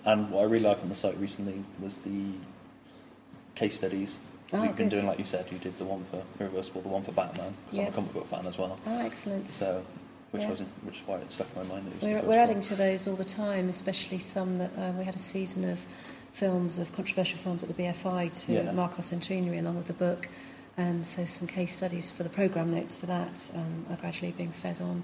and 0.06 0.32
what 0.32 0.40
I 0.42 0.44
really 0.46 0.64
liked 0.64 0.82
on 0.82 0.90
the 0.90 0.96
site 0.96 1.16
recently 1.20 1.64
was 1.80 1.98
the 1.98 2.32
case 3.54 3.76
studies 3.76 4.18
Oh, 4.54 4.62
We've 4.62 4.76
been 4.76 4.90
good. 4.90 4.96
doing, 4.96 5.08
like 5.08 5.18
you 5.20 5.26
said, 5.26 5.46
you 5.52 5.58
did 5.60 5.78
the 5.80 5.86
one 5.86 6.04
for 6.12 6.22
Irreversible, 6.40 6.82
the 6.82 6.90
one 6.90 7.04
for 7.04 7.12
Batman, 7.14 7.54
because 7.70 7.80
I'm 7.88 7.94
a 7.94 7.96
comic 7.96 8.14
book 8.14 8.26
fan 8.28 8.46
as 8.48 8.58
well. 8.58 8.78
Oh, 8.86 9.00
excellent. 9.00 9.48
So, 9.48 9.82
which 10.32 10.44
Yeah. 10.44 10.50
wasn't, 10.50 10.70
which 10.84 10.96
is 11.02 11.08
why 11.08 11.16
it 11.18 11.32
stuck 11.32 11.48
in 11.56 11.68
my 11.68 11.74
mind. 11.76 11.86
that 11.86 11.90
it 11.90 11.94
was 11.94 12.02
the 12.02 12.08
We're, 12.08 12.22
we're 12.22 12.28
one. 12.28 12.40
adding 12.40 12.62
to 12.62 12.76
those 12.76 13.08
all 13.08 13.16
the 13.16 13.24
time, 13.24 13.70
especially 13.70 14.20
some 14.20 14.58
that 14.58 14.72
uh, 14.78 14.92
we 14.98 15.06
had 15.06 15.16
a 15.16 15.20
season 15.20 15.70
of 15.70 15.86
films, 16.34 16.80
of 16.80 16.94
controversial 16.94 17.38
films 17.40 17.64
at 17.64 17.70
the 17.70 17.76
BFI 17.84 18.28
to 18.46 18.52
Yeah. 18.54 18.72
mark 18.72 18.94
our 18.98 19.02
centenary 19.02 19.58
along 19.58 19.78
with 19.78 19.88
the 19.88 19.94
book. 19.94 20.28
And 20.78 21.06
so 21.06 21.24
some 21.26 21.48
case 21.48 21.74
studies 21.76 22.12
for 22.12 22.24
the 22.24 22.30
programme 22.30 22.74
notes 22.74 22.96
for 22.96 23.06
that 23.06 23.48
um, 23.56 23.86
are 23.90 23.98
gradually 23.98 24.32
being 24.32 24.52
fed 24.52 24.82
on. 24.82 25.04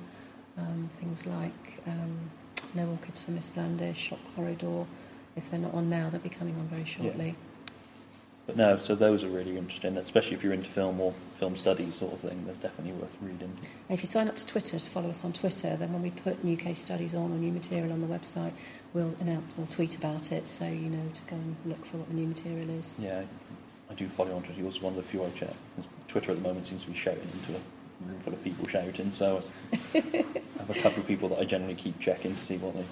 Um, 0.58 0.90
things 1.00 1.26
like 1.28 1.80
um, 1.88 2.18
No 2.74 2.88
Orchids 2.90 3.22
for 3.24 3.32
Miss 3.32 3.50
Blandish, 3.50 3.96
Shock 3.96 4.20
Corridor. 4.36 4.86
If 5.36 5.52
they're 5.52 5.60
not 5.60 5.74
on 5.74 5.90
now, 5.90 6.10
they'll 6.10 6.20
be 6.22 6.30
coming 6.30 6.56
on 6.56 6.68
very 6.68 6.86
shortly. 6.86 7.36
But 8.48 8.56
no, 8.56 8.78
so 8.78 8.96
those 8.96 9.26
are 9.26 9.28
really 9.28 9.58
interesting, 9.58 9.98
especially 9.98 10.38
if 10.38 10.44
you're 10.44 10.54
into 10.54 10.70
film 10.70 11.02
or 11.02 11.12
film 11.36 11.58
studies 11.58 11.96
sort 11.96 12.14
of 12.14 12.22
thing. 12.22 12.46
They're 12.46 12.56
definitely 12.56 12.94
worth 12.94 13.14
reading. 13.22 13.56
If 13.90 14.02
you 14.02 14.08
sign 14.08 14.30
up 14.30 14.38
to 14.38 14.46
Twitter 14.46 14.80
to 14.80 14.90
follow 14.90 15.10
us 15.10 15.26
on 15.26 15.34
Twitter, 15.34 15.76
then 15.76 15.92
when 15.92 16.02
we 16.02 16.12
put 16.12 16.42
new 16.46 16.56
case 16.56 16.80
studies 16.80 17.14
on 17.14 17.34
or 17.34 17.36
new 17.36 17.52
material 17.52 17.92
on 17.92 18.00
the 18.00 18.08
website, 18.08 18.54
we'll 18.94 19.14
announce, 19.20 19.54
we'll 19.58 19.68
tweet 19.68 19.98
about 19.98 20.32
it, 20.32 20.48
so 20.48 20.66
you 20.66 20.90
know 20.90 21.04
to 21.14 21.22
go 21.24 21.36
and 21.36 21.58
look 21.66 21.86
for 21.86 21.98
what 21.98 22.10
the 22.10 22.16
new 22.16 22.28
material 22.28 22.70
is. 22.70 22.96
Yeah, 22.98 23.24
I 23.92 23.94
do 23.96 24.08
follow 24.08 24.30
you 24.30 24.36
on 24.38 24.44
Twitter. 24.44 24.62
Yours 24.62 24.76
is 24.76 24.82
one 24.82 24.94
of 24.94 24.98
the 24.98 25.04
few 25.04 25.26
I 25.26 25.30
check. 25.32 25.54
Twitter 26.08 26.32
at 26.32 26.38
the 26.38 26.44
moment 26.44 26.68
seems 26.68 26.86
to 26.86 26.92
be 26.92 26.98
shouting 26.98 27.28
into 27.34 27.52
a 27.52 28.08
room 28.08 28.20
full 28.22 28.34
of 28.34 28.44
people 28.46 28.66
shouting. 28.66 29.12
So 29.12 29.44
I 29.94 29.98
have 30.58 30.70
a 30.70 30.80
couple 30.82 31.02
of 31.02 31.08
people 31.08 31.28
that 31.30 31.40
I 31.40 31.44
generally 31.44 31.76
keep 31.76 32.00
checking 32.00 32.34
to 32.34 32.42
see 32.42 32.56
what 32.56 32.76
they 32.76 32.86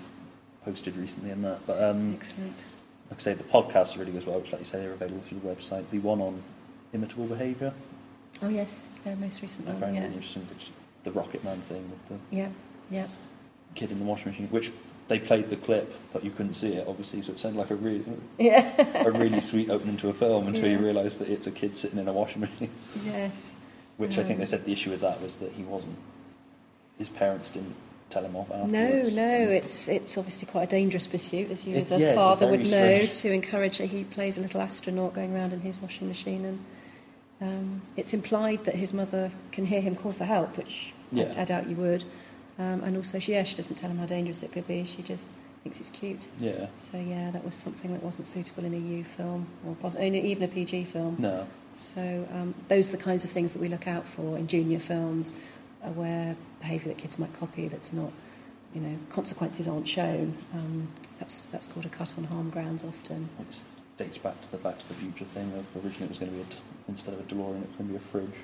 posted 0.66 0.98
recently 0.98 1.32
and 1.32 1.46
that. 1.46 1.66
But 1.66 1.82
um, 1.82 2.16
Excellent. 2.16 2.66
Like 3.10 3.20
I 3.20 3.24
say, 3.24 3.34
the 3.34 3.44
podcast 3.44 3.98
really 3.98 4.12
goes 4.12 4.26
well, 4.26 4.40
which, 4.40 4.52
like 4.52 4.62
you 4.62 4.66
say, 4.66 4.80
they're 4.80 4.92
available 4.94 5.22
through 5.22 5.40
the 5.40 5.48
website. 5.48 5.84
The 5.92 6.00
one 6.00 6.22
on 6.22 6.42
imitable 6.94 7.28
behaviour, 7.28 7.74
Oh 8.42 8.50
yes, 8.50 8.96
their 9.04 9.16
most 9.16 9.42
recent 9.42 9.66
one. 9.68 9.80
found 9.80 9.96
Yeah. 9.96 10.06
interesting. 10.06 10.46
Which 10.54 10.72
the 11.04 11.12
Rocket 11.12 11.44
Man 11.44 11.58
thing 11.62 11.90
with 11.90 12.08
the 12.10 12.36
yeah, 12.36 12.50
yeah, 12.92 13.08
kid 13.76 13.92
in 13.92 14.00
the 14.00 14.06
washing 14.06 14.32
machine, 14.32 14.48
which 14.48 14.72
they 15.08 15.20
played 15.20 15.50
the 15.52 15.56
clip, 15.56 15.94
but 16.12 16.24
you 16.24 16.32
couldn't 16.32 16.56
see 16.56 16.74
it, 16.74 16.88
obviously. 16.88 17.22
So 17.22 17.32
it 17.32 17.40
sounded 17.40 17.60
like 17.60 17.70
a 17.70 17.76
really, 17.76 18.04
yeah. 18.40 19.06
a 19.06 19.12
really 19.12 19.40
sweet 19.40 19.70
opening 19.70 19.98
to 19.98 20.10
a 20.10 20.14
film 20.14 20.48
until 20.48 20.68
you 20.70 20.80
realise 20.80 21.16
that 21.18 21.30
it's 21.30 21.46
a 21.48 21.52
kid 21.52 21.76
sitting 21.78 22.00
in 22.00 22.08
a 22.08 22.12
washing 22.14 22.42
machine. 22.42 22.70
yes. 23.06 23.56
Which 23.98 24.18
I 24.18 24.24
think 24.24 24.40
they 24.40 24.44
Um, 24.46 24.50
said 24.50 24.66
the 24.66 24.74
issue 24.74 24.90
with 24.90 25.02
that 25.02 25.22
was 25.22 25.36
that 25.38 25.52
he 25.54 25.64
wasn't. 25.64 25.96
His 26.98 27.08
parents 27.10 27.50
didn't 27.50 27.76
tell 28.10 28.24
him 28.24 28.36
off 28.36 28.50
No, 28.50 28.56
afterwards. 28.80 29.16
no, 29.16 29.32
it's 29.50 29.88
it's 29.88 30.18
obviously 30.18 30.48
quite 30.48 30.64
a 30.64 30.68
dangerous 30.68 31.08
pursuit, 31.08 31.52
as 31.52 31.66
you 31.66 31.76
It's- 31.76 31.92
as 31.92 31.98
a 31.98 32.02
yeah, 32.02 32.08
it's 32.10 32.18
a 32.18 32.20
father 32.22 32.48
would 32.48 32.60
know, 32.62 32.66
strange- 32.66 33.18
to 33.18 33.32
encourage. 33.34 33.78
He 33.78 34.04
plays 34.04 34.38
a 34.38 34.42
little 34.42 34.62
astronaut 34.62 35.14
going 35.14 35.34
around 35.36 35.54
in 35.54 35.62
his 35.62 35.82
washing 35.82 36.08
machine, 36.08 36.46
and 36.46 36.60
um, 37.42 37.82
it's 37.98 38.14
implied 38.14 38.64
that 38.66 38.76
his 38.76 38.94
mother 38.94 39.32
can 39.52 39.66
hear 39.66 39.82
him 39.82 39.96
call 39.96 40.12
for 40.14 40.26
help, 40.26 40.58
which 40.58 40.94
Yeah. 41.12 41.34
I, 41.38 41.42
I 41.42 41.46
doubt 41.46 41.68
you 41.70 41.76
would. 41.78 42.04
Um, 42.58 42.82
and 42.86 42.96
also, 42.96 43.20
she, 43.20 43.34
yeah, 43.34 43.44
she 43.44 43.56
doesn't 43.56 43.76
tell 43.76 43.90
him 43.90 43.98
how 43.98 44.06
dangerous 44.06 44.42
it 44.42 44.52
could 44.54 44.66
be. 44.68 44.86
She 44.86 45.02
just 45.02 45.28
thinks 45.64 45.80
it's 45.82 45.90
cute. 45.90 46.26
Yeah. 46.40 46.68
So 46.80 46.98
yeah, 46.98 47.32
that 47.32 47.44
was 47.44 47.56
something 47.56 47.92
that 47.92 48.02
wasn't 48.02 48.28
suitable 48.28 48.64
in 48.64 48.74
a 48.74 48.78
U 48.78 49.04
film, 49.04 49.48
or 49.68 49.76
only 50.00 50.22
even 50.32 50.44
a 50.44 50.48
PG 50.48 50.86
film. 50.86 51.18
No. 51.20 51.46
So 51.74 52.26
um, 52.34 52.54
those 52.70 52.88
are 52.94 52.96
the 52.96 53.04
kinds 53.04 53.26
of 53.26 53.32
things 53.32 53.52
that 53.52 53.62
we 53.62 53.68
look 53.68 53.86
out 53.88 54.06
for 54.08 54.38
in 54.38 54.48
junior 54.48 54.80
films, 54.80 55.34
where 55.92 56.36
behaviour 56.60 56.90
that 56.90 56.98
kids 56.98 57.18
might 57.20 57.34
copy 57.40 57.68
that's 57.68 57.94
not, 57.94 58.12
you 58.74 58.82
know, 58.82 58.98
consequences 59.10 59.68
aren't 59.68 59.88
shown. 59.88 60.36
Um, 60.54 60.88
that's 61.20 61.46
that's 61.46 61.68
called 61.68 61.86
a 61.86 61.90
cut 61.90 62.18
on 62.18 62.26
harm 62.26 62.50
grounds 62.50 62.84
often. 62.84 63.30
It 63.40 63.64
dates 63.98 64.18
back 64.18 64.40
to 64.42 64.52
the 64.52 64.58
Back 64.58 64.80
to 64.80 64.88
the 64.88 64.96
Future 64.96 65.26
thing 65.26 65.52
of 65.54 65.86
originally 65.86 66.06
it 66.06 66.10
was 66.10 66.18
going 66.18 66.32
to 66.32 66.38
be 66.38 66.42
a 66.42 66.56
instead 66.88 67.14
of 67.14 67.20
a 67.20 67.24
DeLorean 67.24 67.62
it 67.62 67.68
was 67.68 67.76
going 67.78 67.88
to 67.88 67.94
be 67.94 67.96
a 67.96 68.00
fridge. 68.00 68.40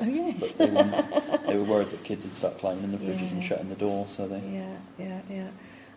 Oh 0.00 0.04
yes. 0.06 0.54
They 0.54 0.70
were, 0.70 1.38
they 1.46 1.56
were 1.56 1.64
worried 1.64 1.90
that 1.90 2.02
kids 2.02 2.24
would 2.24 2.34
start 2.34 2.58
climbing 2.58 2.84
in 2.84 2.92
the 2.92 2.98
fridges 2.98 3.30
and 3.30 3.44
shutting 3.44 3.68
the 3.68 3.76
door, 3.76 4.06
so 4.10 4.26
they. 4.26 4.40
Yeah, 4.40 4.76
yeah, 4.98 5.20
yeah. 5.30 5.48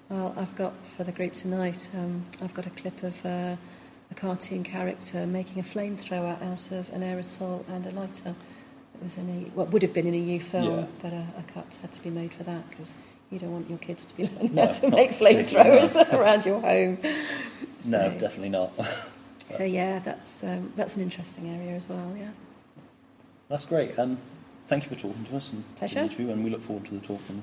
Well, 0.09 0.35
I've 0.37 0.55
got 0.55 0.73
for 0.95 1.03
the 1.03 1.11
group 1.11 1.33
tonight. 1.33 1.89
Um, 1.95 2.23
I've 2.41 2.53
got 2.53 2.67
a 2.67 2.69
clip 2.69 3.01
of 3.03 3.25
uh, 3.25 3.55
a 4.11 4.15
cartoon 4.15 4.63
character 4.63 5.25
making 5.25 5.59
a 5.59 5.63
flamethrower 5.63 6.41
out 6.43 6.71
of 6.71 6.93
an 6.93 7.01
aerosol 7.01 7.67
and 7.69 7.85
a 7.87 7.91
lighter. 7.91 8.35
It 8.99 9.03
was 9.03 9.17
in 9.17 9.29
a 9.29 9.55
what 9.55 9.69
would 9.71 9.81
have 9.83 9.93
been 9.93 10.07
in 10.07 10.13
a 10.13 10.17
U 10.17 10.39
film, 10.39 10.79
Yeah. 10.79 10.85
but 11.01 11.13
a, 11.13 11.25
a 11.39 11.43
cut 11.53 11.77
had 11.81 11.91
to 11.93 12.01
be 12.01 12.09
made 12.09 12.33
for 12.33 12.43
that 12.43 12.67
because 12.69 12.93
you 13.31 13.39
don't 13.39 13.51
want 13.51 13.69
your 13.69 13.77
kids 13.79 14.05
to 14.05 14.17
be 14.17 14.23
learning 14.35 14.55
No, 14.55 14.65
how 14.65 14.71
to 14.71 14.89
make 14.89 15.17
particularly, 15.17 15.43
flamethrowers 15.87 16.13
around 16.19 16.45
your 16.45 16.59
home. 16.61 16.97
No, 17.85 18.09
definitely 18.09 18.49
not. 18.49 18.71
So 19.55 19.63
yeah, 19.63 19.99
that's 19.99 20.43
um, 20.43 20.73
that's 20.75 20.97
an 20.97 21.03
interesting 21.03 21.47
area 21.55 21.73
as 21.75 21.87
well. 21.87 22.13
Yeah. 22.17 22.31
That's 23.49 23.63
great. 23.65 23.97
Um, 23.97 24.17
thank 24.65 24.83
you 24.83 24.89
for 24.89 24.95
talking 24.95 25.23
to 25.25 25.37
us 25.37 25.51
and 25.51 25.63
Pleasure. 25.77 26.03
you 26.03 26.09
two, 26.09 26.31
and 26.31 26.43
we 26.43 26.49
look 26.49 26.61
forward 26.61 26.85
to 26.85 26.95
the 26.95 26.99
talk 26.99 27.21
in 27.29 27.41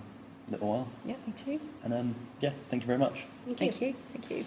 a 0.48 0.50
little 0.50 0.68
while. 0.68 0.88
Yeah, 1.06 1.14
me 1.26 1.32
too. 1.36 1.60
And 1.84 1.94
um, 1.94 2.14
yeah, 2.40 2.50
thank 2.68 2.82
you 2.82 2.86
very 2.88 2.98
much. 2.98 3.24
Thank, 3.46 3.58
Thank 3.58 3.80
you. 3.80 3.86
you. 3.88 3.94
Thank 4.12 4.30
you. 4.30 4.44